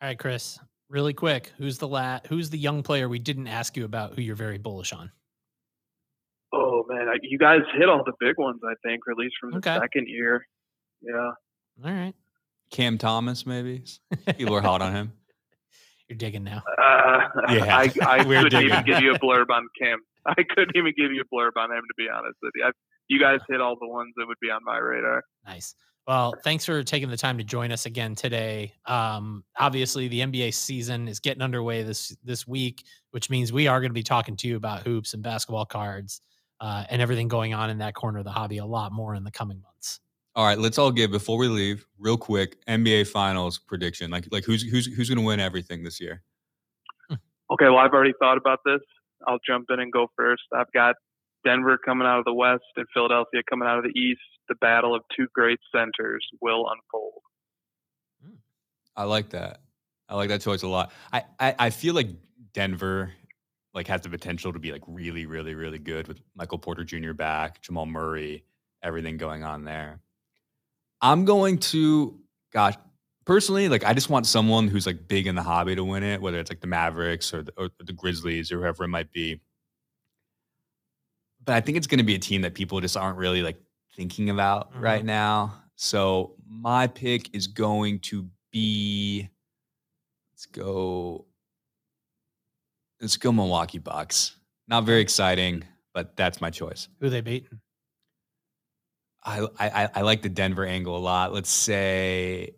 All 0.00 0.08
right, 0.08 0.18
Chris. 0.18 0.58
Really 0.90 1.12
quick, 1.12 1.52
who's 1.58 1.76
the 1.76 1.88
la- 1.88 2.20
Who's 2.28 2.48
the 2.48 2.56
young 2.58 2.82
player 2.82 3.08
we 3.10 3.18
didn't 3.18 3.46
ask 3.46 3.76
you 3.76 3.84
about? 3.84 4.14
Who 4.14 4.22
you're 4.22 4.36
very 4.36 4.56
bullish 4.56 4.92
on? 4.94 5.10
Oh 6.50 6.84
man, 6.88 7.08
I, 7.08 7.16
you 7.20 7.36
guys 7.38 7.58
hit 7.76 7.90
all 7.90 8.02
the 8.04 8.14
big 8.20 8.38
ones, 8.38 8.60
I 8.64 8.72
think, 8.86 9.06
or 9.06 9.10
at 9.12 9.18
least 9.18 9.34
from 9.38 9.50
the 9.50 9.58
Okay. 9.58 9.76
second 9.78 10.08
year. 10.08 10.46
Yeah. 11.02 11.32
All 11.84 11.92
right, 11.92 12.14
Cam 12.70 12.96
Thomas, 12.96 13.44
maybe 13.44 13.84
people 14.38 14.56
are 14.56 14.62
hot 14.62 14.80
on 14.80 14.94
him. 14.94 15.12
you're 16.08 16.16
digging 16.16 16.44
now. 16.44 16.62
Uh, 16.82 17.28
Yeah, 17.52 17.76
I, 17.76 17.92
I 18.06 18.24
we're 18.24 18.42
couldn't 18.44 18.62
even 18.64 18.84
give 18.86 19.00
you 19.02 19.12
a 19.12 19.18
blurb 19.18 19.50
on 19.50 19.68
Cam. 19.78 19.98
I 20.24 20.34
couldn't 20.54 20.74
even 20.74 20.94
give 20.96 21.12
you 21.12 21.22
a 21.30 21.34
blurb 21.34 21.50
on 21.56 21.70
him, 21.70 21.82
to 21.82 21.94
be 21.98 22.06
honest 22.08 22.36
with 22.42 22.52
you. 22.56 22.64
I, 22.64 22.70
you 23.08 23.20
guys 23.20 23.40
hit 23.46 23.60
all 23.60 23.76
the 23.78 23.86
ones 23.88 24.14
that 24.16 24.26
would 24.26 24.38
be 24.40 24.50
on 24.50 24.60
my 24.64 24.78
radar. 24.78 25.22
Nice. 25.46 25.74
Well, 26.08 26.34
thanks 26.42 26.64
for 26.64 26.82
taking 26.82 27.10
the 27.10 27.18
time 27.18 27.36
to 27.36 27.44
join 27.44 27.70
us 27.70 27.84
again 27.84 28.14
today. 28.14 28.72
Um, 28.86 29.44
obviously, 29.58 30.08
the 30.08 30.20
NBA 30.20 30.54
season 30.54 31.06
is 31.06 31.20
getting 31.20 31.42
underway 31.42 31.82
this 31.82 32.16
this 32.24 32.48
week, 32.48 32.84
which 33.10 33.28
means 33.28 33.52
we 33.52 33.66
are 33.66 33.78
going 33.78 33.90
to 33.90 33.94
be 33.94 34.02
talking 34.02 34.34
to 34.36 34.48
you 34.48 34.56
about 34.56 34.84
hoops 34.84 35.12
and 35.12 35.22
basketball 35.22 35.66
cards 35.66 36.22
uh, 36.62 36.84
and 36.88 37.02
everything 37.02 37.28
going 37.28 37.52
on 37.52 37.68
in 37.68 37.76
that 37.78 37.94
corner 37.94 38.20
of 38.20 38.24
the 38.24 38.30
hobby 38.30 38.56
a 38.56 38.64
lot 38.64 38.90
more 38.90 39.14
in 39.14 39.22
the 39.22 39.30
coming 39.30 39.60
months. 39.60 40.00
All 40.34 40.46
right, 40.46 40.58
let's 40.58 40.78
all 40.78 40.90
give 40.90 41.10
before 41.10 41.36
we 41.36 41.46
leave, 41.46 41.86
real 41.98 42.16
quick, 42.16 42.64
NBA 42.64 43.08
Finals 43.08 43.58
prediction. 43.58 44.10
Like 44.10 44.26
like 44.32 44.44
who's 44.44 44.62
who's 44.62 44.86
who's 44.86 45.10
going 45.10 45.18
to 45.18 45.24
win 45.24 45.40
everything 45.40 45.84
this 45.84 46.00
year? 46.00 46.22
Okay, 47.10 47.64
well, 47.66 47.78
I've 47.78 47.92
already 47.92 48.14
thought 48.18 48.38
about 48.38 48.60
this. 48.64 48.80
I'll 49.26 49.40
jump 49.46 49.66
in 49.68 49.78
and 49.80 49.92
go 49.92 50.10
first. 50.16 50.44
I've 50.56 50.72
got 50.72 50.96
Denver 51.44 51.76
coming 51.76 52.06
out 52.06 52.18
of 52.18 52.24
the 52.24 52.32
West 52.32 52.64
and 52.76 52.86
Philadelphia 52.94 53.42
coming 53.48 53.68
out 53.68 53.76
of 53.76 53.84
the 53.84 53.98
East. 53.98 54.20
The 54.48 54.54
battle 54.56 54.94
of 54.94 55.02
two 55.14 55.26
great 55.34 55.60
centers 55.72 56.26
will 56.40 56.66
unfold. 56.68 57.22
Hmm. 58.22 58.36
I 58.96 59.04
like 59.04 59.30
that. 59.30 59.60
I 60.08 60.16
like 60.16 60.30
that 60.30 60.40
choice 60.40 60.62
a 60.62 60.68
lot. 60.68 60.92
I, 61.12 61.24
I 61.38 61.54
I 61.58 61.70
feel 61.70 61.94
like 61.94 62.08
Denver 62.54 63.12
like 63.74 63.86
has 63.88 64.00
the 64.00 64.08
potential 64.08 64.52
to 64.52 64.58
be 64.58 64.72
like 64.72 64.82
really 64.86 65.26
really 65.26 65.54
really 65.54 65.78
good 65.78 66.08
with 66.08 66.20
Michael 66.34 66.58
Porter 66.58 66.84
Jr. 66.84 67.12
back, 67.12 67.60
Jamal 67.60 67.86
Murray, 67.86 68.44
everything 68.82 69.16
going 69.18 69.44
on 69.44 69.64
there. 69.64 70.00
I'm 71.00 71.24
going 71.24 71.58
to 71.58 72.18
gosh, 72.52 72.74
personally 73.24 73.68
like 73.68 73.84
I 73.84 73.92
just 73.92 74.08
want 74.08 74.26
someone 74.26 74.68
who's 74.68 74.86
like 74.86 75.06
big 75.06 75.26
in 75.26 75.34
the 75.34 75.42
hobby 75.42 75.76
to 75.76 75.84
win 75.84 76.02
it, 76.02 76.22
whether 76.22 76.38
it's 76.38 76.50
like 76.50 76.60
the 76.60 76.66
Mavericks 76.66 77.34
or 77.34 77.42
the, 77.42 77.52
or 77.56 77.68
the 77.78 77.92
Grizzlies 77.92 78.50
or 78.50 78.58
whoever 78.58 78.84
it 78.84 78.88
might 78.88 79.12
be. 79.12 79.40
But 81.44 81.54
I 81.54 81.60
think 81.60 81.76
it's 81.78 81.86
going 81.86 81.98
to 81.98 82.04
be 82.04 82.14
a 82.14 82.18
team 82.18 82.42
that 82.42 82.54
people 82.54 82.80
just 82.80 82.96
aren't 82.96 83.18
really 83.18 83.42
like 83.42 83.58
thinking 83.98 84.30
about 84.30 84.70
right 84.80 85.02
Mhm. 85.02 85.06
now. 85.06 85.62
So 85.74 86.36
my 86.46 86.86
pick 86.86 87.34
is 87.34 87.48
going 87.48 87.98
to 88.00 88.30
be 88.52 89.28
let's 90.32 90.46
go 90.46 91.26
let's 93.00 93.16
go 93.16 93.32
Milwaukee 93.32 93.78
Bucks. 93.78 94.36
Not 94.68 94.84
very 94.84 95.00
exciting, 95.00 95.64
but 95.92 96.16
that's 96.16 96.40
my 96.40 96.48
choice. 96.50 96.88
Who 97.00 97.10
they 97.10 97.20
beating? 97.20 97.60
I, 99.24 99.46
I 99.58 99.88
I 99.96 100.00
like 100.02 100.22
the 100.22 100.28
Denver 100.28 100.64
angle 100.64 100.96
a 100.96 100.98
lot. 100.98 101.32
Let's 101.34 101.50
say 101.50 102.54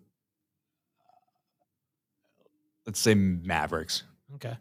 let's 2.86 3.00
say 3.00 3.14
Mavericks. 3.14 4.02
Okay. 4.34 4.56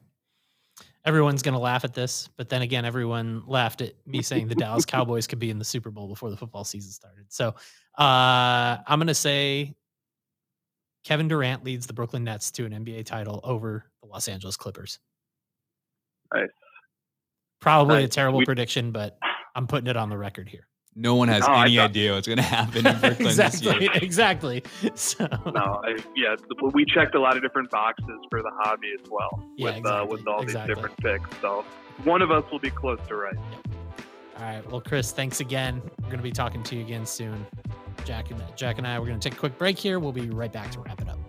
Everyone's 1.06 1.42
going 1.42 1.54
to 1.54 1.60
laugh 1.60 1.86
at 1.86 1.94
this, 1.94 2.30
but 2.38 2.50
then 2.50 2.62
again, 2.62 2.84
everyone 2.86 3.44
laughed 3.48 3.82
at 3.82 3.94
me 4.06 4.22
saying 4.22 4.48
the 4.48 4.56
Dallas 4.56 4.86
Cowboys 4.88 5.28
could 5.28 5.40
be 5.40 5.50
in 5.50 5.58
the 5.58 5.66
Super 5.66 5.92
Bowl 5.92 6.08
before 6.08 6.30
the 6.30 6.38
football 6.38 6.64
season 6.64 6.92
started. 6.92 7.26
So 7.30 7.50
uh, 7.98 8.78
I'm 8.86 9.00
going 9.00 9.08
to 9.08 9.14
say 9.16 9.76
Kevin 11.06 11.28
Durant 11.28 11.64
leads 11.64 11.88
the 11.88 11.94
Brooklyn 11.94 12.24
Nets 12.24 12.52
to 12.52 12.66
an 12.66 12.72
NBA 12.74 13.06
title 13.06 13.40
over 13.44 13.86
the 14.02 14.08
Los 14.10 14.28
Angeles 14.28 14.58
Clippers. 14.58 15.00
Nice. 16.34 16.50
Probably 17.62 18.04
a 18.04 18.08
terrible 18.08 18.40
We- 18.40 18.46
prediction, 18.46 18.92
but 18.92 19.18
I'm 19.56 19.68
putting 19.68 19.88
it 19.88 19.98
on 19.98 20.10
the 20.10 20.18
record 20.18 20.48
here. 20.48 20.68
No 20.96 21.16
one 21.16 21.28
has 21.30 21.48
No, 21.48 21.54
any 21.54 21.78
thought- 21.78 21.90
idea 21.92 22.14
what's 22.14 22.28
going 22.28 22.38
to 22.38 22.44
happen 22.44 22.86
in 22.86 23.00
Brooklyn 23.00 23.28
this 23.36 23.40
exactly, 23.40 23.82
year. 23.84 23.92
exactly. 23.96 24.64
So 24.96 25.28
No, 25.54 25.82
I, 25.86 25.96
yeah, 26.16 26.36
we 26.74 26.84
checked 26.86 27.16
a 27.16 27.20
lot 27.20 27.38
of 27.38 27.44
different 27.44 27.70
boxes 27.72 28.20
for 28.30 28.42
the 28.42 28.52
hobby 28.60 28.88
as 29.02 29.10
well 29.10 29.30
Yeah, 29.56 29.76
with 29.78 29.86
uh, 29.86 30.06
with 30.10 30.28
all 30.28 30.42
exactly. 30.42 30.74
these 30.76 30.84
different 30.92 30.98
picks. 31.24 31.42
So 31.42 31.64
one 32.04 32.22
of 32.22 32.32
us 32.32 32.44
will 32.52 32.60
be 32.60 32.70
close 32.72 33.00
to 33.08 33.16
right. 33.16 33.38
All 34.38 34.44
right. 34.46 34.72
Well, 34.72 34.82
Chris, 34.82 35.12
thanks 35.12 35.40
again. 35.42 35.82
We're 36.00 36.06
going 36.08 36.18
to 36.18 36.24
be 36.24 36.32
talking 36.32 36.64
to 36.64 36.76
you 36.76 36.82
again 36.82 37.06
soon. 37.06 37.46
Jack 38.06 38.32
and 38.32 38.42
Jack 38.56 38.78
and 38.78 38.88
I, 38.88 38.98
we're 39.00 39.06
going 39.08 39.20
to 39.20 39.30
take 39.30 39.38
a 39.38 39.40
quick 39.40 39.58
break 39.58 39.78
here. 39.78 40.00
We'll 40.00 40.12
be 40.14 40.30
right 40.30 40.52
back 40.52 40.72
to 40.72 40.80
wrap 40.80 41.02
it 41.02 41.10
up. 41.10 41.20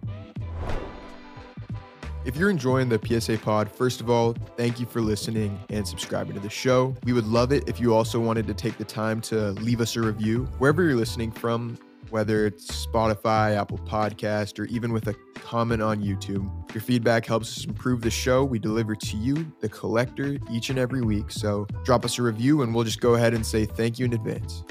If 2.22 2.36
you're 2.36 2.50
enjoying 2.50 2.90
the 2.90 3.00
PSA 3.02 3.38
pod, 3.38 3.72
first 3.72 4.02
of 4.02 4.10
all, 4.10 4.34
thank 4.58 4.78
you 4.78 4.84
for 4.84 5.00
listening 5.00 5.58
and 5.70 5.88
subscribing 5.88 6.34
to 6.34 6.40
the 6.40 6.50
show. 6.50 6.94
We 7.04 7.14
would 7.14 7.26
love 7.26 7.50
it 7.50 7.66
if 7.66 7.80
you 7.80 7.94
also 7.94 8.20
wanted 8.20 8.46
to 8.48 8.54
take 8.54 8.76
the 8.76 8.84
time 8.84 9.22
to 9.22 9.52
leave 9.52 9.80
us 9.80 9.96
a 9.96 10.02
review 10.02 10.44
wherever 10.58 10.82
you're 10.82 10.96
listening 10.96 11.32
from, 11.32 11.78
whether 12.10 12.44
it's 12.44 12.86
Spotify, 12.86 13.56
Apple 13.56 13.78
Podcast, 13.78 14.58
or 14.58 14.66
even 14.66 14.92
with 14.92 15.06
a 15.06 15.14
comment 15.34 15.80
on 15.80 16.02
YouTube. 16.02 16.46
Your 16.74 16.82
feedback 16.82 17.24
helps 17.24 17.56
us 17.56 17.64
improve 17.64 18.02
the 18.02 18.10
show 18.10 18.44
we 18.44 18.58
deliver 18.58 18.94
to 18.94 19.16
you, 19.16 19.50
the 19.60 19.70
collector, 19.70 20.36
each 20.50 20.68
and 20.68 20.78
every 20.78 21.00
week. 21.00 21.30
So 21.30 21.66
drop 21.84 22.04
us 22.04 22.18
a 22.18 22.22
review 22.22 22.60
and 22.60 22.74
we'll 22.74 22.84
just 22.84 23.00
go 23.00 23.14
ahead 23.14 23.32
and 23.32 23.46
say 23.46 23.64
thank 23.64 23.98
you 23.98 24.04
in 24.04 24.12
advance. 24.12 24.62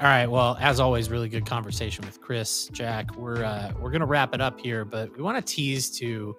All 0.00 0.06
right. 0.06 0.26
Well, 0.26 0.56
as 0.58 0.80
always, 0.80 1.10
really 1.10 1.28
good 1.28 1.44
conversation 1.44 2.06
with 2.06 2.22
Chris, 2.22 2.70
Jack. 2.72 3.14
We're 3.16 3.44
uh, 3.44 3.74
we're 3.78 3.90
gonna 3.90 4.06
wrap 4.06 4.34
it 4.34 4.40
up 4.40 4.58
here, 4.58 4.82
but 4.82 5.14
we 5.14 5.22
want 5.22 5.36
to 5.36 5.54
tease 5.54 5.90
to 5.98 6.34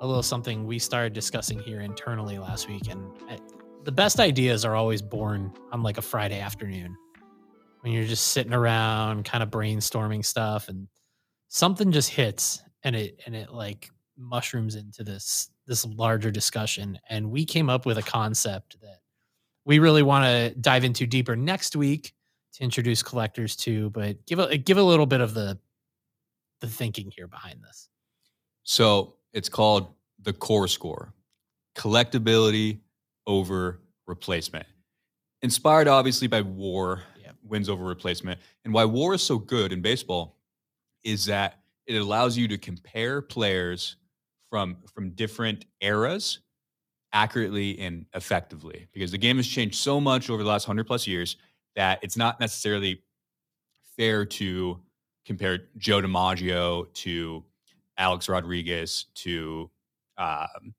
a 0.00 0.06
little 0.06 0.22
something 0.22 0.66
we 0.66 0.78
started 0.78 1.12
discussing 1.12 1.58
here 1.58 1.82
internally 1.82 2.38
last 2.38 2.70
week. 2.70 2.88
And 2.88 3.04
uh, 3.28 3.36
the 3.84 3.92
best 3.92 4.18
ideas 4.18 4.64
are 4.64 4.74
always 4.76 5.02
born 5.02 5.52
on 5.72 5.82
like 5.82 5.98
a 5.98 6.02
Friday 6.02 6.40
afternoon 6.40 6.96
when 7.82 7.92
you're 7.92 8.06
just 8.06 8.28
sitting 8.28 8.54
around, 8.54 9.26
kind 9.26 9.42
of 9.42 9.50
brainstorming 9.50 10.24
stuff, 10.24 10.70
and 10.70 10.88
something 11.48 11.92
just 11.92 12.08
hits, 12.08 12.62
and 12.82 12.96
it 12.96 13.20
and 13.26 13.36
it 13.36 13.52
like 13.52 13.90
mushrooms 14.16 14.74
into 14.74 15.04
this 15.04 15.50
this 15.66 15.84
larger 15.84 16.30
discussion. 16.30 16.98
And 17.10 17.30
we 17.30 17.44
came 17.44 17.68
up 17.68 17.84
with 17.84 17.98
a 17.98 18.02
concept 18.02 18.80
that 18.80 19.00
we 19.66 19.80
really 19.80 20.02
want 20.02 20.24
to 20.24 20.58
dive 20.58 20.84
into 20.84 21.06
deeper 21.06 21.36
next 21.36 21.76
week 21.76 22.14
to 22.54 22.64
introduce 22.64 23.02
collectors 23.02 23.56
to, 23.56 23.90
but 23.90 24.24
give 24.26 24.38
a 24.38 24.56
give 24.58 24.78
a 24.78 24.82
little 24.82 25.06
bit 25.06 25.20
of 25.20 25.34
the 25.34 25.58
the 26.60 26.68
thinking 26.68 27.10
here 27.10 27.26
behind 27.26 27.62
this. 27.62 27.88
So 28.62 29.14
it's 29.32 29.48
called 29.48 29.94
the 30.22 30.32
COR 30.32 30.68
score 30.68 31.12
collectability 31.76 32.78
over 33.26 33.80
replacement. 34.06 34.66
Inspired 35.42 35.88
obviously 35.88 36.28
by 36.28 36.42
war, 36.42 37.02
Yep. 37.20 37.36
wins 37.44 37.68
over 37.68 37.82
replacement. 37.84 38.40
And 38.64 38.74
why 38.74 38.84
war 38.84 39.14
is 39.14 39.22
so 39.22 39.38
good 39.38 39.72
in 39.72 39.80
baseball 39.80 40.38
is 41.02 41.24
that 41.26 41.62
it 41.86 41.96
allows 41.96 42.36
you 42.36 42.46
to 42.48 42.58
compare 42.58 43.20
players 43.22 43.96
from 44.48 44.76
from 44.94 45.10
different 45.10 45.64
eras 45.80 46.40
accurately 47.14 47.78
and 47.78 48.06
effectively 48.14 48.86
because 48.92 49.10
the 49.10 49.18
game 49.18 49.36
has 49.36 49.46
changed 49.46 49.74
so 49.76 50.00
much 50.00 50.30
over 50.30 50.42
the 50.42 50.48
last 50.48 50.66
100 50.68 50.84
plus 50.86 51.06
years 51.06 51.36
that 51.76 52.00
it's 52.02 52.16
not 52.16 52.40
necessarily 52.40 53.02
fair 53.96 54.24
to 54.26 54.80
compare 55.24 55.68
Joe 55.78 56.00
DiMaggio 56.02 56.92
to 56.94 57.44
Alex 57.98 58.28
Rodriguez 58.28 59.06
to 59.16 59.70
um, 60.18 60.74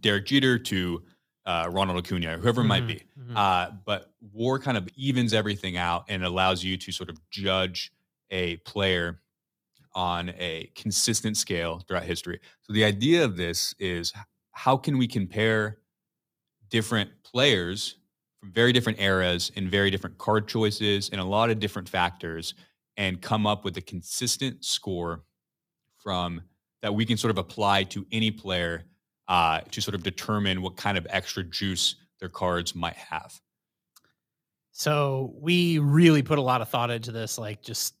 Derek 0.00 0.26
Jeter 0.26 0.58
to 0.58 1.04
uh, 1.46 1.68
Ronald 1.72 1.98
Acuna, 1.98 2.38
whoever 2.38 2.62
it 2.62 2.64
might 2.64 2.84
Mhm, 2.84 2.88
be. 2.88 3.02
mhm. 3.18 3.36
Uh, 3.36 3.70
but 3.84 4.12
war 4.20 4.58
kind 4.58 4.76
of 4.76 4.88
evens 4.96 5.32
everything 5.32 5.76
out 5.76 6.04
and 6.08 6.24
allows 6.24 6.64
you 6.64 6.76
to 6.76 6.92
sort 6.92 7.08
of 7.08 7.18
judge 7.30 7.92
a 8.30 8.56
player 8.58 9.22
on 9.94 10.30
a 10.36 10.70
consistent 10.74 11.36
scale 11.36 11.80
throughout 11.80 12.04
history. 12.04 12.40
So 12.62 12.72
the 12.72 12.84
idea 12.84 13.24
of 13.24 13.36
this 13.36 13.74
is 13.78 14.12
how 14.52 14.76
can 14.76 14.98
we 14.98 15.08
compare 15.08 15.80
different 16.68 17.10
players 17.24 17.98
from 18.40 18.52
very 18.52 18.72
different 18.72 19.00
eras 19.00 19.50
and 19.56 19.70
very 19.70 19.90
different 19.90 20.18
card 20.18 20.46
choices 20.48 21.08
and 21.10 21.20
a 21.20 21.24
lot 21.24 21.50
of 21.50 21.58
different 21.58 21.88
factors 21.88 22.54
and 22.96 23.20
come 23.20 23.46
up 23.46 23.64
with 23.64 23.76
a 23.76 23.80
consistent 23.82 24.64
score 24.64 25.22
from 25.98 26.40
that 26.82 26.94
we 26.94 27.04
can 27.04 27.16
sort 27.16 27.30
of 27.30 27.38
apply 27.38 27.82
to 27.82 28.06
any 28.12 28.30
player 28.30 28.84
uh, 29.28 29.60
to 29.70 29.80
sort 29.80 29.94
of 29.94 30.02
determine 30.02 30.62
what 30.62 30.76
kind 30.76 30.96
of 30.96 31.06
extra 31.10 31.42
juice 31.42 31.96
their 32.20 32.28
cards 32.28 32.74
might 32.74 32.96
have. 32.96 33.40
So 34.72 35.34
we 35.40 35.78
really 35.78 36.22
put 36.22 36.38
a 36.38 36.42
lot 36.42 36.60
of 36.60 36.68
thought 36.68 36.90
into 36.90 37.10
this, 37.10 37.38
like 37.38 37.62
just 37.62 37.94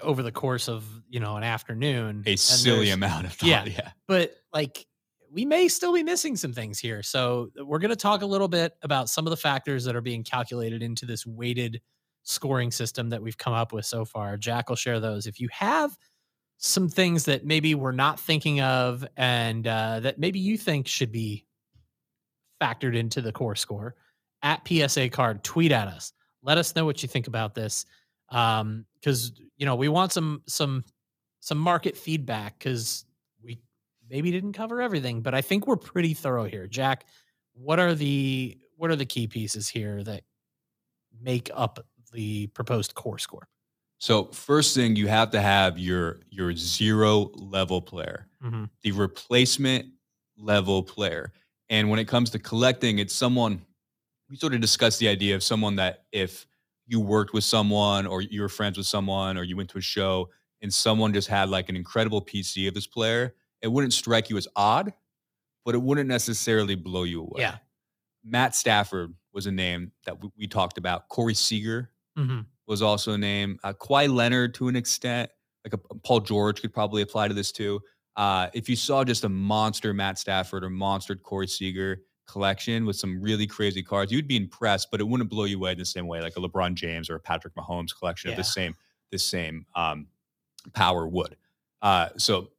over 0.00 0.22
the 0.22 0.32
course 0.32 0.68
of 0.68 0.84
you 1.08 1.20
know 1.20 1.36
an 1.36 1.42
afternoon. 1.42 2.22
A 2.26 2.36
silly 2.36 2.90
amount 2.90 3.26
of 3.26 3.32
thought. 3.32 3.48
yeah. 3.48 3.64
Yeah. 3.66 3.90
but 4.08 4.34
like 4.52 4.86
we 5.32 5.44
may 5.46 5.66
still 5.66 5.94
be 5.94 6.02
missing 6.02 6.36
some 6.36 6.52
things 6.52 6.78
here. 6.78 7.02
So 7.02 7.50
we're 7.56 7.78
going 7.78 7.90
to 7.90 7.96
talk 7.96 8.22
a 8.22 8.26
little 8.26 8.48
bit 8.48 8.74
about 8.82 9.08
some 9.08 9.26
of 9.26 9.30
the 9.30 9.36
factors 9.36 9.84
that 9.84 9.96
are 9.96 10.02
being 10.02 10.22
calculated 10.22 10.82
into 10.82 11.06
this 11.06 11.26
weighted 11.26 11.80
scoring 12.22 12.70
system 12.70 13.08
that 13.10 13.22
we've 13.22 13.38
come 13.38 13.54
up 13.54 13.72
with 13.72 13.86
so 13.86 14.04
far. 14.04 14.36
Jack 14.36 14.68
will 14.68 14.76
share 14.76 15.00
those. 15.00 15.26
If 15.26 15.40
you 15.40 15.48
have 15.50 15.96
some 16.58 16.88
things 16.88 17.24
that 17.24 17.46
maybe 17.46 17.74
we're 17.74 17.92
not 17.92 18.20
thinking 18.20 18.60
of 18.60 19.06
and 19.16 19.66
uh, 19.66 20.00
that 20.00 20.18
maybe 20.18 20.38
you 20.38 20.58
think 20.58 20.86
should 20.86 21.10
be 21.10 21.46
factored 22.60 22.96
into 22.96 23.20
the 23.20 23.32
COR 23.32 23.56
score 23.56 23.96
at 24.42 24.66
PSA 24.68 25.08
card, 25.08 25.42
tweet 25.42 25.72
at 25.72 25.88
us. 25.88 26.12
Let 26.42 26.58
us 26.58 26.76
know 26.76 26.84
what 26.84 27.02
you 27.02 27.08
think 27.08 27.26
about 27.26 27.54
this. 27.54 27.86
Um, 28.28 28.84
because 28.94 29.32
you 29.56 29.66
know, 29.66 29.74
we 29.76 29.88
want 29.88 30.12
some 30.12 30.42
some 30.46 30.84
some 31.40 31.58
market 31.58 31.96
feedback 31.96 32.58
because 32.58 33.04
maybe 34.12 34.30
didn't 34.30 34.52
cover 34.52 34.82
everything, 34.82 35.22
but 35.22 35.34
I 35.34 35.40
think 35.40 35.66
we're 35.66 35.76
pretty 35.76 36.12
thorough 36.12 36.44
here. 36.44 36.66
Jack, 36.68 37.06
what 37.54 37.80
are 37.80 37.94
the 37.94 38.58
what 38.76 38.90
are 38.90 38.96
the 38.96 39.06
key 39.06 39.26
pieces 39.26 39.68
here 39.68 40.04
that 40.04 40.22
make 41.20 41.50
up 41.54 41.84
the 42.12 42.46
proposed 42.48 42.94
COR 42.94 43.18
score? 43.18 43.48
So 43.98 44.26
first 44.26 44.74
thing 44.76 44.96
you 44.96 45.08
have 45.08 45.30
to 45.30 45.40
have 45.40 45.78
your 45.78 46.20
your 46.30 46.54
zero 46.54 47.30
level 47.34 47.80
player, 47.80 48.28
Mhm. 48.44 48.68
the 48.82 48.92
replacement 48.92 49.86
level 50.36 50.82
player. 50.82 51.32
And 51.70 51.88
when 51.88 51.98
it 51.98 52.06
comes 52.06 52.28
to 52.30 52.38
collecting, 52.38 52.98
it's 52.98 53.14
someone 53.14 53.64
we 54.28 54.36
sort 54.36 54.54
of 54.54 54.60
discussed 54.60 54.98
the 54.98 55.08
idea 55.08 55.34
of 55.34 55.42
someone 55.42 55.76
that 55.76 56.04
if 56.12 56.46
you 56.86 57.00
worked 57.00 57.32
with 57.32 57.44
someone 57.44 58.06
or 58.06 58.20
you 58.22 58.42
were 58.42 58.48
friends 58.48 58.76
with 58.76 58.86
someone 58.86 59.38
or 59.38 59.44
you 59.44 59.56
went 59.56 59.70
to 59.70 59.78
a 59.78 59.82
show 59.82 60.28
and 60.60 60.72
someone 60.72 61.12
just 61.14 61.28
had 61.28 61.48
like 61.48 61.68
an 61.68 61.76
incredible 61.76 62.20
PC 62.20 62.66
of 62.66 62.74
this 62.74 62.86
player, 62.86 63.34
it 63.62 63.68
wouldn't 63.68 63.92
strike 63.92 64.28
you 64.30 64.36
as 64.36 64.48
odd, 64.56 64.92
but 65.64 65.74
it 65.74 65.82
wouldn't 65.82 66.08
necessarily 66.08 66.74
blow 66.74 67.04
you 67.04 67.22
away. 67.22 67.40
Yeah. 67.40 67.58
Matt 68.24 68.54
Stafford 68.54 69.14
was 69.32 69.46
a 69.46 69.52
name 69.52 69.92
that 70.06 70.20
we, 70.22 70.28
we 70.38 70.46
talked 70.46 70.78
about. 70.78 71.08
Corey 71.08 71.34
Seager 71.34 71.90
Mhm. 72.18 72.46
was 72.66 72.82
also 72.82 73.12
a 73.14 73.18
name. 73.18 73.58
Uh, 73.64 73.72
Kawhi 73.72 74.12
Leonard 74.12 74.54
to 74.54 74.68
an 74.68 74.76
extent, 74.76 75.30
like 75.64 75.72
a, 75.74 75.78
Paul 75.78 76.20
George 76.20 76.60
could 76.60 76.72
probably 76.74 77.02
apply 77.02 77.28
to 77.28 77.34
this 77.34 77.50
too. 77.52 77.80
Uh, 78.16 78.48
if 78.52 78.68
you 78.68 78.76
saw 78.76 79.02
just 79.04 79.24
a 79.24 79.28
monster 79.28 79.94
Matt 79.94 80.18
Stafford 80.18 80.62
or 80.64 80.70
monster 80.70 81.16
Corey 81.16 81.46
Seager 81.48 82.02
collection 82.26 82.84
with 82.84 82.96
some 82.96 83.20
really 83.22 83.46
crazy 83.46 83.82
cards, 83.82 84.12
you'd 84.12 84.28
be 84.28 84.36
impressed, 84.36 84.90
but 84.90 85.00
it 85.00 85.04
wouldn't 85.04 85.30
blow 85.30 85.44
you 85.44 85.56
away 85.56 85.72
in 85.72 85.78
the 85.78 85.84
same 85.84 86.06
way 86.06 86.20
like 86.20 86.36
a 86.36 86.40
LeBron 86.40 86.74
James 86.74 87.08
or 87.08 87.14
a 87.16 87.20
Patrick 87.20 87.54
Mahomes 87.54 87.96
collection 87.98 88.28
of 88.28 88.32
Yeah. 88.34 88.38
the 88.40 88.44
same 88.44 88.76
the 89.10 89.18
same 89.18 89.66
um, 89.74 90.06
power 90.74 91.06
would. 91.08 91.36
Uh, 91.82 92.08
so 92.16 92.51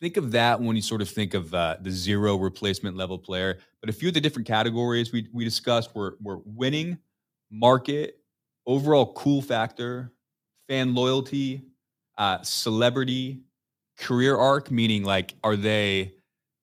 think 0.00 0.16
of 0.16 0.32
that 0.32 0.60
when 0.60 0.76
you 0.76 0.82
sort 0.82 1.02
of 1.02 1.08
think 1.08 1.34
of 1.34 1.52
uh, 1.54 1.76
the 1.80 1.90
zero 1.90 2.36
replacement 2.36 2.96
level 2.96 3.18
player. 3.18 3.58
But 3.80 3.90
a 3.90 3.92
few 3.92 4.08
of 4.08 4.14
the 4.14 4.20
different 4.20 4.48
categories 4.48 5.12
we 5.12 5.28
we 5.32 5.44
discussed 5.44 5.94
were 5.94 6.16
were 6.20 6.40
winning, 6.44 6.98
market, 7.50 8.18
overall 8.66 9.12
cool 9.12 9.42
factor, 9.42 10.12
fan 10.68 10.94
loyalty, 10.94 11.62
uh, 12.18 12.42
celebrity, 12.42 13.42
career 13.98 14.36
arc, 14.36 14.70
meaning 14.70 15.04
like 15.04 15.34
are 15.44 15.56
they 15.56 16.14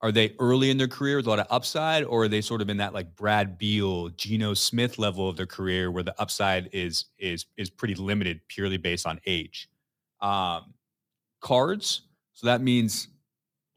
are 0.01 0.11
they 0.11 0.35
early 0.39 0.69
in 0.69 0.77
their 0.77 0.87
career 0.87 1.17
with 1.17 1.25
a 1.25 1.29
lot 1.29 1.39
of 1.39 1.47
upside, 1.49 2.03
or 2.03 2.23
are 2.23 2.27
they 2.27 2.41
sort 2.41 2.61
of 2.61 2.69
in 2.69 2.77
that 2.77 2.93
like 2.93 3.15
Brad 3.15 3.57
Beal, 3.57 4.09
Geno 4.09 4.53
Smith 4.53 4.99
level 4.99 5.27
of 5.27 5.37
their 5.37 5.47
career 5.47 5.91
where 5.91 6.03
the 6.03 6.19
upside 6.21 6.69
is 6.71 7.05
is 7.17 7.45
is 7.57 7.69
pretty 7.69 7.95
limited 7.95 8.41
purely 8.47 8.77
based 8.77 9.07
on 9.07 9.19
age? 9.25 9.69
Um, 10.21 10.73
cards. 11.41 12.01
So 12.33 12.45
that 12.45 12.61
means 12.61 13.07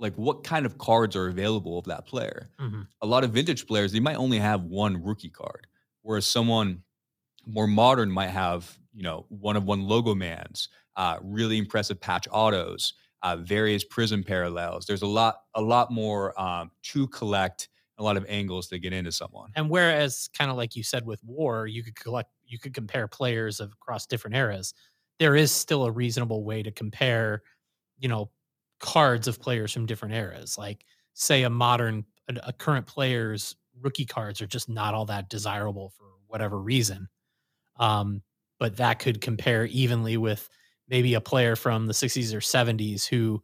like 0.01 0.14
what 0.16 0.44
kind 0.44 0.66
of 0.66 0.78
cards 0.78 1.16
are 1.16 1.28
available 1.28 1.78
of 1.78 1.86
that 1.86 2.07
player. 2.07 2.51
Mhm. 2.59 2.90
A 3.03 3.07
lot 3.07 3.24
of 3.24 3.32
vintage 3.32 3.66
players, 3.66 3.92
they 3.92 4.01
might 4.01 4.16
only 4.16 4.38
have 4.38 4.64
one 4.64 5.03
rookie 5.03 5.30
card, 5.30 5.66
whereas 6.03 6.26
someone 6.26 6.84
more 7.46 7.66
modern 7.66 8.11
might 8.11 8.28
have, 8.30 8.78
you 8.92 9.03
know, 9.03 9.26
one 9.28 9.57
of 9.57 9.64
one 9.64 9.82
logo 9.82 10.14
mans, 10.14 10.68
uh, 10.96 11.18
really 11.22 11.59
impressive 11.59 12.01
patch 12.01 12.28
autos, 12.30 12.94
uh, 13.22 13.36
various 13.36 13.84
Prizm 13.84 14.26
parallels. 14.26 14.86
There's 14.86 15.03
a 15.03 15.07
lot, 15.07 15.42
a 15.55 15.62
lot 15.62 15.90
more 15.90 16.38
um, 16.40 16.70
to 16.84 17.07
collect, 17.09 17.68
a 17.98 18.03
lot 18.03 18.16
of 18.16 18.26
angles 18.28 18.68
to 18.68 18.78
get 18.78 18.92
into 18.92 19.12
someone. 19.12 19.53
And 19.57 19.70
whereas, 19.70 20.28
kind 20.36 20.51
of 20.51 20.57
like 20.57 20.76
you 20.76 20.82
said 20.82 21.07
with 21.07 21.22
War, 21.24 21.66
you 21.66 21.82
could 21.82 21.96
collect, 21.96 22.30
you 22.44 22.59
could 22.59 22.74
compare 22.74 23.09
players 23.09 23.61
of, 23.61 23.72
across 23.72 24.07
different 24.07 24.36
eras. 24.36 24.74
There 25.18 25.36
is 25.36 25.53
still 25.53 25.84
a 25.84 25.90
reasonable 25.90 26.44
way 26.44 26.62
to 26.62 26.70
compare, 26.72 27.42
you 27.98 28.09
know, 28.09 28.30
cards 28.81 29.28
of 29.28 29.41
players 29.41 29.72
from 29.72 29.87
different 29.87 30.14
eras. 30.14 30.59
Like, 30.59 30.85
say, 31.14 31.43
a 31.45 31.51
modern, 31.51 32.05
a, 32.28 32.49
a 32.49 32.53
current 32.53 32.87
player's 32.87 33.57
rookie 33.81 34.07
cards 34.07 34.41
are 34.43 34.47
just 34.47 34.68
not 34.68 34.95
all 34.95 35.07
that 35.07 35.31
desirable 35.31 35.91
for 35.91 36.07
whatever 36.26 36.59
reason. 36.61 37.09
Um, 37.78 38.22
but 38.59 38.76
that 38.76 38.99
could 38.99 39.20
compare 39.20 39.64
evenly 39.66 40.16
with 40.16 40.49
maybe 40.89 41.14
a 41.14 41.20
player 41.20 41.57
from 41.57 41.87
the 41.87 41.95
60s 41.95 42.35
or 42.35 42.41
70s 42.41 43.07
who 43.07 43.43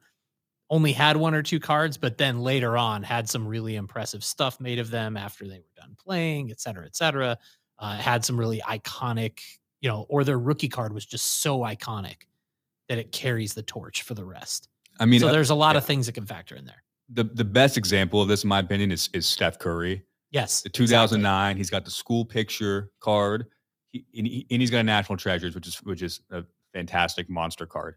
only 0.68 0.93
had 0.93 1.16
one 1.16 1.34
or 1.34 1.43
two 1.43 1.61
cards, 1.61 1.97
but 1.97 2.18
then 2.18 2.41
later 2.41 2.76
on 2.76 3.03
had 3.03 3.28
some 3.28 3.47
really 3.47 3.76
impressive 3.76 4.24
stuff 4.24 4.61
made 4.61 4.78
of 4.78 4.91
them 4.91 5.16
after 5.16 5.47
they 5.47 5.59
were 5.59 5.72
done 5.76 5.97
playing, 5.99 6.51
et 6.51 6.61
cetera, 6.61 6.84
et 6.84 6.97
cetera. 6.97 7.39
Uh, 7.78 7.97
had 7.97 8.24
some 8.24 8.39
really 8.39 8.61
iconic, 8.61 9.41
you 9.80 9.89
know, 9.89 10.07
or 10.09 10.24
their 10.24 10.39
rookie 10.39 10.68
card 10.68 10.93
was 10.93 11.07
just 11.07 11.41
so 11.41 11.61
iconic 11.61 12.22
that 12.89 12.99
it 12.99 13.12
carries 13.12 13.55
the 13.55 13.62
torch 13.62 14.03
for 14.03 14.14
the 14.14 14.24
rest. 14.24 14.68
I 15.01 15.07
mean, 15.07 15.20
so 15.20 15.28
uh, 15.28 15.32
there's 15.32 15.51
a 15.51 15.55
lot 15.55 15.74
yeah. 15.74 15.78
of 15.78 15.84
things 15.84 16.07
that 16.07 16.12
can 16.12 16.26
factor 16.26 16.55
in 16.55 16.64
there. 16.64 16.82
the 17.09 17.24
the 17.24 17.44
best 17.44 17.76
example 17.76 18.20
of 18.20 18.28
this, 18.28 18.44
in 18.44 18.49
my 18.49 18.61
opinion, 18.61 18.92
is 18.92 19.09
is 19.12 19.26
Steph 19.26 19.59
Curry. 19.59 20.05
Yes. 20.30 20.62
The 20.62 20.68
exactly. 20.68 20.86
2009, 20.86 21.57
he's 21.57 21.70
got 21.70 21.84
the 21.84 21.90
school 21.90 22.24
picture 22.24 22.90
card, 23.01 23.47
he, 23.92 24.05
and, 24.16 24.26
he, 24.26 24.47
and 24.51 24.61
he's 24.61 24.70
got 24.70 24.80
a 24.80 24.82
national 24.82 25.16
treasures, 25.16 25.55
which 25.55 25.66
is 25.66 25.76
which 25.76 26.03
is 26.03 26.20
a 26.30 26.44
fantastic 26.74 27.30
monster 27.30 27.66
card. 27.66 27.97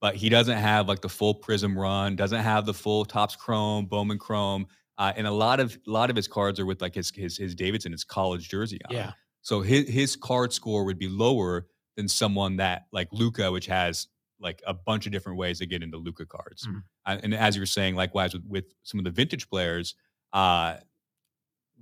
But 0.00 0.16
he 0.16 0.28
doesn't 0.28 0.56
have 0.56 0.88
like 0.88 1.00
the 1.00 1.08
full 1.08 1.40
Prizm 1.40 1.76
run, 1.76 2.16
doesn't 2.16 2.40
have 2.40 2.66
the 2.66 2.74
full 2.74 3.04
Topps 3.04 3.36
Chrome, 3.36 3.86
Bowman 3.86 4.18
chrome, 4.18 4.66
uh, 4.98 5.12
and 5.16 5.26
a 5.26 5.30
lot 5.30 5.60
of 5.60 5.76
a 5.86 5.90
lot 5.90 6.10
of 6.10 6.16
his 6.16 6.28
cards 6.28 6.60
are 6.60 6.66
with 6.66 6.80
like 6.80 6.94
his 6.94 7.10
his 7.10 7.36
his 7.36 7.54
Davidson, 7.54 7.92
his 7.92 8.04
college 8.04 8.48
jersey 8.48 8.80
on. 8.88 8.94
Yeah. 8.94 9.12
So 9.42 9.60
his 9.60 9.88
his 9.88 10.16
card 10.16 10.52
score 10.52 10.84
would 10.84 10.98
be 10.98 11.08
lower 11.08 11.66
than 11.96 12.08
someone 12.08 12.56
that 12.56 12.86
like 12.92 13.08
Luka, 13.12 13.50
which 13.50 13.66
has 13.66 14.08
like 14.44 14.62
a 14.66 14.74
bunch 14.74 15.06
of 15.06 15.12
different 15.12 15.38
ways 15.38 15.58
to 15.58 15.66
get 15.66 15.82
into 15.82 15.96
Luka 15.96 16.26
cards. 16.26 16.68
Mhm. 16.68 16.84
Uh, 17.06 17.18
and 17.22 17.34
as 17.34 17.56
you 17.56 17.62
were 17.62 17.66
saying, 17.66 17.96
likewise 17.96 18.34
with, 18.34 18.44
with 18.46 18.64
some 18.84 19.00
of 19.00 19.04
the 19.04 19.10
vintage 19.10 19.48
players, 19.48 19.96
uh, 20.32 20.76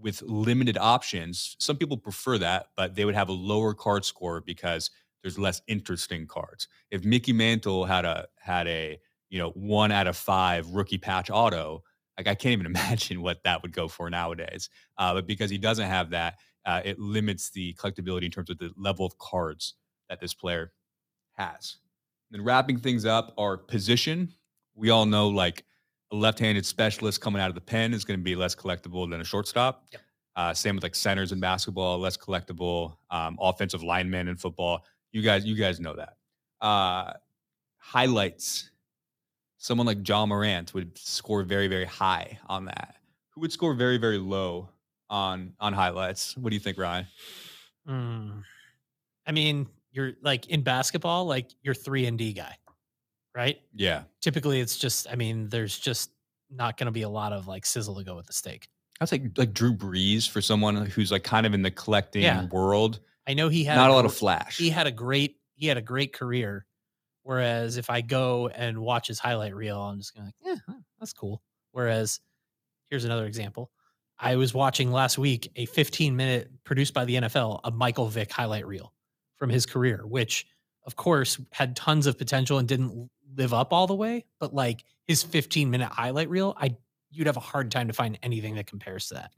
with 0.00 0.22
limited 0.22 0.78
options, 0.78 1.56
some 1.58 1.76
people 1.76 1.96
prefer 1.96 2.38
that, 2.38 2.68
but 2.76 2.94
they 2.94 3.04
would 3.04 3.14
have 3.14 3.28
a 3.28 3.32
lower 3.32 3.74
card 3.74 4.04
score 4.04 4.40
because 4.40 4.90
there's 5.22 5.38
less 5.38 5.60
interesting 5.68 6.26
cards. 6.26 6.66
If 6.90 7.04
Mickey 7.04 7.32
Mantle 7.32 7.84
had 7.84 8.04
a 8.04 8.28
had 8.40 8.66
a 8.66 8.98
you 9.28 9.38
know 9.38 9.50
one 9.50 9.92
out 9.92 10.06
of 10.06 10.16
five 10.16 10.70
rookie 10.70 10.98
patch 10.98 11.30
auto, 11.30 11.84
like 12.16 12.26
I 12.26 12.34
can't 12.34 12.52
even 12.52 12.66
imagine 12.74 13.22
what 13.22 13.42
that 13.44 13.62
would 13.62 13.72
go 13.72 13.88
for 13.88 14.08
nowadays. 14.10 14.70
Uh, 14.98 15.14
but 15.14 15.26
because 15.26 15.50
he 15.50 15.58
doesn't 15.58 15.88
have 15.88 16.10
that, 16.10 16.38
uh, 16.64 16.80
it 16.84 16.98
limits 16.98 17.50
the 17.50 17.74
collectability 17.74 18.24
in 18.24 18.30
terms 18.30 18.50
of 18.50 18.58
the 18.58 18.72
level 18.76 19.06
of 19.06 19.18
cards 19.18 19.74
that 20.08 20.20
this 20.20 20.34
player 20.34 20.72
has. 21.34 21.76
Then 22.33 22.43
wrapping 22.43 22.78
things 22.78 23.05
up, 23.05 23.33
our 23.39 23.57
position. 23.57 24.33
We 24.74 24.91
all 24.91 25.07
know 25.07 25.28
like 25.28 25.64
a 26.11 26.16
left-handed 26.16 26.66
specialist 26.66 27.20
coming 27.20 27.41
out 27.41 27.51
of 27.51 27.55
the 27.55 27.61
pen 27.61 27.95
is 27.95 28.05
going 28.05 28.18
to 28.18 28.24
be 28.24 28.35
less 28.35 28.55
collectible 28.55 29.09
than 29.09 29.20
a 29.20 29.24
shortstop. 29.24 29.85
Yep. 29.93 30.01
Uh, 30.35 30.55
same 30.55 30.74
with 30.74 30.83
like 30.83 30.95
centers 30.95 31.30
in 31.33 31.41
basketball, 31.41 31.99
less 31.99 32.16
collectible. 32.16 32.97
Um, 33.11 33.39
offensive 33.41 33.83
linemen 33.83 34.28
in 34.28 34.37
football. 34.37 34.85
You 35.12 35.20
guys, 35.20 35.45
you 35.45 35.55
guys 35.55 35.78
know 35.78 35.95
that. 35.95 36.16
Uh, 36.61 37.12
highlights. 37.76 38.70
Someone 39.59 39.87
like 39.87 40.09
Ja 40.09 40.24
Morant 40.24 40.72
would 40.74 40.97
score 40.97 41.43
very, 41.43 41.68
very 41.68 41.85
high 41.85 42.39
on 42.49 42.64
that. 42.64 42.97
Who 43.35 43.43
would 43.43 43.53
score 43.53 43.74
very, 43.74 43.99
very 43.99 44.18
low 44.18 44.70
on 45.11 45.53
on 45.61 45.72
highlights? 45.72 46.37
What 46.37 46.51
do 46.51 46.57
you 46.57 46.61
think, 46.61 46.78
Ryan? 46.78 47.07
Mm. 47.89 48.43
I 49.26 49.33
mean, 49.33 49.68
you're 49.93 50.12
like 50.22 50.49
in 50.49 50.62
basketball, 50.62 51.26
like 51.26 51.51
you're 51.62 51.74
three 51.74 52.07
and 52.07 52.18
D 52.18 52.32
guy, 52.32 52.57
right? 53.34 53.61
Yeah, 53.74 54.03
Typically, 54.20 54.61
it's 54.61 54.76
just, 54.78 55.07
I 55.11 55.14
mean, 55.16 55.49
there's 55.49 55.78
just 55.78 56.11
not 56.51 56.76
going 56.76 56.86
to 56.86 56.93
be 56.93 57.03
a 57.03 57.09
lot 57.09 57.32
of 57.32 57.47
like 57.47 57.64
sizzle 57.66 57.95
to 57.97 58.05
go 58.05 58.16
with 58.16 58.26
the 58.26 58.32
steak. 58.32 58.68
I 59.01 59.05
was 59.05 59.12
like 59.12 59.22
like 59.36 59.53
Drew 59.53 59.74
Brees 59.74 60.28
for 60.28 60.40
someone 60.40 60.76
who's 60.86 61.11
like 61.11 61.24
kind 61.24 61.47
of 61.47 61.55
in 61.55 61.62
the 61.62 61.70
collecting 61.70 62.22
Yeah. 62.22 62.45
world. 62.47 63.01
I 63.26 63.34
know 63.34 63.49
he 63.49 63.64
had 63.64 63.76
Not 63.76 63.90
a 63.90 63.95
lot 63.95 64.05
of 64.05 64.14
flash. 64.14 64.57
He 64.59 64.70
had 64.70 64.86
a 64.86 64.90
great, 64.93 65.36
he 65.55 65.66
had 65.66 65.76
a 65.76 65.82
great 65.82 66.12
career. 66.12 66.66
Whereas 67.24 67.76
if 67.76 67.88
I 67.88 68.01
go 68.01 68.49
and 68.49 68.78
watch 68.78 69.07
his 69.07 69.18
highlight 69.18 69.55
reel, 69.55 69.80
I'm 69.80 69.99
just 69.99 70.14
gonna 70.14 70.26
like, 70.26 70.34
yeah, 70.45 70.74
that's 70.99 71.12
cool. 71.12 71.43
Whereas 71.70 72.20
here's 72.90 73.05
another 73.05 73.26
example. 73.26 73.70
I 74.18 74.36
was 74.36 74.53
watching 74.55 74.90
last 74.93 75.18
week 75.18 75.51
a 75.57 75.66
15 75.66 76.14
minute 76.16 76.51
produced 76.64 76.95
by 76.95 77.05
the 77.05 77.14
NFL, 77.16 77.61
a 77.64 77.70
Michael 77.70 78.07
Vick 78.09 78.30
highlight 78.30 78.66
reel 78.66 78.93
from 79.43 79.51
his 79.51 79.66
career, 79.66 80.07
which 80.07 80.47
of 80.86 80.95
course 80.95 81.36
had 81.51 81.74
tons 81.74 82.07
of 82.07 82.16
potential 82.16 82.59
and 82.59 82.68
didn't 82.68 83.11
live 83.34 83.53
up 83.53 83.72
all 83.72 83.88
the 83.88 83.95
way. 83.95 84.24
But 84.38 84.55
like 84.55 84.84
his 85.09 85.24
15 85.24 85.68
minute 85.68 85.88
highlight 85.90 86.30
reel, 86.30 86.55
I 86.57 86.76
you'd 87.11 87.26
have 87.26 87.36
a 87.36 87.40
hard 87.40 87.68
time 87.72 87.88
to 87.88 87.93
find 87.93 88.16
anything 88.22 88.55
that 88.55 88.68
compares 88.68 89.09
to 89.09 89.14
that 89.14 89.32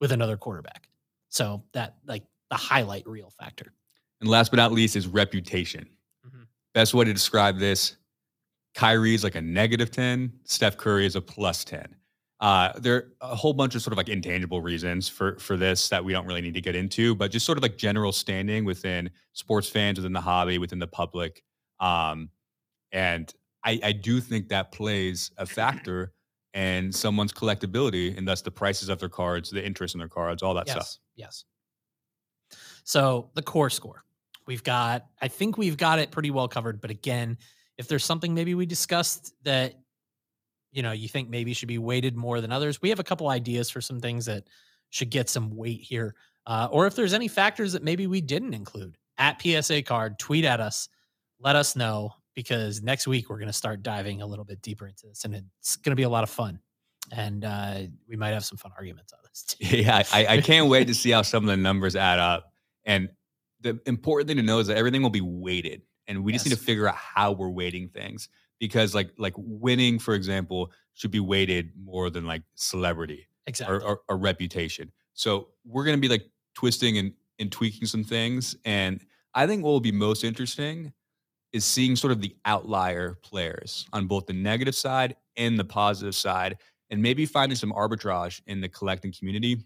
with 0.00 0.12
another 0.12 0.36
quarterback. 0.36 0.88
So 1.28 1.64
that 1.72 1.96
like 2.06 2.22
the 2.50 2.54
highlight 2.56 3.04
reel 3.08 3.32
factor. 3.36 3.72
And 4.20 4.30
last 4.30 4.52
but 4.52 4.58
not 4.58 4.70
least 4.70 4.94
is 4.94 5.08
reputation. 5.08 5.88
Mhm. 6.24 6.46
Best 6.72 6.94
way 6.94 7.04
to 7.06 7.12
describe 7.12 7.58
this 7.58 7.96
Kyrie 8.76 9.14
is 9.14 9.24
like 9.24 9.34
a 9.34 9.42
negative 9.42 9.90
10, 9.90 10.38
Steph 10.44 10.76
Curry 10.76 11.04
is 11.04 11.16
a 11.16 11.20
plus 11.20 11.64
10. 11.64 11.96
Uh, 12.40 12.72
there 12.78 12.94
are 12.94 13.32
a 13.32 13.34
whole 13.34 13.52
bunch 13.52 13.74
of 13.74 13.82
sort 13.82 13.92
of 13.92 13.96
like 13.96 14.08
intangible 14.08 14.62
reasons 14.62 15.08
for 15.08 15.36
for 15.38 15.56
this 15.56 15.88
that 15.88 16.04
we 16.04 16.12
don't 16.12 16.26
really 16.26 16.40
need 16.40 16.54
to 16.54 16.60
get 16.60 16.76
into, 16.76 17.14
but 17.14 17.30
just 17.30 17.44
sort 17.44 17.58
of 17.58 17.62
like 17.62 17.76
general 17.76 18.12
standing 18.12 18.64
within 18.64 19.10
sports 19.32 19.68
fans, 19.68 19.98
within 19.98 20.12
the 20.12 20.20
hobby, 20.20 20.58
within 20.58 20.78
the 20.78 20.86
public. 20.86 21.42
Um, 21.80 22.30
and 22.92 23.32
I, 23.64 23.80
I 23.82 23.92
do 23.92 24.20
think 24.20 24.48
that 24.48 24.70
plays 24.70 25.32
a 25.36 25.46
factor 25.46 26.12
in 26.54 26.92
someone's 26.92 27.32
collectability 27.32 28.16
and 28.16 28.26
thus 28.26 28.40
the 28.40 28.50
prices 28.50 28.88
of 28.88 28.98
their 29.00 29.08
cards, 29.08 29.50
the 29.50 29.64
interest 29.64 29.94
in 29.94 29.98
their 29.98 30.08
cards, 30.08 30.42
all 30.42 30.54
that 30.54 30.66
yes, 30.66 30.74
stuff. 30.74 30.98
Yes. 31.16 31.44
So 32.84 33.30
the 33.34 33.42
COR 33.42 33.68
score, 33.68 34.04
we've 34.46 34.62
got. 34.62 35.06
I 35.20 35.28
think 35.28 35.58
we've 35.58 35.76
got 35.76 35.98
it 35.98 36.10
pretty 36.10 36.30
well 36.30 36.48
covered. 36.48 36.80
But 36.80 36.90
again, 36.90 37.36
if 37.76 37.88
there's 37.88 38.04
something 38.04 38.32
maybe 38.32 38.54
we 38.54 38.64
discussed 38.64 39.34
that 39.42 39.74
you 40.72 40.82
know 40.82 40.92
you 40.92 41.08
think 41.08 41.28
maybe 41.28 41.54
should 41.54 41.68
be 41.68 41.78
weighted 41.78 42.16
more 42.16 42.40
than 42.40 42.52
others, 42.52 42.80
we 42.82 42.88
have 42.90 43.00
a 43.00 43.04
couple 43.04 43.28
ideas 43.28 43.70
for 43.70 43.80
some 43.80 44.00
things 44.00 44.26
that 44.26 44.44
should 44.90 45.10
get 45.10 45.28
some 45.28 45.54
weight 45.54 45.80
here. 45.80 46.14
Uh, 46.46 46.68
or 46.70 46.86
if 46.86 46.94
there's 46.94 47.12
any 47.12 47.28
factors 47.28 47.72
that 47.72 47.82
maybe 47.82 48.06
we 48.06 48.20
didn't 48.20 48.54
include 48.54 48.96
at 49.18 49.40
PSA 49.42 49.82
card, 49.82 50.18
tweet 50.18 50.44
at 50.44 50.60
us, 50.60 50.88
let 51.40 51.56
us 51.56 51.76
know 51.76 52.12
because 52.34 52.82
next 52.82 53.06
week 53.06 53.28
we're 53.28 53.38
going 53.38 53.48
to 53.48 53.52
start 53.52 53.82
diving 53.82 54.22
a 54.22 54.26
little 54.26 54.44
bit 54.44 54.62
deeper 54.62 54.86
into 54.86 55.06
this, 55.06 55.24
and 55.24 55.34
it's 55.34 55.76
going 55.76 55.90
to 55.90 55.96
be 55.96 56.04
a 56.04 56.08
lot 56.08 56.22
of 56.22 56.30
fun. 56.30 56.60
And 57.10 57.44
uh, 57.44 57.80
we 58.08 58.16
might 58.16 58.30
have 58.30 58.44
some 58.44 58.58
fun 58.58 58.72
arguments 58.76 59.12
on 59.12 59.18
this. 59.24 59.42
Too. 59.42 59.78
Yeah, 59.78 60.02
I, 60.12 60.26
I 60.26 60.40
can't 60.40 60.68
wait 60.68 60.86
to 60.88 60.94
see 60.94 61.10
how 61.10 61.22
some 61.22 61.44
of 61.44 61.48
the 61.48 61.56
numbers 61.56 61.96
add 61.96 62.18
up. 62.18 62.52
And 62.84 63.08
the 63.60 63.80
important 63.86 64.28
thing 64.28 64.36
to 64.36 64.42
know 64.42 64.58
is 64.60 64.68
that 64.68 64.76
everything 64.76 65.02
will 65.02 65.10
be 65.10 65.20
weighted, 65.20 65.82
and 66.06 66.24
we 66.24 66.32
just 66.32 66.46
need 66.46 66.52
to 66.52 66.60
figure 66.60 66.88
out 66.88 66.94
how 66.94 67.32
we're 67.32 67.50
weighting 67.50 67.88
things. 67.88 68.28
Because 68.60 68.94
like 68.94 69.10
like 69.18 69.34
winning, 69.36 69.98
for 69.98 70.14
example, 70.14 70.72
should 70.94 71.10
be 71.10 71.20
weighted 71.20 71.70
more 71.80 72.10
than 72.10 72.26
like 72.26 72.42
celebrity 72.56 73.26
Exactly. 73.46 73.76
or, 73.76 73.82
or, 73.82 74.00
or 74.08 74.16
reputation. 74.16 74.92
So 75.14 75.48
we're 75.64 75.84
gonna 75.84 75.98
be 75.98 76.08
like 76.08 76.24
twisting 76.54 76.98
and, 76.98 77.12
and 77.38 77.52
tweaking 77.52 77.86
some 77.86 78.04
things. 78.04 78.56
And 78.64 79.00
I 79.34 79.46
think 79.46 79.62
what 79.62 79.70
will 79.70 79.80
be 79.80 79.92
most 79.92 80.24
interesting 80.24 80.92
is 81.52 81.64
seeing 81.64 81.96
sort 81.96 82.12
of 82.12 82.20
the 82.20 82.36
outlier 82.44 83.14
players 83.22 83.86
on 83.92 84.06
both 84.06 84.26
the 84.26 84.32
negative 84.32 84.74
side 84.74 85.16
and 85.36 85.58
the 85.58 85.64
positive 85.64 86.14
side, 86.14 86.58
and 86.90 87.00
maybe 87.00 87.24
finding 87.24 87.56
some 87.56 87.72
arbitrage 87.72 88.40
in 88.46 88.60
the 88.60 88.68
collecting 88.68 89.12
community 89.12 89.62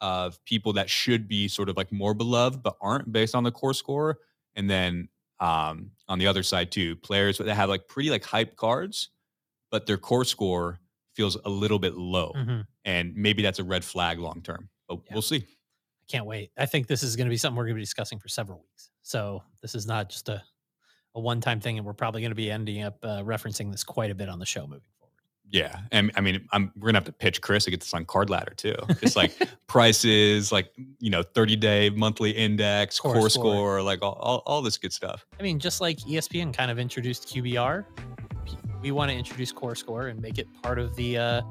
of 0.00 0.42
people 0.44 0.72
that 0.72 0.88
should 0.88 1.28
be 1.28 1.48
sort 1.48 1.68
of 1.68 1.76
like 1.76 1.92
more 1.92 2.14
beloved 2.14 2.62
but 2.62 2.76
aren't 2.80 3.12
based 3.12 3.34
on 3.34 3.44
the 3.44 3.52
COR 3.52 3.74
score. 3.74 4.18
And 4.56 4.68
then 4.68 5.08
um, 5.42 5.90
on 6.08 6.18
the 6.18 6.26
other 6.26 6.42
side 6.42 6.70
too, 6.70 6.94
players 6.96 7.38
that 7.38 7.52
have 7.54 7.68
like 7.68 7.88
pretty 7.88 8.10
like 8.10 8.24
hype 8.24 8.56
cards, 8.56 9.10
but 9.70 9.86
their 9.86 9.98
COR 9.98 10.24
score 10.24 10.78
feels 11.14 11.36
a 11.44 11.48
little 11.50 11.78
bit 11.78 11.94
low, 11.94 12.32
Mhm. 12.34 12.66
and 12.84 13.14
maybe 13.16 13.42
that's 13.42 13.58
a 13.58 13.64
red 13.64 13.84
flag 13.84 14.18
long 14.18 14.40
term. 14.42 14.70
But 14.88 15.00
Yeah. 15.06 15.14
we'll 15.14 15.22
see. 15.22 15.44
I 15.46 16.04
can't 16.08 16.26
wait. 16.26 16.52
I 16.56 16.66
think 16.66 16.86
this 16.86 17.02
is 17.02 17.16
going 17.16 17.26
to 17.26 17.30
be 17.30 17.36
something 17.36 17.56
we're 17.56 17.64
going 17.64 17.74
to 17.74 17.80
be 17.80 17.82
discussing 17.82 18.18
for 18.18 18.28
several 18.28 18.60
weeks. 18.60 18.90
So 19.02 19.42
this 19.62 19.74
is 19.74 19.86
not 19.86 20.08
just 20.10 20.28
a, 20.28 20.42
a 21.14 21.20
one 21.20 21.40
time 21.40 21.60
thing, 21.60 21.76
and 21.76 21.86
we're 21.86 21.92
probably 21.92 22.20
going 22.20 22.30
to 22.30 22.36
be 22.36 22.50
ending 22.50 22.82
up 22.82 22.98
uh, 23.02 23.22
referencing 23.22 23.70
this 23.72 23.82
quite 23.84 24.10
a 24.10 24.14
bit 24.14 24.28
on 24.28 24.38
the 24.38 24.46
show 24.46 24.62
moving 24.66 24.82
forward. 24.98 25.01
Yeah, 25.50 25.80
and 25.90 26.10
I 26.16 26.22
mean, 26.22 26.48
I'm 26.52 26.72
we're 26.78 26.86
gonna 26.88 26.98
have 26.98 27.04
to 27.04 27.12
pitch 27.12 27.42
Chris 27.42 27.64
to 27.64 27.70
get 27.70 27.80
this 27.80 27.92
on 27.92 28.06
Card 28.06 28.30
Ladder 28.30 28.54
too. 28.56 28.74
Just 29.00 29.16
like 29.16 29.32
prices, 29.66 30.50
like 30.50 30.72
you 30.98 31.10
know, 31.10 31.22
30 31.22 31.56
day 31.56 31.90
monthly 31.90 32.30
index, 32.30 32.98
Core 32.98 33.12
core, 33.12 33.28
score. 33.28 33.52
score, 33.54 33.82
like 33.82 34.00
all, 34.02 34.14
all, 34.14 34.42
all 34.46 34.62
this 34.62 34.78
good 34.78 34.94
stuff. 34.94 35.26
I 35.38 35.42
mean, 35.42 35.58
just 35.58 35.80
like 35.82 35.98
ESPN 35.98 36.54
kind 36.54 36.70
of 36.70 36.78
introduced 36.78 37.28
QBR, 37.28 37.84
we 38.80 38.90
want 38.92 39.10
to 39.10 39.16
introduce 39.16 39.52
COR 39.52 39.74
Score 39.74 40.08
and 40.08 40.20
make 40.20 40.38
it 40.38 40.46
part 40.62 40.78
of 40.78 40.96
the 40.96 41.18
uh, 41.18 41.42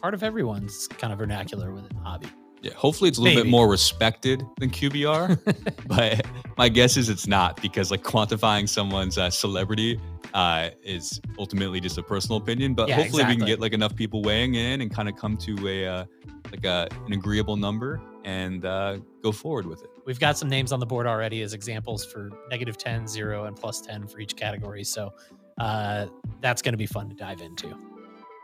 part 0.00 0.14
of 0.14 0.22
everyone's 0.22 0.88
kind 0.88 1.12
of 1.12 1.18
vernacular 1.18 1.72
within 1.72 1.90
the 1.94 2.00
hobby. 2.00 2.28
Yeah, 2.62 2.74
hopefully 2.74 3.08
it's 3.08 3.18
a 3.18 3.22
little 3.22 3.36
Maybe. 3.36 3.48
bit 3.48 3.50
more 3.50 3.68
respected 3.68 4.46
than 4.58 4.70
QBR, 4.70 5.36
but 5.86 6.24
my 6.56 6.68
guess 6.68 6.96
is 6.96 7.08
it's 7.08 7.26
not 7.26 7.60
because 7.60 7.90
like 7.90 8.04
quantifying 8.04 8.68
someone's 8.68 9.18
uh, 9.18 9.30
celebrity 9.30 10.00
uh, 10.32 10.70
is 10.84 11.20
ultimately 11.40 11.80
just 11.80 11.98
a 11.98 12.04
personal 12.04 12.38
opinion. 12.38 12.74
But 12.74 12.88
Yeah, 12.88 12.94
hopefully 12.94 13.24
we 13.24 13.36
can 13.36 13.46
get 13.46 13.58
like 13.58 13.72
enough 13.72 13.96
people 13.96 14.22
weighing 14.22 14.54
in 14.54 14.80
and 14.80 14.94
kind 14.94 15.08
of 15.08 15.16
come 15.16 15.36
to 15.38 15.68
a 15.68 15.86
uh, 15.86 16.04
like 16.52 16.64
a, 16.64 16.88
an 17.06 17.12
agreeable 17.12 17.56
number 17.56 18.00
and 18.24 18.64
uh, 18.64 18.98
go 19.22 19.32
forward 19.32 19.66
with 19.66 19.82
it. 19.82 19.90
We've 20.04 20.20
got 20.20 20.38
some 20.38 20.48
names 20.48 20.70
on 20.70 20.78
the 20.78 20.86
board 20.86 21.06
already 21.06 21.42
as 21.42 21.54
examples 21.54 22.04
for 22.04 22.30
negative 22.48 22.78
10, 22.78 23.08
0, 23.08 23.44
and 23.44 23.56
plus 23.56 23.80
10 23.80 24.06
for 24.06 24.20
each 24.20 24.36
category. 24.36 24.84
So 24.84 25.12
uh, 25.58 26.06
that's 26.40 26.62
going 26.62 26.74
to 26.74 26.78
be 26.78 26.86
fun 26.86 27.08
to 27.08 27.14
dive 27.16 27.40
into. 27.40 27.76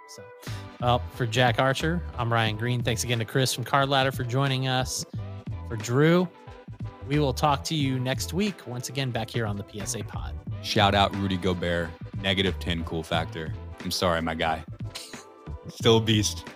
So, 0.09 0.22
well, 0.80 1.02
for 1.14 1.26
Jack 1.26 1.61
Archer, 1.61 2.02
I'm 2.16 2.32
Ryan 2.32 2.56
Greene. 2.56 2.82
Thanks 2.82 3.04
again 3.04 3.18
to 3.18 3.26
Chris 3.26 3.52
from 3.52 3.64
Card 3.64 3.90
Ladder 3.90 4.11
for 4.11 4.24
joining 4.24 4.66
us. 4.66 5.04
For 5.68 5.76
Drew, 5.76 6.26
we 7.06 7.18
will 7.18 7.34
talk 7.34 7.62
to 7.64 7.74
you 7.74 8.00
next 8.00 8.32
week, 8.32 8.66
once 8.66 8.88
again, 8.88 9.11
back 9.11 9.28
here 9.28 9.44
on 9.44 9.59
the 9.59 9.64
PSA 9.70 10.04
Pod. 10.04 10.34
Shout 10.62 10.94
out 10.94 11.14
Rudy 11.16 11.36
Gobert, 11.36 11.90
negative 12.22 12.59
10 12.59 12.84
cool 12.84 13.02
factor. 13.02 13.52
I'm 13.84 13.90
sorry, 13.90 14.22
my 14.22 14.34
guy. 14.34 14.64
Still 15.68 15.98
a 15.98 16.00
beast. 16.00 16.46